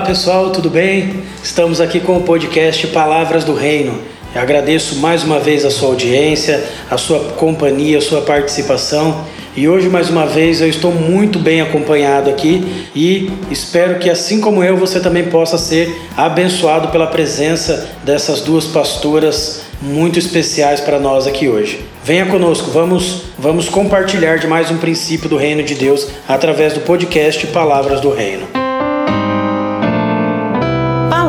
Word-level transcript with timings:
Olá 0.00 0.06
pessoal, 0.08 0.50
tudo 0.50 0.70
bem? 0.70 1.24
Estamos 1.44 1.78
aqui 1.78 2.00
com 2.00 2.16
o 2.16 2.22
podcast 2.22 2.86
Palavras 2.86 3.44
do 3.44 3.52
Reino. 3.52 4.00
Eu 4.34 4.40
agradeço 4.40 4.96
mais 4.96 5.22
uma 5.22 5.38
vez 5.38 5.62
a 5.62 5.70
sua 5.70 5.88
audiência, 5.88 6.64
a 6.90 6.96
sua 6.96 7.20
companhia, 7.36 7.98
a 7.98 8.00
sua 8.00 8.22
participação. 8.22 9.26
E 9.54 9.68
hoje, 9.68 9.90
mais 9.90 10.08
uma 10.08 10.24
vez, 10.24 10.62
eu 10.62 10.68
estou 10.68 10.90
muito 10.90 11.38
bem 11.38 11.60
acompanhado 11.60 12.30
aqui 12.30 12.86
e 12.96 13.30
espero 13.50 13.98
que, 13.98 14.08
assim 14.08 14.40
como 14.40 14.64
eu, 14.64 14.74
você 14.74 15.00
também 15.00 15.24
possa 15.24 15.58
ser 15.58 15.94
abençoado 16.16 16.88
pela 16.88 17.06
presença 17.06 17.90
dessas 18.02 18.40
duas 18.40 18.64
pastoras 18.64 19.64
muito 19.82 20.18
especiais 20.18 20.80
para 20.80 20.98
nós 20.98 21.26
aqui 21.26 21.46
hoje. 21.46 21.84
Venha 22.02 22.24
conosco, 22.24 22.70
vamos, 22.70 23.24
vamos 23.38 23.68
compartilhar 23.68 24.38
de 24.38 24.46
mais 24.46 24.70
um 24.70 24.78
princípio 24.78 25.28
do 25.28 25.36
Reino 25.36 25.62
de 25.62 25.74
Deus 25.74 26.08
através 26.26 26.72
do 26.72 26.80
podcast 26.80 27.46
Palavras 27.48 28.00
do 28.00 28.10
Reino. 28.10 28.59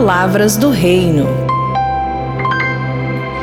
Palavras 0.03 0.57
do 0.57 0.71
Reino. 0.71 1.27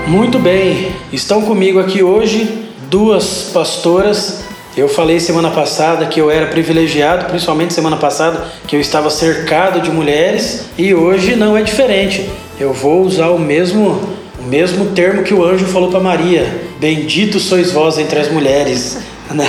Muito 0.09 0.41
bem, 0.41 0.91
estão 1.13 1.43
comigo 1.43 1.79
aqui 1.79 2.03
hoje 2.03 2.67
duas 2.91 3.51
pastoras 3.55 4.43
eu 4.77 4.89
falei 4.89 5.21
semana 5.21 5.51
passada 5.51 6.05
que 6.07 6.21
eu 6.21 6.33
era 6.33 6.47
privilegiado, 6.47 7.27
principalmente 7.27 7.73
semana 7.73 7.97
passada, 7.97 8.45
que 8.67 8.75
eu 8.75 8.81
estava 8.81 9.09
cercado 9.09 9.81
de 9.81 9.93
mulheres 9.93 10.65
e 10.77 10.93
hoje 10.93 11.37
não 11.37 11.57
é 11.57 11.63
diferente. 11.63 12.29
Eu 12.59 12.73
vou 12.73 13.03
usar 13.03 13.29
o 13.29 13.39
mesmo 13.39 14.01
o 14.41 14.43
mesmo 14.43 14.87
termo 14.87 15.23
que 15.23 15.33
o 15.33 15.45
anjo 15.45 15.65
falou 15.65 15.93
para 15.93 16.01
Maria: 16.01 16.45
Bendito 16.81 17.39
sois 17.39 17.71
vós 17.71 17.99
entre 17.99 18.19
as 18.19 18.33
mulheres. 18.33 18.99
Né? 19.29 19.45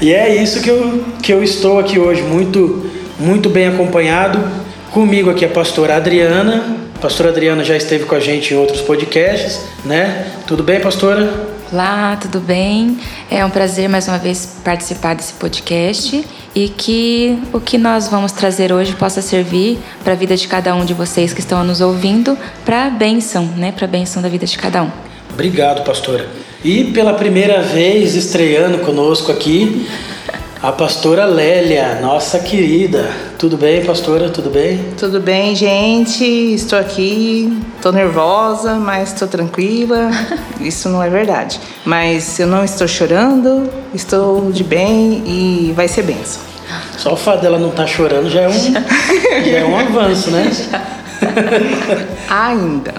e 0.00 0.14
é 0.14 0.32
isso 0.40 0.62
que 0.62 0.70
eu, 0.70 1.04
que 1.20 1.32
eu 1.32 1.42
estou 1.42 1.80
aqui 1.80 1.98
hoje, 1.98 2.22
muito, 2.22 2.88
muito 3.18 3.50
bem 3.50 3.66
acompanhado. 3.66 4.69
Comigo 4.90 5.30
aqui 5.30 5.44
a 5.44 5.48
pastora 5.48 5.94
Adriana. 5.94 6.76
A 6.96 6.98
pastora 6.98 7.28
Adriana 7.28 7.62
já 7.62 7.76
esteve 7.76 8.06
com 8.06 8.14
a 8.16 8.18
gente 8.18 8.52
em 8.52 8.56
outros 8.56 8.80
podcasts, 8.80 9.60
né? 9.84 10.26
Tudo 10.48 10.64
bem, 10.64 10.80
pastora? 10.80 11.32
Olá, 11.72 12.18
tudo 12.20 12.40
bem? 12.40 12.98
É 13.30 13.44
um 13.44 13.50
prazer 13.50 13.88
mais 13.88 14.08
uma 14.08 14.18
vez 14.18 14.58
participar 14.64 15.14
desse 15.14 15.34
podcast 15.34 16.26
e 16.56 16.68
que 16.68 17.38
o 17.52 17.60
que 17.60 17.78
nós 17.78 18.08
vamos 18.08 18.32
trazer 18.32 18.72
hoje 18.72 18.92
possa 18.96 19.22
servir 19.22 19.78
para 20.02 20.14
a 20.14 20.16
vida 20.16 20.36
de 20.36 20.48
cada 20.48 20.74
um 20.74 20.84
de 20.84 20.92
vocês 20.92 21.32
que 21.32 21.38
estão 21.38 21.62
nos 21.62 21.80
ouvindo, 21.80 22.36
para 22.64 22.86
a 22.86 22.90
bênção, 22.90 23.44
né? 23.56 23.70
Para 23.70 23.84
a 23.84 23.88
bênção 23.88 24.20
da 24.20 24.28
vida 24.28 24.44
de 24.44 24.58
cada 24.58 24.82
um. 24.82 24.90
Obrigado, 25.32 25.84
pastora. 25.84 26.28
E 26.64 26.86
pela 26.86 27.14
primeira 27.14 27.62
vez 27.62 28.16
estreando 28.16 28.78
conosco 28.78 29.30
aqui, 29.30 29.86
a 30.62 30.70
pastora 30.70 31.24
Lélia, 31.24 32.00
nossa 32.02 32.38
querida. 32.38 33.10
Tudo 33.38 33.56
bem, 33.56 33.82
pastora? 33.82 34.28
Tudo 34.28 34.50
bem? 34.50 34.92
Tudo 34.98 35.18
bem, 35.18 35.56
gente. 35.56 36.22
Estou 36.22 36.78
aqui, 36.78 37.50
estou 37.76 37.90
nervosa, 37.90 38.74
mas 38.74 39.10
estou 39.10 39.26
tranquila. 39.26 40.10
Isso 40.60 40.90
não 40.90 41.02
é 41.02 41.08
verdade. 41.08 41.58
Mas 41.84 42.38
eu 42.38 42.46
não 42.46 42.62
estou 42.62 42.86
chorando, 42.86 43.70
estou 43.94 44.52
de 44.52 44.62
bem 44.62 45.22
e 45.26 45.72
vai 45.74 45.88
ser 45.88 46.02
benção. 46.02 46.42
Só 46.98 47.14
o 47.14 47.16
fato 47.16 47.40
dela 47.40 47.58
não 47.58 47.70
estar 47.70 47.84
tá 47.84 47.88
chorando 47.88 48.28
já 48.28 48.42
é 48.42 48.48
um, 48.48 48.52
já 48.52 49.58
é 49.58 49.64
um 49.64 49.78
avanço, 49.78 50.30
né? 50.30 50.50
Ainda. 52.28 52.94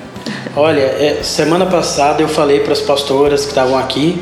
Olha, 0.56 0.82
é, 0.82 1.20
semana 1.22 1.68
passada 1.68 2.24
eu 2.24 2.28
falei 2.28 2.62
para 2.62 2.74
as 2.74 2.82
pastoras 2.82 3.44
que 3.44 3.50
estavam 3.50 3.78
aqui, 3.78 4.22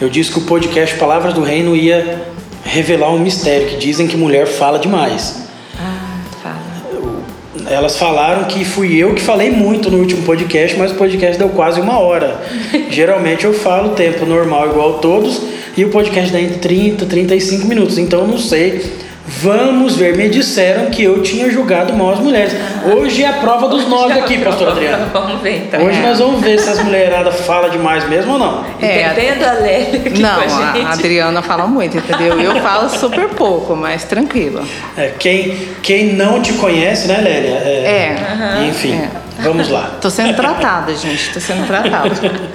eu 0.00 0.08
disse 0.08 0.30
que 0.30 0.38
o 0.38 0.42
podcast 0.42 0.96
Palavras 0.96 1.34
do 1.34 1.42
Reino 1.42 1.74
ia 1.74 2.36
revelar 2.66 3.12
um 3.12 3.18
mistério, 3.18 3.68
que 3.68 3.76
dizem 3.76 4.06
que 4.06 4.16
mulher 4.16 4.46
fala 4.46 4.78
demais. 4.78 5.42
Ah, 5.78 6.18
fala. 6.42 7.70
Elas 7.70 7.96
falaram 7.96 8.44
que 8.44 8.64
fui 8.64 8.96
eu 8.96 9.14
que 9.14 9.22
falei 9.22 9.50
muito 9.50 9.90
no 9.90 9.98
último 9.98 10.22
podcast, 10.22 10.76
mas 10.76 10.92
o 10.92 10.96
podcast 10.96 11.38
deu 11.38 11.48
quase 11.50 11.80
uma 11.80 11.98
hora. 11.98 12.40
Geralmente 12.90 13.44
eu 13.44 13.54
falo 13.54 13.90
tempo 13.90 14.26
normal 14.26 14.70
igual 14.70 14.98
todos 14.98 15.40
e 15.76 15.84
o 15.84 15.90
podcast 15.90 16.32
dá 16.32 16.40
entre 16.40 16.58
30 16.58 17.04
e 17.04 17.06
35 17.06 17.66
minutos. 17.66 17.98
Então 17.98 18.20
eu 18.20 18.28
não 18.28 18.38
sei 18.38 19.05
Vamos 19.28 19.96
ver, 19.96 20.16
me 20.16 20.28
disseram 20.28 20.86
que 20.86 21.02
eu 21.02 21.20
tinha 21.20 21.50
julgado 21.50 21.92
mal 21.92 22.12
as 22.12 22.20
mulheres. 22.20 22.54
Hoje 22.96 23.24
é 23.24 23.28
a 23.28 23.32
prova 23.34 23.68
dos 23.68 23.88
nove 23.88 24.18
aqui, 24.18 24.38
pastor 24.38 24.68
Adriano. 24.68 25.06
Vamos 25.12 25.42
ver 25.42 25.64
então. 25.64 25.84
Hoje 25.84 26.00
nós 26.00 26.18
vamos 26.20 26.40
ver 26.40 26.60
se 26.60 26.70
as 26.70 26.82
mulheradas 26.82 27.40
falam 27.40 27.68
demais 27.68 28.08
mesmo 28.08 28.34
ou 28.34 28.38
não. 28.38 28.64
É, 28.80 29.08
Depende 29.08 29.40
da 29.40 29.52
Lélia 29.52 30.02
Não, 30.20 30.34
com 30.34 30.40
a, 30.40 30.72
gente. 30.72 30.86
a 30.86 30.92
Adriana 30.92 31.42
fala 31.42 31.66
muito, 31.66 31.96
entendeu? 31.96 32.40
Eu 32.40 32.60
falo 32.62 32.88
super 32.88 33.28
pouco, 33.30 33.74
mas 33.74 34.04
tranquilo. 34.04 34.64
É, 34.96 35.12
quem, 35.18 35.70
quem 35.82 36.12
não 36.14 36.40
te 36.40 36.52
conhece, 36.52 37.08
né, 37.08 37.16
Lélia? 37.16 37.56
É. 37.64 38.16
é. 38.62 38.68
Enfim, 38.68 38.94
é. 38.94 39.10
vamos 39.40 39.68
lá. 39.68 39.90
Tô 40.00 40.08
sendo 40.08 40.34
tratada, 40.36 40.94
gente, 40.94 41.32
tô 41.32 41.40
sendo 41.40 41.66
tratada. 41.66 42.10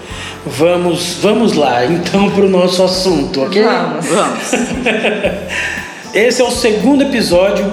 vamos, 0.46 1.18
vamos 1.22 1.54
lá, 1.54 1.86
então, 1.86 2.30
para 2.32 2.46
o 2.46 2.50
nosso 2.50 2.82
assunto, 2.82 3.44
ok? 3.44 3.62
Vamos, 3.62 4.06
vamos. 4.06 4.52
Esse 6.14 6.42
é 6.42 6.46
o 6.46 6.52
segundo 6.52 7.04
episódio 7.04 7.66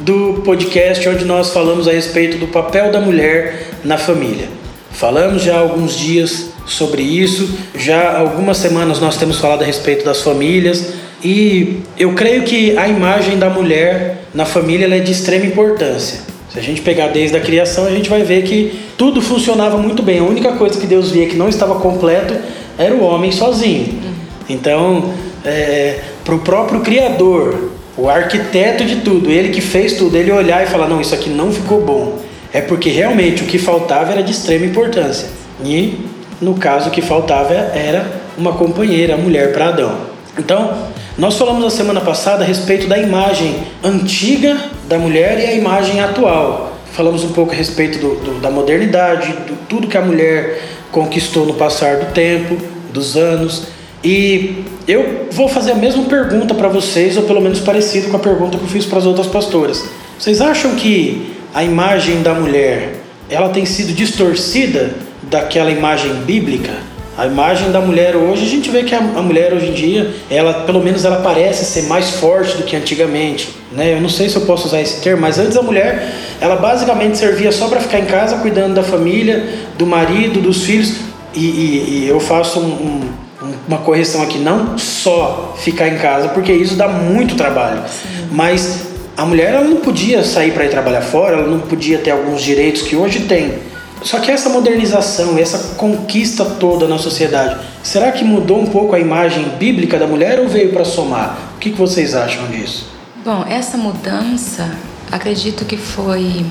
do 0.00 0.42
podcast 0.44 1.08
onde 1.08 1.24
nós 1.24 1.50
falamos 1.50 1.86
a 1.86 1.92
respeito 1.92 2.36
do 2.36 2.48
papel 2.48 2.90
da 2.90 3.00
mulher 3.00 3.68
na 3.84 3.96
família. 3.96 4.48
Falamos 4.90 5.42
já 5.44 5.54
há 5.54 5.60
alguns 5.60 5.96
dias 5.96 6.50
sobre 6.66 7.02
isso, 7.02 7.48
já 7.76 8.10
há 8.10 8.18
algumas 8.18 8.56
semanas 8.56 8.98
nós 8.98 9.16
temos 9.16 9.38
falado 9.38 9.62
a 9.62 9.64
respeito 9.64 10.04
das 10.04 10.20
famílias 10.20 10.94
e 11.22 11.80
eu 11.96 12.12
creio 12.14 12.42
que 12.42 12.76
a 12.76 12.88
imagem 12.88 13.38
da 13.38 13.48
mulher 13.48 14.24
na 14.34 14.44
família 14.44 14.92
é 14.92 14.98
de 14.98 15.12
extrema 15.12 15.46
importância. 15.46 16.18
Se 16.52 16.58
a 16.58 16.62
gente 16.62 16.80
pegar 16.80 17.06
desde 17.08 17.36
a 17.36 17.40
criação, 17.40 17.86
a 17.86 17.90
gente 17.90 18.10
vai 18.10 18.24
ver 18.24 18.42
que 18.42 18.80
tudo 18.98 19.22
funcionava 19.22 19.78
muito 19.78 20.02
bem. 20.02 20.18
A 20.18 20.24
única 20.24 20.52
coisa 20.54 20.80
que 20.80 20.88
Deus 20.88 21.12
via 21.12 21.28
que 21.28 21.36
não 21.36 21.48
estava 21.48 21.76
completo 21.76 22.34
era 22.76 22.92
o 22.92 23.04
homem 23.04 23.30
sozinho. 23.30 24.00
Então, 24.48 25.14
é, 25.44 26.00
para 26.24 26.34
o 26.34 26.40
próprio 26.40 26.80
Criador 26.80 27.75
o 27.96 28.08
arquiteto 28.08 28.84
de 28.84 28.96
tudo, 28.96 29.30
ele 29.30 29.48
que 29.48 29.60
fez 29.60 29.94
tudo, 29.94 30.16
ele 30.16 30.30
olhar 30.30 30.62
e 30.62 30.66
falar: 30.66 30.88
não, 30.88 31.00
isso 31.00 31.14
aqui 31.14 31.30
não 31.30 31.52
ficou 31.52 31.80
bom. 31.80 32.18
É 32.52 32.60
porque 32.60 32.90
realmente 32.90 33.42
o 33.42 33.46
que 33.46 33.58
faltava 33.58 34.12
era 34.12 34.22
de 34.22 34.32
extrema 34.32 34.66
importância. 34.66 35.28
E 35.64 35.98
no 36.40 36.54
caso, 36.54 36.88
o 36.88 36.92
que 36.92 37.00
faltava 37.00 37.52
era 37.52 38.06
uma 38.36 38.52
companheira, 38.52 39.14
a 39.14 39.16
mulher 39.16 39.52
para 39.52 39.68
Adão. 39.68 39.96
Então, 40.38 40.88
nós 41.16 41.36
falamos 41.38 41.62
na 41.62 41.70
semana 41.70 42.00
passada 42.00 42.44
a 42.44 42.46
respeito 42.46 42.86
da 42.86 42.98
imagem 42.98 43.56
antiga 43.82 44.56
da 44.86 44.98
mulher 44.98 45.38
e 45.38 45.46
a 45.46 45.54
imagem 45.54 46.00
atual. 46.00 46.76
Falamos 46.92 47.24
um 47.24 47.32
pouco 47.32 47.52
a 47.52 47.54
respeito 47.54 47.98
do, 47.98 48.14
do, 48.16 48.40
da 48.40 48.50
modernidade, 48.50 49.32
de 49.32 49.52
tudo 49.68 49.86
que 49.86 49.96
a 49.96 50.02
mulher 50.02 50.62
conquistou 50.92 51.46
no 51.46 51.54
passar 51.54 51.96
do 51.96 52.12
tempo, 52.12 52.58
dos 52.92 53.16
anos. 53.16 53.68
E 54.06 54.62
eu 54.86 55.26
vou 55.32 55.48
fazer 55.48 55.72
a 55.72 55.74
mesma 55.74 56.04
pergunta 56.04 56.54
para 56.54 56.68
vocês, 56.68 57.16
ou 57.16 57.24
pelo 57.24 57.40
menos 57.40 57.58
parecido 57.58 58.06
com 58.08 58.16
a 58.16 58.20
pergunta 58.20 58.56
que 58.56 58.62
eu 58.62 58.68
fiz 58.68 58.86
para 58.86 58.98
as 58.98 59.04
outras 59.04 59.26
pastoras. 59.26 59.84
Vocês 60.16 60.40
acham 60.40 60.76
que 60.76 61.34
a 61.52 61.64
imagem 61.64 62.22
da 62.22 62.32
mulher 62.32 63.00
ela 63.28 63.48
tem 63.48 63.66
sido 63.66 63.92
distorcida 63.92 64.94
daquela 65.24 65.72
imagem 65.72 66.14
bíblica? 66.24 66.72
A 67.18 67.26
imagem 67.26 67.72
da 67.72 67.80
mulher 67.80 68.14
hoje, 68.14 68.44
a 68.44 68.48
gente 68.48 68.70
vê 68.70 68.84
que 68.84 68.94
a, 68.94 69.00
mulher 69.00 69.52
hoje 69.52 69.70
em 69.70 69.72
dia, 69.72 70.14
ela 70.30 70.54
pelo 70.54 70.80
menos 70.80 71.04
ela 71.04 71.16
parece 71.16 71.64
ser 71.64 71.88
mais 71.88 72.10
forte 72.10 72.58
do 72.58 72.62
que 72.62 72.76
antigamente, 72.76 73.48
né? 73.72 73.92
Eu 73.92 74.00
não 74.00 74.08
sei 74.08 74.28
se 74.28 74.36
eu 74.36 74.42
posso 74.42 74.68
usar 74.68 74.80
esse 74.80 75.00
termo, 75.00 75.22
mas 75.22 75.36
antes 75.36 75.56
a 75.56 75.62
mulher, 75.62 76.14
ela 76.40 76.54
basicamente 76.54 77.18
servia 77.18 77.50
só 77.50 77.66
para 77.66 77.80
ficar 77.80 77.98
em 77.98 78.04
casa 78.04 78.36
cuidando 78.36 78.74
da 78.74 78.84
família, 78.84 79.48
do 79.76 79.84
marido, 79.84 80.40
dos 80.40 80.62
filhos. 80.62 80.92
E, 81.34 81.40
e, 81.40 82.04
e 82.04 82.08
eu 82.08 82.20
faço 82.20 82.60
um, 82.60 82.68
um 82.68 83.25
uma 83.68 83.78
correção 83.78 84.22
aqui, 84.22 84.38
não 84.38 84.78
só 84.78 85.54
ficar 85.58 85.88
em 85.88 85.98
casa, 85.98 86.28
porque 86.28 86.52
isso 86.52 86.74
dá 86.74 86.88
muito 86.88 87.34
trabalho, 87.36 87.82
Sim. 87.88 88.28
mas 88.30 88.86
a 89.16 89.24
mulher 89.24 89.54
ela 89.54 89.64
não 89.64 89.76
podia 89.76 90.22
sair 90.22 90.52
para 90.52 90.64
ir 90.64 90.70
trabalhar 90.70 91.02
fora, 91.02 91.36
ela 91.36 91.46
não 91.46 91.60
podia 91.60 91.98
ter 91.98 92.10
alguns 92.10 92.42
direitos 92.42 92.82
que 92.82 92.96
hoje 92.96 93.20
tem. 93.20 93.58
Só 94.02 94.20
que 94.20 94.30
essa 94.30 94.48
modernização, 94.48 95.38
essa 95.38 95.74
conquista 95.74 96.44
toda 96.44 96.86
na 96.86 96.98
sociedade, 96.98 97.58
será 97.82 98.12
que 98.12 98.24
mudou 98.24 98.60
um 98.60 98.66
pouco 98.66 98.94
a 98.94 99.00
imagem 99.00 99.44
bíblica 99.58 99.98
da 99.98 100.06
mulher 100.06 100.38
ou 100.38 100.48
veio 100.48 100.70
para 100.72 100.84
somar? 100.84 101.38
O 101.56 101.58
que, 101.58 101.70
que 101.70 101.78
vocês 101.78 102.14
acham 102.14 102.46
disso? 102.48 102.86
Bom, 103.24 103.44
essa 103.48 103.76
mudança, 103.76 104.70
acredito 105.10 105.64
que 105.64 105.76
foi 105.76 106.44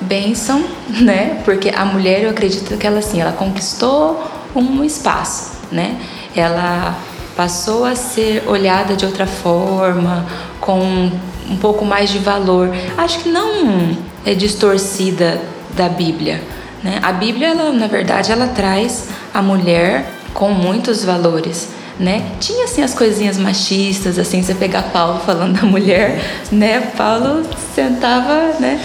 bênção, 0.00 0.62
né? 1.00 1.40
Porque 1.44 1.70
a 1.70 1.84
mulher, 1.84 2.22
eu 2.22 2.30
acredito 2.30 2.76
que 2.76 2.86
ela 2.86 2.98
assim, 2.98 3.20
ela 3.20 3.32
conquistou 3.32 4.22
um 4.54 4.84
espaço, 4.84 5.52
né? 5.72 5.96
Ela 6.34 6.96
passou 7.36 7.84
a 7.84 7.94
ser 7.94 8.44
olhada 8.46 8.94
de 8.94 9.06
outra 9.06 9.26
forma, 9.26 10.26
com 10.60 11.10
um 11.48 11.56
pouco 11.56 11.84
mais 11.84 12.10
de 12.10 12.18
valor. 12.18 12.70
Acho 12.96 13.20
que 13.20 13.28
não 13.28 13.96
é 14.24 14.34
distorcida 14.34 15.40
da 15.74 15.88
Bíblia. 15.88 16.42
Né? 16.82 16.98
A 17.02 17.12
Bíblia, 17.12 17.48
ela, 17.48 17.72
na 17.72 17.86
verdade, 17.86 18.30
ela 18.32 18.48
traz 18.48 19.08
a 19.32 19.40
mulher 19.42 20.06
com 20.34 20.50
muitos 20.50 21.04
valores. 21.04 21.68
né? 22.00 22.24
Tinha 22.40 22.64
assim 22.64 22.82
as 22.82 22.94
coisinhas 22.94 23.36
machistas, 23.36 24.18
assim, 24.18 24.42
você 24.42 24.54
pegar 24.54 24.84
Paulo 24.84 25.20
falando 25.20 25.60
da 25.60 25.66
mulher, 25.66 26.18
né? 26.50 26.80
Paulo 26.96 27.44
sentava, 27.74 28.58
né? 28.58 28.80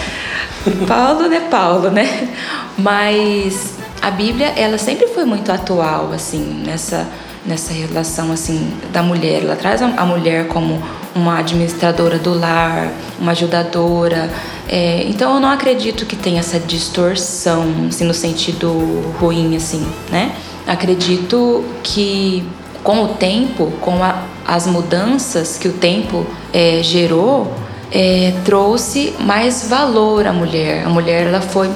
Paulo, 0.86 1.26
né? 1.26 1.40
Paulo, 1.50 1.90
né? 1.90 2.28
Mas 2.76 3.74
a 4.02 4.10
Bíblia, 4.10 4.48
ela 4.48 4.76
sempre 4.76 5.06
foi 5.08 5.24
muito 5.24 5.50
atual, 5.50 6.12
assim, 6.12 6.62
nessa 6.66 7.08
nessa 7.46 7.72
relação 7.72 8.32
assim 8.32 8.72
da 8.92 9.02
mulher. 9.02 9.42
Ela 9.42 9.56
traz 9.56 9.80
a 9.80 10.04
mulher 10.04 10.48
como 10.48 10.82
uma 11.14 11.38
administradora 11.38 12.18
do 12.18 12.38
lar, 12.38 12.92
uma 13.18 13.32
ajudadora. 13.32 14.30
É, 14.68 15.04
então 15.04 15.34
eu 15.34 15.40
não 15.40 15.48
acredito 15.48 16.04
que 16.04 16.16
tenha 16.16 16.40
essa 16.40 16.58
distorção, 16.58 17.64
assim, 17.88 18.04
no 18.04 18.14
sentido 18.14 18.70
ruim, 19.18 19.56
assim, 19.56 19.86
né? 20.10 20.34
Acredito 20.66 21.64
que 21.82 22.44
com 22.82 23.04
o 23.04 23.08
tempo, 23.08 23.72
com 23.80 24.02
a, 24.02 24.22
as 24.46 24.66
mudanças 24.66 25.56
que 25.56 25.68
o 25.68 25.72
tempo 25.72 26.26
é, 26.52 26.82
gerou, 26.82 27.52
é, 27.90 28.34
trouxe 28.44 29.14
mais 29.20 29.68
valor 29.68 30.26
à 30.26 30.32
mulher. 30.32 30.84
A 30.84 30.88
mulher 30.88 31.26
ela 31.26 31.40
foi, 31.40 31.70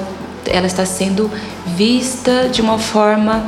ela 0.47 0.67
está 0.67 0.85
sendo 0.85 1.31
vista 1.67 2.49
de 2.49 2.61
uma 2.61 2.79
forma 2.79 3.45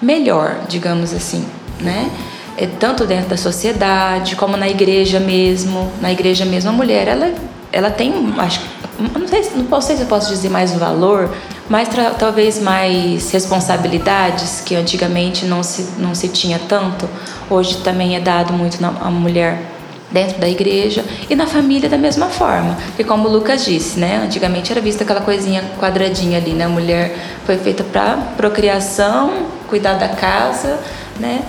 melhor, 0.00 0.60
digamos 0.68 1.12
assim 1.12 1.44
né? 1.84 2.10
É, 2.56 2.66
tanto 2.66 3.04
dentro 3.04 3.30
da 3.30 3.36
sociedade 3.36 4.36
como 4.36 4.56
na 4.56 4.68
igreja 4.68 5.20
mesmo. 5.20 5.92
Na 6.00 6.10
igreja 6.10 6.44
mesmo, 6.44 6.70
a 6.70 6.72
mulher 6.72 7.08
ela, 7.08 7.32
ela 7.72 7.90
tem, 7.90 8.12
acho, 8.38 8.60
não 8.98 9.28
sei, 9.28 9.50
não 9.70 9.80
sei 9.80 9.96
se 9.96 10.02
eu 10.02 10.08
posso 10.08 10.28
dizer 10.30 10.50
mais 10.50 10.72
valor, 10.72 11.30
mas 11.68 11.88
talvez 12.18 12.60
mais 12.60 13.30
responsabilidades 13.30 14.60
que 14.60 14.74
antigamente 14.74 15.46
não 15.46 15.62
se, 15.62 15.94
não 15.98 16.14
se 16.14 16.28
tinha 16.28 16.58
tanto. 16.58 17.08
Hoje 17.50 17.78
também 17.78 18.16
é 18.16 18.20
dado 18.20 18.52
muito 18.52 18.78
a 18.84 19.10
mulher 19.10 19.74
dentro 20.10 20.38
da 20.38 20.48
igreja 20.48 21.04
e 21.28 21.34
na 21.34 21.46
família 21.46 21.88
da 21.88 21.98
mesma 21.98 22.26
forma. 22.26 22.76
E 22.96 23.02
como 23.02 23.28
o 23.28 23.32
Lucas 23.32 23.64
disse, 23.64 23.98
né? 23.98 24.22
Antigamente 24.24 24.70
era 24.70 24.80
vista 24.80 25.02
aquela 25.02 25.20
coisinha 25.20 25.64
quadradinha 25.80 26.38
ali, 26.38 26.52
né? 26.52 26.64
A 26.64 26.68
mulher 26.68 27.16
foi 27.44 27.58
feita 27.58 27.82
para 27.82 28.16
procriação, 28.36 29.46
cuidar 29.68 29.94
da 29.94 30.08
casa, 30.08 30.78
né? 31.18 31.42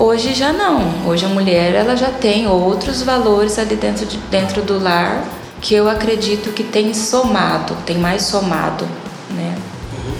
Hoje 0.00 0.32
já 0.32 0.50
não. 0.50 1.06
Hoje 1.06 1.26
a 1.26 1.28
mulher 1.28 1.74
ela 1.74 1.94
já 1.94 2.10
tem 2.10 2.46
outros 2.46 3.02
valores 3.02 3.58
ali 3.58 3.76
dentro, 3.76 4.06
de, 4.06 4.16
dentro 4.30 4.62
do 4.62 4.82
lar 4.82 5.22
que 5.60 5.74
eu 5.74 5.90
acredito 5.90 6.54
que 6.54 6.64
tem 6.64 6.94
somado, 6.94 7.76
tem 7.84 7.98
mais 7.98 8.22
somado, 8.22 8.86
né? 9.30 9.54
Uhum. 9.92 10.14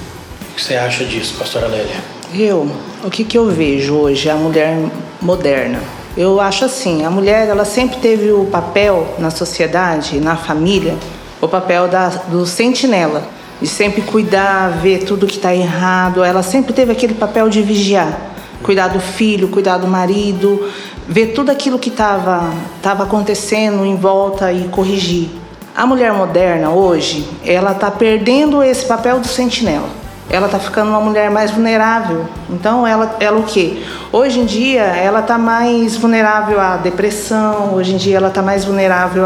O 0.50 0.54
que 0.54 0.62
você 0.62 0.76
acha 0.76 1.02
disso, 1.02 1.34
pastora 1.38 1.66
Lélia? 1.66 1.96
Eu, 2.34 2.70
o 3.02 3.08
que, 3.08 3.24
que 3.24 3.38
eu 3.38 3.46
vejo 3.46 3.94
hoje, 3.94 4.28
a 4.28 4.36
mulher 4.36 4.76
moderna? 5.18 5.80
Eu 6.14 6.42
acho 6.42 6.66
assim, 6.66 7.06
a 7.06 7.10
mulher 7.10 7.48
ela 7.48 7.64
sempre 7.64 8.00
teve 8.00 8.30
o 8.32 8.44
papel 8.44 9.14
na 9.18 9.30
sociedade, 9.30 10.20
na 10.20 10.36
família, 10.36 10.94
o 11.40 11.48
papel 11.48 11.88
da, 11.88 12.08
do 12.28 12.44
sentinela, 12.44 13.22
de 13.62 13.66
sempre 13.66 14.02
cuidar, 14.02 14.68
ver 14.82 15.04
tudo 15.04 15.26
que 15.26 15.36
está 15.36 15.54
errado. 15.54 16.22
Ela 16.22 16.42
sempre 16.42 16.74
teve 16.74 16.92
aquele 16.92 17.14
papel 17.14 17.48
de 17.48 17.62
vigiar 17.62 18.29
cuidar 18.62 18.88
do 18.88 19.00
filho, 19.00 19.48
cuidar 19.48 19.78
do 19.78 19.86
marido, 19.86 20.70
ver 21.08 21.28
tudo 21.28 21.50
aquilo 21.50 21.78
que 21.78 21.88
estava 21.88 22.52
tava 22.82 23.04
acontecendo 23.04 23.84
em 23.84 23.96
volta 23.96 24.52
e 24.52 24.68
corrigir. 24.68 25.28
A 25.76 25.86
mulher 25.86 26.12
moderna 26.12 26.70
hoje, 26.70 27.28
ela 27.44 27.72
está 27.72 27.90
perdendo 27.90 28.62
esse 28.62 28.84
papel 28.84 29.20
do 29.20 29.26
sentinela. 29.26 29.88
Ela 30.28 30.46
está 30.46 30.60
ficando 30.60 30.90
uma 30.90 31.00
mulher 31.00 31.28
mais 31.28 31.50
vulnerável. 31.50 32.24
Então, 32.48 32.86
ela, 32.86 33.16
ela 33.18 33.40
o 33.40 33.42
quê? 33.42 33.82
Hoje 34.12 34.38
em 34.38 34.44
dia, 34.44 34.82
ela 34.82 35.18
está 35.18 35.36
mais 35.36 35.96
vulnerável 35.96 36.60
à 36.60 36.76
depressão. 36.76 37.74
Hoje 37.74 37.94
em 37.94 37.96
dia, 37.96 38.16
ela 38.16 38.28
está 38.28 38.40
mais 38.40 38.64
vulnerável 38.64 39.24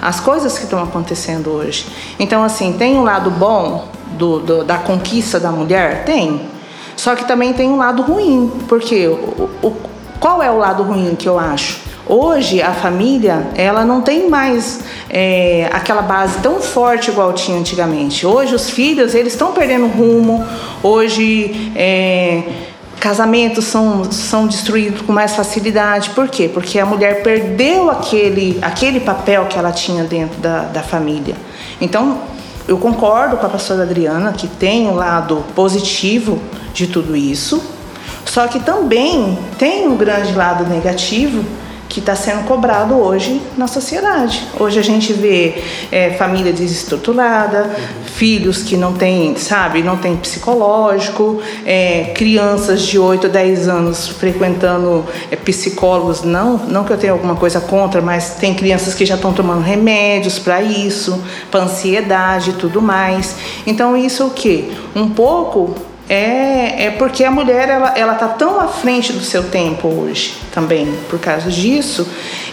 às 0.00 0.20
coisas 0.20 0.58
que 0.58 0.64
estão 0.64 0.82
acontecendo 0.82 1.50
hoje. 1.50 1.86
Então, 2.18 2.44
assim, 2.44 2.74
tem 2.74 2.98
um 2.98 3.02
lado 3.02 3.30
bom 3.30 3.88
do, 4.18 4.40
do, 4.40 4.64
da 4.64 4.76
conquista 4.76 5.40
da 5.40 5.50
mulher? 5.50 6.04
Tem. 6.04 6.51
Só 7.02 7.16
que 7.16 7.24
também 7.24 7.52
tem 7.52 7.68
um 7.68 7.78
lado 7.78 8.00
ruim, 8.00 8.48
porque 8.68 9.08
o, 9.08 9.50
o, 9.60 9.76
qual 10.20 10.40
é 10.40 10.48
o 10.48 10.56
lado 10.56 10.84
ruim 10.84 11.16
que 11.16 11.28
eu 11.28 11.36
acho? 11.36 11.80
Hoje 12.06 12.62
a 12.62 12.72
família 12.72 13.48
ela 13.56 13.84
não 13.84 14.02
tem 14.02 14.30
mais 14.30 14.84
é, 15.10 15.68
aquela 15.72 16.00
base 16.00 16.38
tão 16.38 16.60
forte 16.60 17.10
igual 17.10 17.32
tinha 17.32 17.58
antigamente. 17.58 18.24
Hoje 18.24 18.54
os 18.54 18.70
filhos 18.70 19.16
eles 19.16 19.32
estão 19.32 19.50
perdendo 19.50 19.88
rumo. 19.88 20.46
Hoje 20.80 21.72
é, 21.74 22.44
casamentos 23.00 23.64
são, 23.64 24.04
são 24.04 24.46
destruídos 24.46 25.02
com 25.02 25.12
mais 25.12 25.34
facilidade. 25.34 26.10
Por 26.10 26.28
quê? 26.28 26.48
Porque 26.48 26.78
a 26.78 26.86
mulher 26.86 27.24
perdeu 27.24 27.90
aquele, 27.90 28.60
aquele 28.62 29.00
papel 29.00 29.46
que 29.46 29.58
ela 29.58 29.72
tinha 29.72 30.04
dentro 30.04 30.38
da, 30.40 30.66
da 30.66 30.84
família. 30.84 31.34
Então 31.80 32.20
eu 32.68 32.78
concordo 32.78 33.36
com 33.36 33.46
a 33.46 33.48
pastora 33.48 33.82
Adriana 33.82 34.32
que 34.32 34.46
tem 34.46 34.86
um 34.86 34.94
lado 34.94 35.44
positivo 35.54 36.40
de 36.72 36.86
tudo 36.86 37.16
isso, 37.16 37.62
só 38.24 38.46
que 38.46 38.60
também 38.60 39.38
tem 39.58 39.86
um 39.88 39.96
grande 39.96 40.32
lado 40.32 40.64
negativo 40.64 41.44
que 41.92 42.00
está 42.00 42.16
sendo 42.16 42.44
cobrado 42.44 42.94
hoje 42.94 43.38
na 43.54 43.66
sociedade. 43.66 44.48
Hoje 44.58 44.78
a 44.78 44.82
gente 44.82 45.12
vê 45.12 45.62
é, 45.92 46.12
família 46.12 46.50
desestruturada, 46.50 47.64
uhum. 47.64 48.04
filhos 48.06 48.62
que 48.62 48.78
não 48.78 48.94
têm, 48.94 49.36
sabe, 49.36 49.82
não 49.82 49.98
tem 49.98 50.16
psicológico, 50.16 51.42
é, 51.66 52.12
crianças 52.14 52.80
de 52.80 52.98
8 52.98 53.26
a 53.26 53.28
10 53.28 53.68
anos 53.68 54.08
frequentando 54.08 55.04
é, 55.30 55.36
psicólogos, 55.36 56.22
não, 56.22 56.56
não 56.56 56.82
que 56.82 56.94
eu 56.94 56.96
tenha 56.96 57.12
alguma 57.12 57.36
coisa 57.36 57.60
contra, 57.60 58.00
mas 58.00 58.36
tem 58.36 58.54
crianças 58.54 58.94
que 58.94 59.04
já 59.04 59.16
estão 59.16 59.34
tomando 59.34 59.60
remédios 59.60 60.38
para 60.38 60.62
isso, 60.62 61.22
para 61.50 61.64
ansiedade 61.64 62.50
e 62.50 62.54
tudo 62.54 62.80
mais. 62.80 63.36
Então 63.66 63.94
isso 63.94 64.28
o 64.28 64.30
que? 64.30 64.72
Um 64.96 65.10
pouco 65.10 65.91
é, 66.08 66.86
é 66.86 66.90
porque 66.90 67.24
a 67.24 67.30
mulher 67.30 67.68
ela 67.68 67.92
ela 67.96 68.12
está 68.14 68.28
tão 68.28 68.60
à 68.60 68.68
frente 68.68 69.12
do 69.12 69.22
seu 69.22 69.44
tempo 69.44 69.88
hoje 69.88 70.36
também 70.52 70.92
por 71.08 71.18
causa 71.18 71.50
disso 71.50 72.06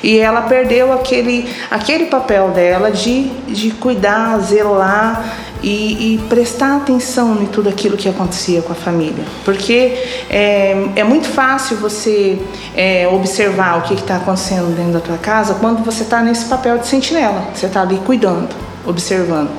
e 0.03 0.18
ela 0.18 0.44
perdeu 0.44 0.94
aquele 0.94 1.50
aquele 1.70 2.06
papel 2.06 2.50
dela 2.51 2.91
de, 2.91 3.24
de 3.48 3.72
cuidar 3.72 4.39
zelar 4.39 5.38
e, 5.62 6.15
e 6.15 6.18
prestar 6.29 6.77
atenção 6.77 7.41
em 7.41 7.46
tudo 7.48 7.68
aquilo 7.68 7.98
que 7.98 8.08
acontecia 8.08 8.62
com 8.62 8.72
a 8.72 8.75
família. 8.75 9.25
Porque 9.44 9.94
é, 10.29 10.91
é 10.96 11.03
muito 11.03 11.27
fácil 11.27 11.75
você 11.77 12.39
é, 12.74 13.08
observar 13.10 13.79
o 13.79 13.82
que 13.82 13.94
está 13.94 14.15
acontecendo 14.15 14.74
dentro 14.74 14.94
da 14.94 15.00
tua 15.01 15.18
casa 15.18 15.56
quando 15.56 15.84
você 15.84 16.03
está 16.03 16.22
nesse 16.22 16.46
papel 16.46 16.77
de 16.77 16.88
sentinela. 16.88 17.50
Você 17.53 17.65
está 17.65 17.82
ali 17.82 17.98
cuidando 18.06 18.56
observando. 18.86 19.50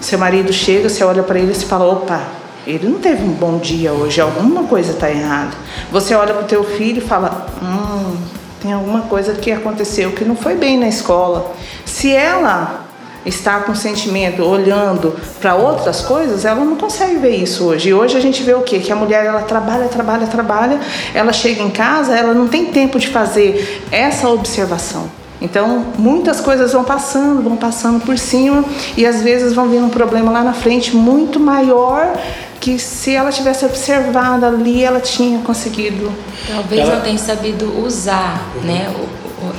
Seu 0.00 0.18
marido 0.18 0.52
chega 0.52 0.88
você 0.88 1.04
olha 1.04 1.22
para 1.22 1.38
ele 1.38 1.52
e 1.52 1.54
fala 1.54 1.84
opa 1.84 2.43
ele 2.66 2.88
não 2.88 2.98
teve 2.98 3.22
um 3.22 3.32
bom 3.32 3.58
dia 3.58 3.92
hoje, 3.92 4.20
alguma 4.20 4.64
coisa 4.64 4.92
está 4.92 5.10
errada. 5.10 5.52
Você 5.90 6.14
olha 6.14 6.32
para 6.32 6.42
o 6.42 6.46
teu 6.46 6.64
filho 6.64 6.98
e 6.98 7.00
fala, 7.00 7.46
hum, 7.62 8.16
tem 8.62 8.72
alguma 8.72 9.02
coisa 9.02 9.34
que 9.34 9.52
aconteceu 9.52 10.12
que 10.12 10.24
não 10.24 10.34
foi 10.34 10.54
bem 10.54 10.78
na 10.78 10.88
escola. 10.88 11.52
Se 11.84 12.14
ela 12.14 12.84
está 13.26 13.60
com 13.60 13.74
sentimento 13.74 14.42
olhando 14.42 15.14
para 15.40 15.54
outras 15.54 16.00
coisas, 16.00 16.44
ela 16.44 16.64
não 16.64 16.76
consegue 16.76 17.16
ver 17.16 17.36
isso 17.36 17.64
hoje. 17.64 17.90
E 17.90 17.94
hoje 17.94 18.16
a 18.16 18.20
gente 18.20 18.42
vê 18.42 18.54
o 18.54 18.62
quê? 18.62 18.78
Que 18.78 18.92
a 18.92 18.96
mulher 18.96 19.24
ela 19.24 19.42
trabalha, 19.42 19.88
trabalha, 19.88 20.26
trabalha, 20.26 20.80
ela 21.14 21.32
chega 21.32 21.62
em 21.62 21.70
casa, 21.70 22.16
ela 22.16 22.34
não 22.34 22.48
tem 22.48 22.66
tempo 22.66 22.98
de 22.98 23.08
fazer 23.08 23.82
essa 23.90 24.28
observação. 24.28 25.10
Então, 25.40 25.86
muitas 25.98 26.40
coisas 26.40 26.72
vão 26.72 26.84
passando, 26.84 27.42
vão 27.42 27.56
passando 27.56 28.00
por 28.02 28.16
cima 28.18 28.64
e 28.96 29.04
às 29.04 29.20
vezes 29.20 29.52
vão 29.52 29.68
vir 29.68 29.82
um 29.82 29.90
problema 29.90 30.30
lá 30.30 30.42
na 30.42 30.54
frente 30.54 30.96
muito 30.96 31.38
maior 31.38 32.16
que 32.64 32.78
se 32.78 33.14
ela 33.14 33.30
tivesse 33.30 33.66
observado 33.66 34.46
ali, 34.46 34.82
ela 34.82 34.98
tinha 34.98 35.38
conseguido. 35.40 36.10
Talvez 36.48 36.80
ela... 36.80 36.94
não 36.94 37.02
tenha 37.02 37.18
sabido 37.18 37.84
usar, 37.84 38.42
né, 38.62 38.90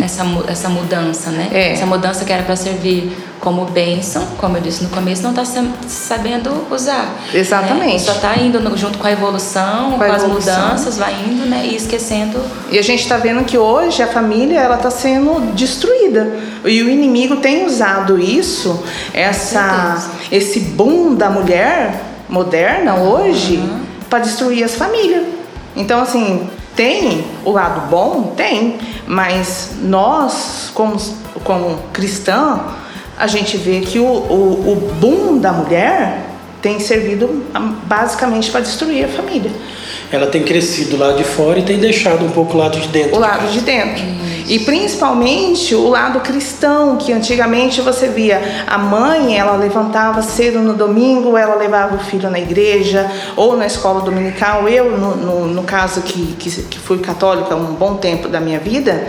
essa, 0.03 0.23
essa 0.47 0.69
mudança, 0.69 1.29
né? 1.29 1.49
É. 1.53 1.73
Essa 1.73 1.85
mudança 1.85 2.25
que 2.25 2.33
era 2.33 2.41
para 2.41 2.55
servir 2.55 3.15
como 3.39 3.65
bênção, 3.65 4.25
como 4.39 4.57
eu 4.57 4.61
disse 4.61 4.83
no 4.83 4.89
começo, 4.89 5.21
não 5.21 5.29
está 5.29 5.45
sabendo 5.87 6.65
usar. 6.71 7.03
Né? 7.31 7.41
Exatamente. 7.41 7.93
Né? 7.93 7.99
Só 7.99 8.13
está 8.13 8.35
indo 8.37 8.59
no, 8.59 8.75
junto 8.75 8.97
com 8.97 9.05
a 9.05 9.11
evolução, 9.11 9.91
com, 9.91 9.97
com 9.97 10.03
a 10.03 10.07
evolução. 10.07 10.53
as 10.55 10.63
mudanças, 10.63 10.97
vai 10.97 11.13
indo, 11.13 11.45
né, 11.45 11.63
e 11.63 11.75
esquecendo. 11.75 12.39
E 12.71 12.79
a 12.79 12.81
gente 12.81 13.01
está 13.01 13.17
vendo 13.17 13.45
que 13.45 13.55
hoje 13.55 14.01
a 14.01 14.07
família 14.07 14.59
ela 14.59 14.77
está 14.77 14.89
sendo 14.89 15.53
destruída 15.53 16.39
e 16.65 16.81
o 16.81 16.89
inimigo 16.89 17.35
tem 17.35 17.67
usado 17.67 18.19
isso, 18.19 18.83
essa, 19.13 20.09
esse 20.31 20.59
boom 20.59 21.13
da 21.13 21.29
mulher 21.29 22.14
moderna 22.35 22.95
hoje 22.95 23.55
uhum. 23.55 23.79
para 24.09 24.19
destruir 24.19 24.63
as 24.63 24.75
famílias. 24.75 25.25
Então, 25.73 26.01
assim, 26.01 26.49
tem 26.75 27.25
o 27.45 27.51
lado 27.51 27.89
bom? 27.89 28.33
Tem, 28.35 28.77
mas 29.07 29.71
nós, 29.81 30.69
como, 30.73 30.97
como 31.45 31.79
cristã, 31.93 32.59
a 33.17 33.27
gente 33.27 33.55
vê 33.55 33.79
que 33.79 33.99
o, 33.99 34.05
o, 34.05 34.73
o 34.73 34.93
boom 34.99 35.37
da 35.37 35.53
mulher 35.53 36.25
tem 36.61 36.79
servido 36.79 37.45
basicamente 37.85 38.51
para 38.51 38.59
destruir 38.59 39.05
a 39.05 39.07
família. 39.07 39.51
Ela 40.11 40.27
tem 40.27 40.43
crescido 40.43 40.97
lá 40.97 41.13
de 41.13 41.23
fora 41.23 41.59
e 41.59 41.63
tem 41.63 41.79
deixado 41.79 42.25
um 42.25 42.29
pouco 42.29 42.55
o 42.55 42.57
lado 42.57 42.79
de 42.79 42.87
dentro. 42.87 43.15
O 43.15 43.19
lado 43.19 43.47
de 43.51 43.61
dentro. 43.61 44.03
E 44.47 44.59
principalmente 44.59 45.73
o 45.73 45.89
lado 45.89 46.19
cristão, 46.19 46.97
que 46.97 47.11
antigamente 47.11 47.81
você 47.81 48.07
via 48.07 48.63
a 48.67 48.77
mãe, 48.77 49.37
ela 49.37 49.57
levantava 49.57 50.21
cedo 50.21 50.59
no 50.59 50.73
domingo, 50.73 51.35
ela 51.35 51.55
levava 51.55 51.95
o 51.95 51.99
filho 51.99 52.29
na 52.29 52.39
igreja 52.39 53.09
ou 53.35 53.57
na 53.57 53.65
escola 53.65 54.01
dominical. 54.01 54.69
Eu, 54.69 54.95
no, 54.97 55.15
no, 55.15 55.47
no 55.47 55.63
caso 55.63 56.01
que, 56.01 56.35
que, 56.37 56.49
que 56.49 56.77
fui 56.77 56.99
católica 56.99 57.55
um 57.55 57.73
bom 57.73 57.95
tempo 57.95 58.27
da 58.27 58.39
minha 58.39 58.59
vida, 58.59 59.07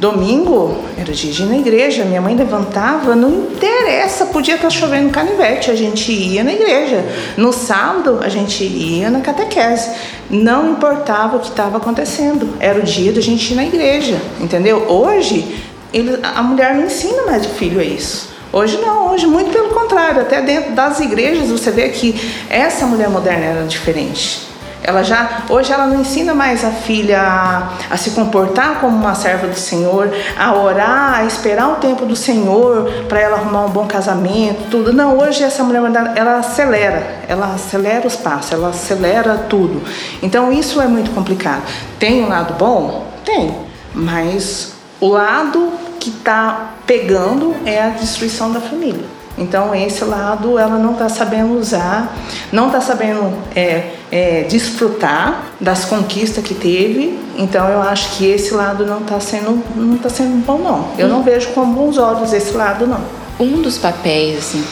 Domingo 0.00 0.78
era 0.96 1.12
dia 1.12 1.30
de 1.30 1.42
ir 1.42 1.46
na 1.46 1.58
igreja, 1.58 2.06
minha 2.06 2.22
mãe 2.22 2.34
levantava, 2.34 3.14
não 3.14 3.28
interessa, 3.52 4.24
podia 4.24 4.54
estar 4.54 4.70
chovendo 4.70 5.10
canivete, 5.10 5.70
a 5.70 5.74
gente 5.74 6.10
ia 6.10 6.42
na 6.42 6.54
igreja. 6.54 7.04
No 7.36 7.52
sábado, 7.52 8.18
a 8.22 8.28
gente 8.30 8.64
ia 8.64 9.10
na 9.10 9.20
catequese. 9.20 9.90
Não 10.30 10.70
importava 10.70 11.36
o 11.36 11.40
que 11.40 11.50
estava 11.50 11.76
acontecendo, 11.76 12.48
era 12.58 12.78
o 12.78 12.82
dia 12.82 13.12
da 13.12 13.20
gente 13.20 13.52
ir 13.52 13.56
na 13.56 13.66
igreja, 13.66 14.18
entendeu? 14.40 14.86
Hoje, 14.88 15.54
ele, 15.92 16.18
a 16.22 16.42
mulher 16.42 16.74
não 16.74 16.86
ensina 16.86 17.24
mais 17.26 17.44
o 17.44 17.50
filho 17.50 17.78
a 17.78 17.84
isso. 17.84 18.30
Hoje 18.50 18.78
não, 18.78 19.12
hoje 19.12 19.26
muito 19.26 19.52
pelo 19.52 19.68
contrário, 19.68 20.22
até 20.22 20.40
dentro 20.40 20.72
das 20.72 20.98
igrejas 20.98 21.50
você 21.50 21.70
vê 21.70 21.90
que 21.90 22.18
essa 22.48 22.86
mulher 22.86 23.10
moderna 23.10 23.44
era 23.44 23.66
diferente. 23.66 24.49
Ela 24.82 25.02
já 25.02 25.42
hoje 25.48 25.72
ela 25.72 25.86
não 25.86 26.00
ensina 26.00 26.34
mais 26.34 26.64
a 26.64 26.70
filha 26.70 27.20
a, 27.20 27.68
a, 27.90 27.96
se 27.96 28.12
comportar 28.12 28.80
como 28.80 28.96
uma 28.96 29.14
serva 29.14 29.46
do 29.46 29.58
Senhor, 29.58 30.10
a 30.38 30.54
orar, 30.54 31.18
a 31.18 31.24
esperar 31.24 31.68
o 31.68 31.76
tempo 31.76 32.06
do 32.06 32.16
Senhor 32.16 32.90
para 33.08 33.20
ela 33.20 33.36
arrumar 33.36 33.66
um 33.66 33.70
bom 33.70 33.86
casamento, 33.86 34.70
tudo. 34.70 34.92
Não, 34.92 35.18
hoje 35.18 35.42
essa 35.42 35.62
mulher 35.62 35.82
ela 36.16 36.38
acelera, 36.38 37.24
ela 37.28 37.54
acelera 37.54 38.06
os 38.06 38.16
passos, 38.16 38.52
ela 38.52 38.68
acelera 38.68 39.46
tudo. 39.48 39.82
Então 40.22 40.50
isso 40.52 40.80
é 40.80 40.86
muito 40.86 41.10
complicado. 41.10 41.62
Tem 41.98 42.24
um 42.24 42.28
lado 42.28 42.54
bom? 42.54 43.06
Tem, 43.24 43.54
mas 43.94 44.72
o 45.00 45.08
lado 45.08 45.72
que 45.98 46.10
está 46.10 46.74
pegando 46.86 47.54
é 47.66 47.82
a 47.82 47.88
destruição 47.90 48.50
da 48.50 48.60
família. 48.60 49.19
Então, 49.40 49.74
esse 49.74 50.04
lado 50.04 50.58
ela 50.58 50.78
não 50.78 50.92
está 50.92 51.08
sabendo 51.08 51.58
usar, 51.58 52.14
não 52.52 52.66
está 52.66 52.80
sabendo 52.80 53.32
é, 53.56 53.94
é, 54.12 54.42
desfrutar 54.42 55.46
das 55.58 55.86
conquistas 55.86 56.44
que 56.44 56.54
teve. 56.54 57.18
Então, 57.38 57.66
eu 57.68 57.80
acho 57.80 58.18
que 58.18 58.26
esse 58.26 58.52
lado 58.52 58.84
não 58.84 58.98
está 58.98 59.18
sendo, 59.18 59.62
não 59.74 59.96
tá 59.96 60.10
sendo 60.10 60.44
bom, 60.44 60.58
não. 60.58 60.90
Eu 60.98 61.08
não 61.08 61.22
vejo 61.22 61.48
com 61.48 61.64
bons 61.72 61.96
olhos 61.96 62.34
esse 62.34 62.54
lado, 62.54 62.86
não. 62.86 63.00
Um 63.40 63.62
dos 63.62 63.78
papéis, 63.78 64.38
assim, 64.38 64.62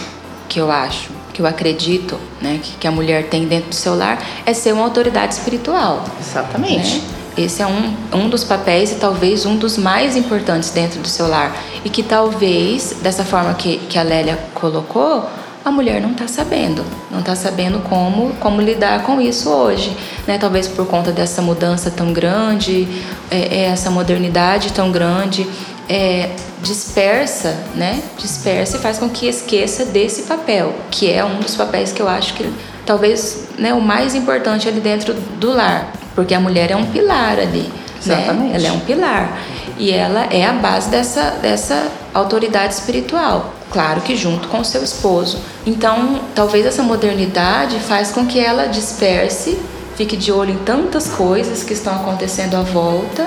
que 0.46 0.60
eu 0.60 0.70
acho, 0.70 1.08
que 1.32 1.40
eu 1.40 1.46
acredito, 1.46 2.18
né, 2.38 2.60
que, 2.62 2.76
que 2.76 2.86
a 2.86 2.90
mulher 2.90 3.28
tem 3.30 3.46
dentro 3.46 3.70
do 3.70 3.74
seu 3.74 3.96
lar, 3.96 4.22
é 4.44 4.52
ser 4.52 4.74
uma 4.74 4.84
autoridade 4.84 5.32
espiritual. 5.32 6.04
Exatamente. 6.20 6.96
Né? 6.96 7.17
Esse 7.38 7.62
é 7.62 7.66
um, 7.66 7.94
um 8.12 8.28
dos 8.28 8.42
papéis 8.42 8.90
e 8.90 8.96
talvez 8.96 9.46
um 9.46 9.56
dos 9.56 9.78
mais 9.78 10.16
importantes 10.16 10.70
dentro 10.70 11.00
do 11.00 11.06
seu 11.06 11.28
lar. 11.28 11.56
E 11.84 11.88
que 11.88 12.02
talvez, 12.02 12.96
dessa 13.00 13.24
forma 13.24 13.54
que, 13.54 13.78
que 13.78 13.96
a 13.96 14.02
Lélia 14.02 14.36
colocou, 14.54 15.24
a 15.64 15.70
mulher 15.70 16.00
não 16.00 16.12
está 16.12 16.26
sabendo, 16.26 16.84
não 17.10 17.20
está 17.20 17.36
sabendo 17.36 17.78
como, 17.88 18.32
como 18.40 18.60
lidar 18.60 19.02
com 19.02 19.20
isso 19.20 19.50
hoje, 19.50 19.96
né? 20.26 20.38
Talvez 20.38 20.66
por 20.66 20.86
conta 20.86 21.12
dessa 21.12 21.42
mudança 21.42 21.90
tão 21.90 22.12
grande, 22.12 22.88
é, 23.30 23.58
é 23.58 23.62
essa 23.66 23.90
modernidade 23.90 24.72
tão 24.72 24.90
grande, 24.90 25.46
é, 25.88 26.30
dispersa, 26.62 27.56
né? 27.74 28.02
Dispersa 28.18 28.78
e 28.78 28.80
faz 28.80 28.98
com 28.98 29.08
que 29.08 29.26
esqueça 29.26 29.84
desse 29.84 30.22
papel, 30.22 30.74
que 30.90 31.10
é 31.10 31.24
um 31.24 31.38
dos 31.38 31.54
papéis 31.54 31.92
que 31.92 32.00
eu 32.00 32.08
acho 32.08 32.34
que 32.34 32.50
talvez 32.86 33.48
né, 33.58 33.74
o 33.74 33.80
mais 33.80 34.14
importante 34.14 34.66
ali 34.66 34.80
dentro 34.80 35.12
do 35.12 35.52
lar, 35.52 35.92
porque 36.18 36.34
a 36.34 36.40
mulher 36.40 36.72
é 36.72 36.74
um 36.74 36.86
pilar 36.86 37.38
ali. 37.38 37.60
Né? 37.60 37.70
Exatamente. 38.04 38.50
Né? 38.50 38.56
Ela 38.56 38.66
é 38.66 38.72
um 38.72 38.80
pilar. 38.80 39.38
E 39.78 39.92
ela 39.92 40.26
é 40.32 40.44
a 40.44 40.52
base 40.52 40.90
dessa, 40.90 41.30
dessa 41.40 41.92
autoridade 42.12 42.74
espiritual. 42.74 43.54
Claro 43.70 44.00
que 44.00 44.16
junto 44.16 44.48
com 44.48 44.58
o 44.58 44.64
seu 44.64 44.82
esposo. 44.82 45.38
Então, 45.64 46.18
talvez 46.34 46.66
essa 46.66 46.82
modernidade 46.82 47.78
faz 47.78 48.10
com 48.10 48.26
que 48.26 48.40
ela 48.40 48.66
disperse, 48.66 49.60
fique 49.94 50.16
de 50.16 50.32
olho 50.32 50.54
em 50.54 50.58
tantas 50.58 51.06
coisas 51.06 51.62
que 51.62 51.72
estão 51.72 51.94
acontecendo 51.94 52.56
à 52.56 52.62
volta 52.62 53.24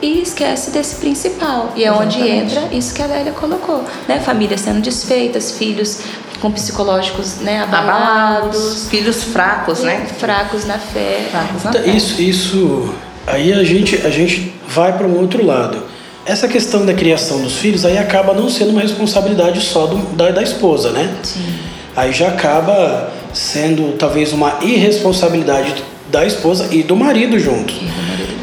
e 0.00 0.20
esquece 0.20 0.72
desse 0.72 0.96
principal. 0.96 1.72
E 1.76 1.84
é 1.84 1.90
Exatamente. 1.90 2.18
onde 2.18 2.28
entra 2.28 2.68
isso 2.72 2.92
que 2.92 3.02
a 3.02 3.06
Lélia 3.06 3.30
colocou, 3.30 3.84
né? 4.08 4.18
Famílias 4.18 4.62
sendo 4.62 4.80
desfeitas, 4.80 5.52
filhos 5.52 6.00
com 6.42 6.50
psicológicos 6.50 7.36
né, 7.36 7.62
abalados, 7.62 8.88
filhos 8.90 9.22
fracos, 9.22 9.80
né? 9.80 10.04
Fracos 10.18 10.66
na 10.66 10.76
fé. 10.76 11.28
Fracos 11.30 11.62
na 11.62 11.70
então, 11.70 11.82
fé. 11.84 11.90
Isso, 11.90 12.20
isso. 12.20 12.94
Aí 13.28 13.52
a 13.52 13.62
gente, 13.62 14.04
a 14.04 14.10
gente 14.10 14.52
vai 14.66 14.92
para 14.92 15.06
um 15.06 15.16
outro 15.20 15.46
lado. 15.46 15.84
Essa 16.26 16.48
questão 16.48 16.84
da 16.84 16.92
criação 16.92 17.40
dos 17.40 17.54
filhos 17.54 17.84
aí 17.84 17.96
acaba 17.96 18.34
não 18.34 18.50
sendo 18.50 18.70
uma 18.70 18.80
responsabilidade 18.80 19.60
só 19.60 19.86
do, 19.86 19.98
da, 20.16 20.32
da 20.32 20.42
esposa, 20.42 20.90
né? 20.90 21.14
Sim. 21.22 21.54
Aí 21.94 22.12
já 22.12 22.28
acaba 22.28 23.12
sendo 23.32 23.96
talvez 23.96 24.32
uma 24.32 24.58
irresponsabilidade 24.62 25.74
da 26.12 26.26
esposa 26.26 26.68
e 26.70 26.82
do 26.82 26.94
marido 26.94 27.38
junto. 27.38 27.72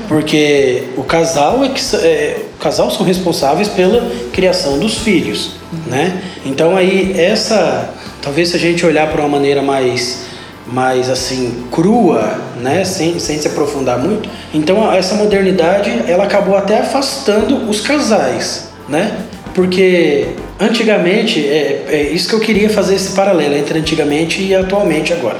Porque 0.07 0.85
o 0.97 1.03
casal 1.03 1.63
é 1.63 1.69
que 1.69 1.95
é, 1.97 2.37
o 2.55 2.57
casal 2.57 2.89
são 2.89 3.05
responsáveis 3.05 3.67
pela 3.67 4.11
criação 4.33 4.79
dos 4.79 4.97
filhos, 4.97 5.51
né? 5.85 6.19
Então 6.43 6.75
aí 6.75 7.13
essa, 7.15 7.93
talvez 8.19 8.49
se 8.49 8.55
a 8.55 8.59
gente 8.59 8.83
olhar 8.83 9.07
para 9.11 9.21
uma 9.21 9.29
maneira 9.29 9.61
mais 9.61 10.27
mais 10.65 11.09
assim 11.09 11.65
crua, 11.71 12.39
né, 12.61 12.83
sem, 12.85 13.17
sem 13.17 13.39
se 13.39 13.47
aprofundar 13.47 13.97
muito. 13.97 14.29
Então 14.53 14.91
essa 14.91 15.15
modernidade 15.15 15.91
ela 16.07 16.25
acabou 16.25 16.55
até 16.55 16.79
afastando 16.79 17.69
os 17.69 17.81
casais, 17.81 18.69
né? 18.87 19.15
Porque 19.53 20.29
antigamente 20.59 21.39
é, 21.47 21.85
é 21.87 22.01
isso 22.13 22.29
que 22.29 22.35
eu 22.35 22.39
queria 22.39 22.69
fazer 22.69 22.95
esse 22.95 23.13
paralelo 23.13 23.55
entre 23.55 23.77
antigamente 23.77 24.41
e 24.41 24.55
atualmente 24.55 25.13
agora. 25.13 25.37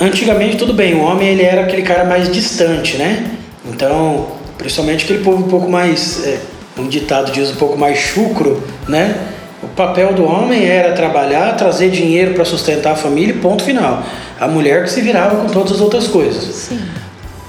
Antigamente 0.00 0.56
tudo 0.56 0.72
bem, 0.72 0.94
o 0.94 1.00
homem 1.00 1.28
ele 1.28 1.42
era 1.42 1.62
aquele 1.62 1.82
cara 1.82 2.04
mais 2.04 2.30
distante, 2.30 2.96
né? 2.96 3.30
Então, 3.66 4.28
principalmente 4.56 5.04
aquele 5.04 5.24
povo 5.24 5.44
um 5.44 5.48
pouco 5.48 5.68
mais, 5.68 6.24
é, 6.24 6.38
um 6.78 6.86
ditado 6.86 7.32
diz 7.32 7.50
um 7.50 7.56
pouco 7.56 7.76
mais 7.76 7.98
chucro, 7.98 8.62
né? 8.88 9.16
O 9.60 9.66
papel 9.66 10.12
do 10.12 10.24
homem 10.24 10.64
era 10.66 10.92
trabalhar, 10.92 11.56
trazer 11.56 11.90
dinheiro 11.90 12.34
para 12.34 12.44
sustentar 12.44 12.92
a 12.92 12.96
família, 12.96 13.34
ponto 13.42 13.64
final. 13.64 14.04
A 14.38 14.46
mulher 14.46 14.84
que 14.84 14.90
se 14.90 15.00
virava 15.00 15.36
com 15.36 15.48
todas 15.48 15.72
as 15.72 15.80
outras 15.80 16.06
coisas. 16.06 16.44
Sim. 16.44 16.80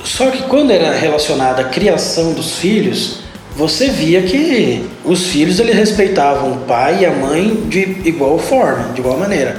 Só 0.03 0.31
que 0.31 0.43
quando 0.43 0.71
era 0.71 0.91
relacionada 0.91 1.61
à 1.61 1.65
criação 1.65 2.33
dos 2.33 2.57
filhos, 2.57 3.19
você 3.55 3.89
via 3.89 4.23
que 4.23 4.89
os 5.05 5.27
filhos 5.27 5.59
eles 5.59 5.75
respeitavam 5.75 6.53
o 6.53 6.57
pai 6.61 6.99
e 7.01 7.05
a 7.05 7.11
mãe 7.11 7.63
de 7.67 8.01
igual 8.05 8.39
forma, 8.39 8.93
de 8.93 9.01
igual 9.01 9.17
maneira. 9.17 9.57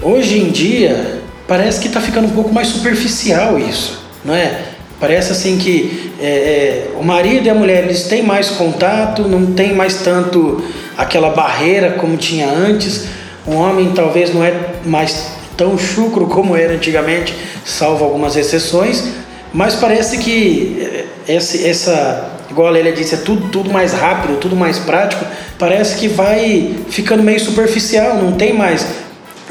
Hoje 0.00 0.38
em 0.38 0.50
dia, 0.50 1.19
parece 1.50 1.80
que 1.80 1.88
está 1.88 2.00
ficando 2.00 2.28
um 2.28 2.30
pouco 2.30 2.54
mais 2.54 2.68
superficial 2.68 3.58
isso, 3.58 3.98
não 4.24 4.32
é? 4.32 4.66
Parece 5.00 5.32
assim 5.32 5.58
que 5.58 6.12
é, 6.20 6.24
é, 6.24 6.90
o 6.96 7.02
marido 7.02 7.46
e 7.46 7.50
a 7.50 7.54
mulher 7.54 7.82
eles 7.82 8.04
têm 8.04 8.22
mais 8.22 8.50
contato, 8.50 9.22
não 9.22 9.46
tem 9.46 9.74
mais 9.74 9.96
tanto 9.96 10.62
aquela 10.96 11.30
barreira 11.30 11.94
como 11.98 12.16
tinha 12.16 12.48
antes. 12.48 13.06
O 13.44 13.56
homem 13.56 13.90
talvez 13.96 14.32
não 14.32 14.44
é 14.44 14.54
mais 14.84 15.32
tão 15.56 15.76
chucro 15.76 16.28
como 16.28 16.56
era 16.56 16.74
antigamente, 16.74 17.34
salvo 17.64 18.04
algumas 18.04 18.36
exceções, 18.36 19.02
mas 19.52 19.74
parece 19.74 20.18
que 20.18 21.04
é, 21.26 21.34
esse, 21.34 21.66
essa, 21.68 22.30
igual 22.48 22.68
a 22.68 22.70
Lélia 22.70 22.92
disse, 22.92 23.16
é 23.16 23.18
tudo, 23.18 23.48
tudo 23.48 23.72
mais 23.72 23.92
rápido, 23.92 24.38
tudo 24.38 24.54
mais 24.54 24.78
prático, 24.78 25.24
parece 25.58 25.96
que 25.96 26.06
vai 26.06 26.76
ficando 26.90 27.24
meio 27.24 27.40
superficial, 27.40 28.18
não 28.18 28.34
tem 28.34 28.52
mais 28.52 28.86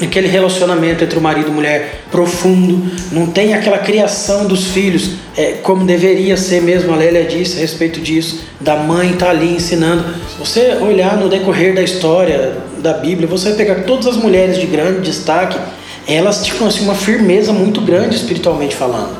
aquele 0.06 0.28
relacionamento 0.28 1.04
entre 1.04 1.18
o 1.18 1.22
marido 1.22 1.48
e 1.48 1.52
mulher 1.52 2.04
profundo, 2.10 2.90
não 3.12 3.26
tem 3.26 3.54
aquela 3.54 3.78
criação 3.78 4.46
dos 4.46 4.66
filhos 4.68 5.20
é, 5.36 5.52
como 5.62 5.84
deveria 5.84 6.36
ser 6.36 6.60
mesmo, 6.60 6.92
a 6.92 6.96
Lélia 6.96 7.24
disse 7.24 7.56
a 7.56 7.60
respeito 7.60 8.00
disso, 8.00 8.40
da 8.60 8.76
mãe 8.76 9.12
tá 9.12 9.30
ali 9.30 9.54
ensinando. 9.54 10.04
Você 10.38 10.76
olhar 10.80 11.16
no 11.16 11.28
decorrer 11.28 11.74
da 11.74 11.82
história 11.82 12.56
da 12.78 12.94
Bíblia, 12.94 13.28
você 13.28 13.50
vai 13.50 13.56
pegar 13.56 13.84
todas 13.84 14.06
as 14.06 14.16
mulheres 14.16 14.58
de 14.58 14.66
grande 14.66 15.00
destaque, 15.00 15.58
elas 16.06 16.44
tinham 16.44 16.66
assim, 16.66 16.82
uma 16.82 16.94
firmeza 16.94 17.52
muito 17.52 17.80
grande 17.80 18.16
espiritualmente 18.16 18.74
falando. 18.74 19.16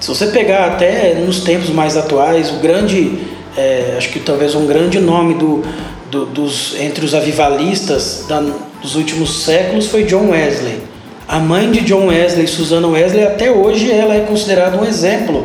Se 0.00 0.08
você 0.08 0.26
pegar 0.26 0.66
até 0.66 1.14
nos 1.14 1.40
tempos 1.40 1.70
mais 1.70 1.96
atuais, 1.96 2.50
o 2.50 2.56
grande, 2.56 3.18
é, 3.56 3.94
acho 3.96 4.10
que 4.10 4.20
talvez 4.20 4.54
um 4.54 4.66
grande 4.66 4.98
nome 4.98 5.34
do, 5.34 5.64
do, 6.10 6.26
dos 6.26 6.74
entre 6.78 7.04
os 7.04 7.14
avivalistas 7.14 8.24
da, 8.28 8.44
dos 8.86 8.94
últimos 8.94 9.42
séculos 9.42 9.88
foi 9.88 10.04
John 10.04 10.30
Wesley. 10.30 10.78
A 11.26 11.40
mãe 11.40 11.72
de 11.72 11.80
John 11.80 12.06
Wesley, 12.06 12.46
Susana 12.46 12.86
Wesley, 12.86 13.24
até 13.24 13.50
hoje 13.50 13.90
ela 13.90 14.14
é 14.14 14.20
considerada 14.20 14.80
um 14.80 14.84
exemplo. 14.84 15.44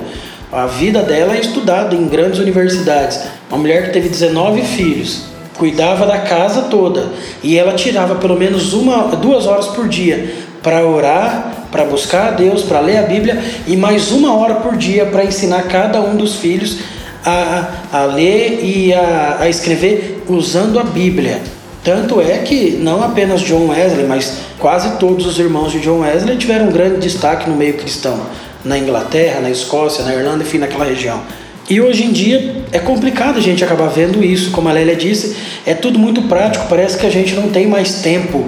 A 0.51 0.67
vida 0.67 1.01
dela 1.01 1.35
é 1.35 1.39
estudada 1.39 1.95
em 1.95 2.07
grandes 2.07 2.39
universidades. 2.39 3.19
Uma 3.49 3.57
mulher 3.57 3.85
que 3.85 3.93
teve 3.93 4.09
19 4.09 4.61
filhos, 4.61 5.23
cuidava 5.57 6.05
da 6.05 6.19
casa 6.19 6.63
toda 6.69 7.09
e 7.41 7.57
ela 7.57 7.73
tirava 7.73 8.13
pelo 8.13 8.37
menos 8.37 8.73
uma, 8.73 9.07
duas 9.15 9.47
horas 9.47 9.69
por 9.69 9.87
dia 9.87 10.31
para 10.61 10.85
orar, 10.85 11.65
para 11.71 11.83
buscar 11.85 12.27
a 12.27 12.31
Deus, 12.31 12.61
para 12.61 12.79
ler 12.79 12.97
a 12.97 13.03
Bíblia 13.03 13.41
e 13.65 13.75
mais 13.75 14.11
uma 14.11 14.35
hora 14.37 14.55
por 14.55 14.77
dia 14.77 15.07
para 15.07 15.25
ensinar 15.25 15.63
cada 15.63 15.99
um 15.99 16.15
dos 16.15 16.35
filhos 16.35 16.77
a, 17.25 17.71
a 17.91 18.03
ler 18.03 18.59
e 18.63 18.93
a, 18.93 19.37
a 19.39 19.49
escrever 19.49 20.23
usando 20.27 20.79
a 20.79 20.83
Bíblia. 20.83 21.41
Tanto 21.83 22.21
é 22.21 22.37
que 22.39 22.77
não 22.79 23.03
apenas 23.03 23.41
John 23.41 23.67
Wesley, 23.69 24.05
mas 24.05 24.37
quase 24.59 24.97
todos 24.97 25.25
os 25.25 25.39
irmãos 25.39 25.71
de 25.71 25.79
John 25.79 25.99
Wesley 25.99 26.37
tiveram 26.37 26.67
um 26.67 26.71
grande 26.71 26.99
destaque 26.99 27.49
no 27.49 27.55
meio 27.55 27.73
cristão, 27.73 28.19
na 28.63 28.77
Inglaterra, 28.77 29.41
na 29.41 29.49
Escócia, 29.49 30.03
na 30.03 30.13
Irlanda, 30.13 30.43
enfim, 30.43 30.59
naquela 30.59 30.85
região. 30.85 31.19
E 31.67 31.81
hoje 31.81 32.03
em 32.03 32.11
dia 32.11 32.55
é 32.71 32.79
complicado 32.79 33.37
a 33.37 33.41
gente 33.41 33.63
acabar 33.63 33.87
vendo 33.87 34.23
isso, 34.23 34.51
como 34.51 34.69
a 34.69 34.71
Lélia 34.73 34.95
disse, 34.95 35.35
é 35.65 35.73
tudo 35.73 35.97
muito 35.97 36.23
prático, 36.23 36.65
parece 36.69 36.97
que 36.97 37.05
a 37.05 37.09
gente 37.09 37.33
não 37.33 37.49
tem 37.49 37.65
mais 37.65 38.01
tempo 38.01 38.47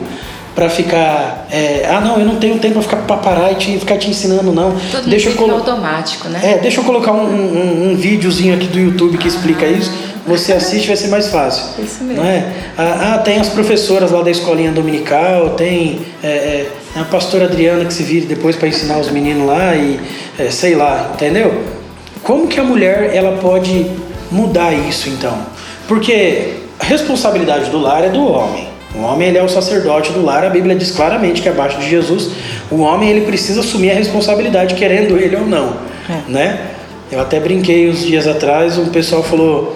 para 0.54 0.70
ficar. 0.70 1.48
É, 1.50 1.88
ah, 1.90 2.00
não, 2.00 2.20
eu 2.20 2.25
não 2.25 2.36
tenho 2.36 2.60
tempo 2.60 2.75
para 2.75 2.84
ficar 2.84 3.18
parar 3.18 3.52
e 3.52 3.56
te, 3.56 3.80
ficar 3.80 3.98
te 3.98 4.10
ensinando, 4.10 4.52
não. 4.52 4.75
Tudo 4.92 5.10
deixa 5.10 5.30
eu 5.30 5.36
colo... 5.36 5.56
automático, 5.56 6.30
né? 6.30 6.40
É, 6.44 6.58
deixa 6.60 6.80
eu 6.80 6.84
colocar 6.84 7.12
um, 7.12 7.25
um, 7.25 7.92
um 7.92 7.96
videozinho 7.96 8.54
aqui 8.54 8.68
do 8.68 8.80
YouTube 8.80 9.18
que 9.18 9.28
explica 9.28 9.66
isso. 9.66 9.92
Você 10.25 10.53
assiste, 10.53 10.88
vai 10.88 10.96
ser 10.96 11.08
mais 11.10 11.27
fácil. 11.27 11.84
Isso 11.84 12.03
mesmo. 12.03 12.24
Não 12.24 12.30
é? 12.30 12.46
Ah, 12.77 13.13
ah 13.13 13.18
tem 13.20 13.39
as 13.39 13.50
professoras 13.50 14.12
lá 14.12 14.22
da 14.22 14.32
escolinha 14.32 14.72
dominical, 14.72 15.51
tem 15.51 16.00
é, 16.24 16.27
é, 16.27 16.72
a 16.96 17.03
pastora 17.03 17.46
Adriana 17.46 17.84
que 17.86 17.94
se 17.94 18.03
vira 18.03 18.25
depois 18.25 18.56
para 18.56 18.68
ensinar 18.68 19.00
os 19.00 19.10
meninos 19.10 19.46
lá 19.46 19.75
e 19.75 20.00
é, 20.39 20.50
sei 20.50 20.75
lá, 20.75 21.12
entendeu? 21.13 21.63
Como 22.24 22.48
que 22.48 22.60
a 22.60 22.63
mulher 22.63 23.12
ela 23.13 23.38
pode 23.38 23.86
mudar 24.32 24.74
isso 24.74 25.10
então? 25.10 25.38
Porque 25.88 26.53
a 26.80 26.86
responsabilidade 26.86 27.70
do 27.70 27.80
lar 27.80 28.03
é 28.03 28.10
do 28.10 28.25
homem. 28.25 28.68
O 28.96 29.01
homem 29.01 29.30
ele 29.30 29.38
é 29.38 29.44
o 29.44 29.50
sacerdote 29.50 30.12
do 30.12 30.24
lar, 30.24 30.46
a 30.46 30.50
Bíblia 30.50 30.75
diz 30.75 30.92
claramente 30.92 31.42
que 31.42 31.50
abaixo 31.50 31.80
de 31.80 31.89
Jesus, 31.89 32.30
o 32.70 32.82
homem 32.82 33.10
ele 33.10 33.22
precisa 33.22 33.60
assumir 33.60 33.92
a 33.92 33.96
responsabilidade, 33.96 34.75
querendo 34.75 35.18
ele 35.18 35.36
ou 35.36 35.46
não, 35.46 35.77
é. 36.08 36.32
né? 36.32 36.68
Eu 37.12 37.20
até 37.20 37.39
brinquei 37.39 37.89
uns 37.89 38.06
dias 38.06 38.27
atrás, 38.27 38.77
um 38.77 38.89
pessoal 38.89 39.24
falou, 39.24 39.75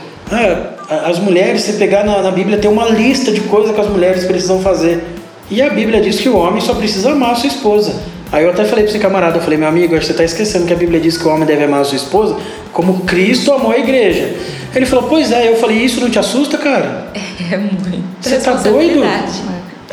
as 0.90 1.20
mulheres, 1.20 1.62
se 1.62 1.74
pegar 1.74 2.04
na, 2.04 2.22
na 2.22 2.32
Bíblia, 2.32 2.58
tem 2.58 2.70
uma 2.70 2.90
lista 2.90 3.32
de 3.32 3.42
coisas 3.42 3.74
que 3.74 3.82
as 3.82 3.88
mulheres 3.88 4.26
precisam 4.26 4.62
fazer. 4.62 5.04
E 5.50 5.62
a 5.62 5.70
Bíblia 5.70 6.02
diz 6.02 6.20
que 6.20 6.28
o 6.28 6.38
homem 6.38 6.62
só 6.62 6.74
precisa 6.76 7.12
amar 7.12 7.32
a 7.32 7.36
sua 7.36 7.48
esposa. 7.48 7.96
Aí 8.32 8.44
eu 8.44 8.50
até 8.50 8.66
falei 8.66 8.84
para 8.84 8.94
esse 8.94 9.00
camarada, 9.00 9.38
eu 9.38 9.42
falei, 9.42 9.58
meu 9.58 9.70
amigo, 9.70 9.96
você 9.96 10.12
está 10.12 10.24
esquecendo 10.24 10.66
que 10.66 10.74
a 10.74 10.76
Bíblia 10.76 11.00
diz 11.00 11.18
que 11.18 11.26
o 11.26 11.32
homem 11.32 11.46
deve 11.46 11.64
amar 11.64 11.82
a 11.82 11.84
sua 11.86 11.96
esposa 11.96 12.36
como 12.74 13.02
Cristo 13.02 13.52
amou 13.54 13.72
a 13.72 13.78
igreja. 13.80 14.36
Ele 14.76 14.86
falou, 14.86 15.10
pois 15.10 15.32
é. 15.32 15.50
Eu 15.50 15.56
falei, 15.56 15.78
isso 15.78 16.00
não 16.00 16.10
te 16.10 16.20
assusta, 16.20 16.58
cara? 16.58 17.12
É 17.50 17.56
muito. 17.56 18.04
Você 18.20 18.36
está 18.36 18.54
doido? 18.56 19.00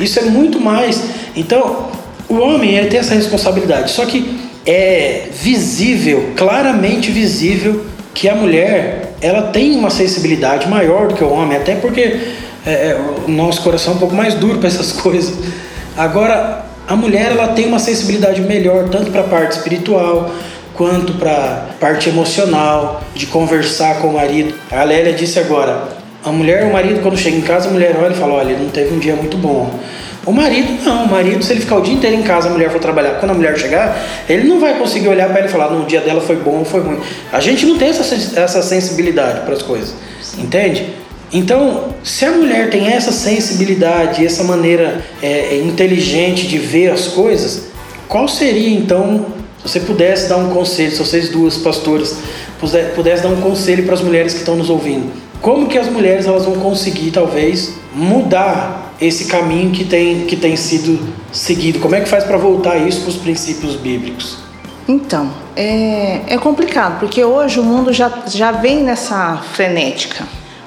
Isso 0.00 0.18
é 0.18 0.22
muito 0.22 0.58
mais. 0.58 1.04
Então, 1.36 1.88
o 2.28 2.34
homem 2.34 2.76
ele 2.76 2.88
tem 2.88 2.98
essa 2.98 3.14
responsabilidade. 3.14 3.92
Só 3.92 4.04
que 4.06 4.40
é 4.66 5.28
visível, 5.30 6.32
claramente 6.34 7.12
visível, 7.12 7.84
que 8.12 8.28
a 8.28 8.34
mulher 8.34 9.13
ela 9.24 9.44
tem 9.44 9.74
uma 9.74 9.88
sensibilidade 9.88 10.68
maior 10.68 11.08
do 11.08 11.14
que 11.14 11.24
o 11.24 11.30
homem, 11.30 11.56
até 11.56 11.74
porque 11.76 12.20
é, 12.66 12.70
é 12.70 13.00
o 13.26 13.30
nosso 13.30 13.62
coração 13.62 13.94
é 13.94 13.96
um 13.96 13.98
pouco 13.98 14.14
mais 14.14 14.34
duro 14.34 14.58
para 14.60 14.68
essas 14.68 14.92
coisas. 14.92 15.34
Agora, 15.96 16.66
a 16.86 16.94
mulher 16.94 17.30
ela 17.30 17.48
tem 17.48 17.66
uma 17.66 17.78
sensibilidade 17.78 18.42
melhor 18.42 18.90
tanto 18.90 19.10
para 19.10 19.22
a 19.22 19.24
parte 19.24 19.52
espiritual 19.52 20.30
quanto 20.74 21.14
para 21.14 21.32
a 21.70 21.74
parte 21.80 22.08
emocional, 22.08 23.02
de 23.14 23.26
conversar 23.26 24.00
com 24.00 24.08
o 24.08 24.14
marido. 24.14 24.52
A 24.70 24.82
Lélia 24.82 25.12
disse 25.12 25.38
agora, 25.38 25.88
a 26.22 26.30
mulher, 26.32 26.64
o 26.64 26.72
marido 26.72 27.00
quando 27.00 27.16
chega 27.16 27.36
em 27.36 27.42
casa, 27.42 27.68
a 27.68 27.72
mulher 27.72 27.96
olha 27.96 28.12
e 28.12 28.16
fala, 28.16 28.34
olha, 28.34 28.58
não 28.58 28.68
teve 28.68 28.94
um 28.94 28.98
dia 28.98 29.14
muito 29.14 29.38
bom. 29.38 29.70
O 30.26 30.32
marido 30.32 30.82
não, 30.84 31.04
o 31.04 31.10
marido 31.10 31.44
se 31.44 31.52
ele 31.52 31.60
ficar 31.60 31.76
o 31.76 31.80
dia 31.82 31.94
inteiro 31.94 32.16
em 32.16 32.22
casa, 32.22 32.48
a 32.48 32.52
mulher 32.52 32.70
for 32.70 32.80
trabalhar, 32.80 33.20
quando 33.20 33.32
a 33.32 33.34
mulher 33.34 33.58
chegar, 33.58 34.24
ele 34.28 34.48
não 34.48 34.58
vai 34.58 34.78
conseguir 34.78 35.08
olhar 35.08 35.28
para 35.28 35.40
ele 35.40 35.48
e 35.48 35.50
falar, 35.50 35.70
no 35.70 35.84
dia 35.84 36.00
dela 36.00 36.20
foi 36.20 36.36
bom 36.36 36.58
ou 36.58 36.64
foi 36.64 36.80
ruim. 36.80 36.98
A 37.30 37.40
gente 37.40 37.66
não 37.66 37.76
tem 37.76 37.88
essa, 37.88 38.40
essa 38.40 38.62
sensibilidade 38.62 39.40
para 39.40 39.52
as 39.52 39.62
coisas, 39.62 39.94
entende? 40.38 40.94
Então, 41.32 41.94
se 42.02 42.24
a 42.24 42.30
mulher 42.30 42.70
tem 42.70 42.88
essa 42.88 43.12
sensibilidade, 43.12 44.24
essa 44.24 44.44
maneira 44.44 45.04
é, 45.20 45.58
inteligente 45.58 46.46
de 46.46 46.58
ver 46.58 46.90
as 46.90 47.08
coisas, 47.08 47.64
qual 48.08 48.28
seria 48.28 48.70
então, 48.70 49.26
se 49.58 49.72
você 49.72 49.80
pudesse 49.80 50.28
dar 50.28 50.36
um 50.36 50.50
conselho, 50.50 50.92
se 50.92 50.98
vocês 50.98 51.28
duas 51.28 51.56
pastoras 51.58 52.18
pudessem 52.94 53.28
dar 53.28 53.34
um 53.34 53.40
conselho 53.40 53.84
para 53.84 53.94
as 53.94 54.00
mulheres 54.00 54.32
que 54.32 54.38
estão 54.38 54.56
nos 54.56 54.70
ouvindo, 54.70 55.10
como 55.42 55.66
que 55.66 55.76
as 55.76 55.88
mulheres 55.88 56.26
elas 56.26 56.44
vão 56.44 56.54
conseguir 56.54 57.10
talvez 57.10 57.74
mudar 57.92 58.83
esse 59.00 59.26
caminho 59.26 59.70
que 59.70 59.84
tem, 59.84 60.26
que 60.26 60.36
tem 60.36 60.56
sido 60.56 60.98
seguido? 61.32 61.78
Como 61.78 61.94
é 61.94 62.00
que 62.00 62.08
faz 62.08 62.24
para 62.24 62.36
voltar 62.36 62.76
isso 62.76 63.00
para 63.02 63.10
os 63.10 63.16
princípios 63.16 63.76
bíblicos? 63.76 64.38
Então, 64.86 65.32
é, 65.56 66.20
é 66.26 66.38
complicado, 66.38 67.00
porque 67.00 67.24
hoje 67.24 67.58
o 67.58 67.62
mundo 67.62 67.92
já, 67.92 68.10
já 68.26 68.52
vem 68.52 68.82
nessa 68.82 69.38
frenética. 69.52 70.24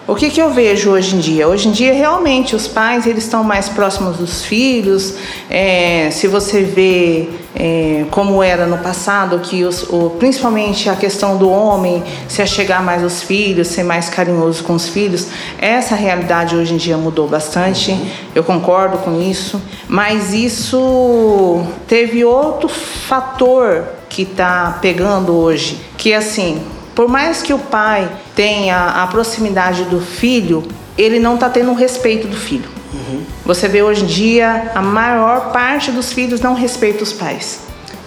O 0.07 0.15
que, 0.15 0.29
que 0.29 0.41
eu 0.41 0.51
vejo 0.51 0.91
hoje 0.91 1.17
em 1.17 1.19
dia? 1.19 1.49
Hoje 1.49 1.67
em 1.67 1.71
dia, 1.73 1.91
realmente, 1.91 2.55
os 2.55 2.65
pais 2.65 3.05
eles 3.05 3.25
estão 3.25 3.43
mais 3.43 3.67
próximos 3.67 4.15
dos 4.15 4.41
filhos. 4.41 5.15
É, 5.49 6.07
se 6.13 6.29
você 6.29 6.61
vê 6.63 7.27
é, 7.53 8.05
como 8.09 8.41
era 8.41 8.65
no 8.65 8.77
passado, 8.77 9.37
que 9.39 9.65
os, 9.65 9.83
o, 9.83 10.11
principalmente 10.11 10.89
a 10.89 10.95
questão 10.95 11.35
do 11.35 11.49
homem 11.49 12.01
se 12.29 12.41
achegar 12.41 12.81
mais 12.81 13.03
aos 13.03 13.21
filhos, 13.21 13.67
ser 13.67 13.83
mais 13.83 14.07
carinhoso 14.07 14.63
com 14.63 14.75
os 14.75 14.87
filhos, 14.87 15.27
essa 15.59 15.93
realidade 15.93 16.55
hoje 16.55 16.75
em 16.75 16.77
dia 16.77 16.95
mudou 16.95 17.27
bastante. 17.27 17.93
Eu 18.33 18.45
concordo 18.45 18.99
com 18.99 19.21
isso. 19.21 19.61
Mas 19.89 20.33
isso 20.33 21.65
teve 21.85 22.23
outro 22.23 22.69
fator 22.69 23.83
que 24.07 24.21
está 24.21 24.79
pegando 24.81 25.33
hoje, 25.33 25.77
que 25.97 26.13
assim, 26.13 26.61
por 26.95 27.09
mais 27.09 27.41
que 27.41 27.53
o 27.53 27.59
pai 27.59 28.09
tenha 28.37 29.01
a 29.01 29.07
proximidade 29.07 29.83
do 29.85 29.99
filho, 29.99 30.63
ele 30.95 31.19
não 31.19 31.33
está 31.33 31.49
tendo 31.49 31.71
o 31.71 31.73
respeito 31.73 32.27
do 32.27 32.37
filho. 32.37 32.69
Uhum. 32.93 33.23
Você 33.43 33.67
vê 33.67 33.81
hoje 33.81 34.03
em 34.03 34.05
dia 34.05 34.71
a 34.75 34.81
maior 34.81 35.51
parte 35.51 35.91
dos 35.91 36.13
filhos 36.13 36.39
não 36.39 36.53
respeita 36.53 37.03
os 37.03 37.11
pais. 37.11 37.61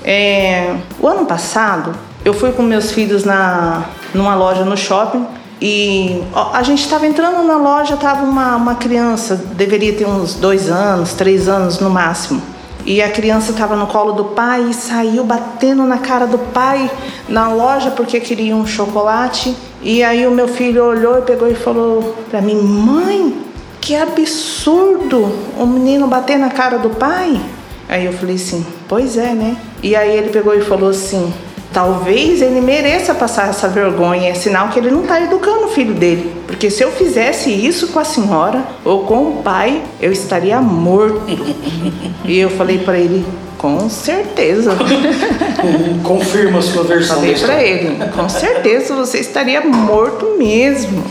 É, 0.05 0.77
o 1.01 1.09
ano 1.09 1.27
passado 1.27 1.95
eu 2.25 2.33
fui 2.33 2.53
com 2.53 2.63
meus 2.63 2.93
filhos 2.93 3.25
na 3.25 3.85
numa 4.15 4.35
loja 4.35 4.65
no 4.65 4.77
shopping 4.77 5.27
e 5.61 6.23
ó, 6.33 6.53
a 6.55 6.63
gente 6.63 6.81
estava 6.81 7.07
entrando 7.07 7.43
na 7.45 7.57
loja, 7.57 7.95
estava 7.95 8.25
uma, 8.25 8.57
uma 8.57 8.75
criança, 8.77 9.35
deveria 9.37 9.93
ter 9.93 10.07
uns 10.07 10.35
dois 10.35 10.71
anos, 10.71 11.13
três 11.13 11.49
anos 11.49 11.81
no 11.81 11.91
máximo. 11.91 12.41
E 12.91 13.01
a 13.01 13.09
criança 13.09 13.53
estava 13.53 13.77
no 13.77 13.87
colo 13.87 14.15
do 14.15 14.25
pai 14.25 14.63
e 14.69 14.75
saiu 14.75 15.23
batendo 15.23 15.85
na 15.85 15.99
cara 15.99 16.27
do 16.27 16.37
pai 16.37 16.91
na 17.29 17.47
loja 17.47 17.93
porque 17.93 18.19
queria 18.19 18.57
um 18.57 18.67
chocolate. 18.67 19.57
E 19.81 20.03
aí 20.03 20.27
o 20.27 20.33
meu 20.33 20.49
filho 20.49 20.85
olhou 20.87 21.17
e 21.19 21.23
pegou 21.23 21.49
e 21.49 21.55
falou 21.55 22.17
para 22.29 22.43
mim: 22.43 22.57
"Mãe, 22.57 23.45
que 23.81 23.95
absurdo 23.95 25.33
o 25.57 25.67
menino 25.67 26.09
bater 26.09 26.37
na 26.37 26.51
cara 26.51 26.79
do 26.79 26.91
pai". 26.91 27.41
Aí 27.89 28.07
eu 28.07 28.13
falei 28.13 28.35
assim: 28.35 28.67
"Pois 28.89 29.17
é, 29.17 29.35
né?". 29.35 29.57
E 29.81 29.95
aí 29.95 30.11
ele 30.11 30.31
pegou 30.31 30.53
e 30.53 30.61
falou 30.61 30.91
assim: 30.91 31.33
Talvez 31.73 32.43
ele 32.43 32.61
mereça 32.61 33.15
passar 33.15 33.49
essa 33.49 33.69
vergonha, 33.69 34.31
é 34.31 34.35
sinal 34.35 34.71
que 34.71 34.79
ele 34.79 34.91
não 34.91 35.03
está 35.03 35.21
educando 35.21 35.67
o 35.67 35.69
filho 35.69 35.95
dele. 35.95 36.33
Porque 36.47 36.69
se 36.69 36.83
eu 36.83 36.91
fizesse 36.91 37.51
isso 37.51 37.89
com 37.89 38.01
a 38.01 38.05
senhora 38.05 38.65
ou 38.85 39.05
com 39.05 39.29
o 39.29 39.43
pai, 39.43 39.83
eu 40.01 40.11
estaria 40.11 40.61
morto. 40.61 41.23
e 42.25 42.39
eu 42.39 42.51
falei 42.51 42.79
para 42.79 42.99
ele, 42.99 43.25
com 43.57 43.89
certeza. 43.89 44.77
Confirma 46.03 46.59
a 46.59 46.63
sua 46.63 46.83
versão. 46.83 47.17
Falei 47.17 47.35
para 47.35 47.63
ele, 47.63 47.99
com 48.17 48.29
certeza 48.29 48.95
você 48.95 49.19
estaria 49.19 49.61
morto 49.61 50.35
mesmo. 50.39 51.05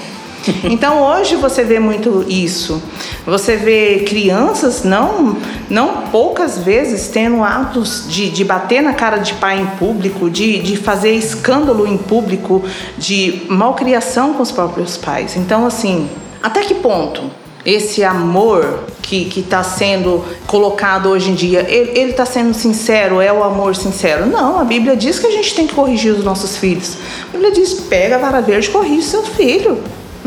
Então 0.64 1.02
hoje 1.02 1.36
você 1.36 1.64
vê 1.64 1.80
muito 1.80 2.26
isso. 2.28 2.82
Você 3.26 3.56
vê 3.56 4.06
crianças, 4.08 4.84
não, 4.84 5.38
não 5.70 6.04
poucas 6.12 6.58
vezes, 6.58 7.08
tendo 7.08 7.44
atos 7.44 8.06
de, 8.08 8.30
de 8.30 8.44
bater 8.44 8.82
na 8.82 8.94
cara 8.94 9.18
de 9.18 9.34
pai 9.36 9.60
em 9.60 9.66
público, 9.78 10.30
de, 10.30 10.60
de 10.60 10.78
fazer 10.78 11.12
escândalo 11.12 11.88
em 11.88 11.98
público, 11.98 12.64
de 12.98 13.44
malcriação 13.50 14.34
com 14.34 14.44
os 14.44 14.52
próprios 14.52 14.98
pais. 14.98 15.36
Então, 15.36 15.66
assim, 15.66 16.10
até 16.42 16.62
que 16.62 16.76
ponto 16.76 17.24
esse 17.66 18.04
amor 18.04 18.86
que 19.02 19.32
está 19.38 19.64
sendo 19.64 20.24
colocado 20.48 21.10
hoje 21.10 21.32
em 21.32 21.36
dia, 21.36 21.66
ele 21.70 22.12
está 22.12 22.26
sendo 22.26 22.54
sincero? 22.54 23.20
É 23.20 23.34
o 23.34 23.44
amor 23.44 23.76
sincero? 23.76 24.26
Não, 24.26 24.60
a 24.60 24.64
Bíblia 24.64 24.96
diz 24.96 25.20
que 25.20 25.28
a 25.28 25.32
gente 25.32 25.54
tem 25.54 25.68
que 25.68 25.74
corrigir 25.74 26.14
os 26.14 26.24
nossos 26.24 26.58
filhos. 26.58 26.98
A 27.28 27.32
Bíblia 27.34 27.52
diz: 27.52 27.74
pega 27.74 28.16
a 28.16 28.20
vara 28.20 28.42
verde 28.42 28.70
e 28.70 28.72
corrige 28.72 29.04
seu 29.04 29.24
filho. 29.24 29.80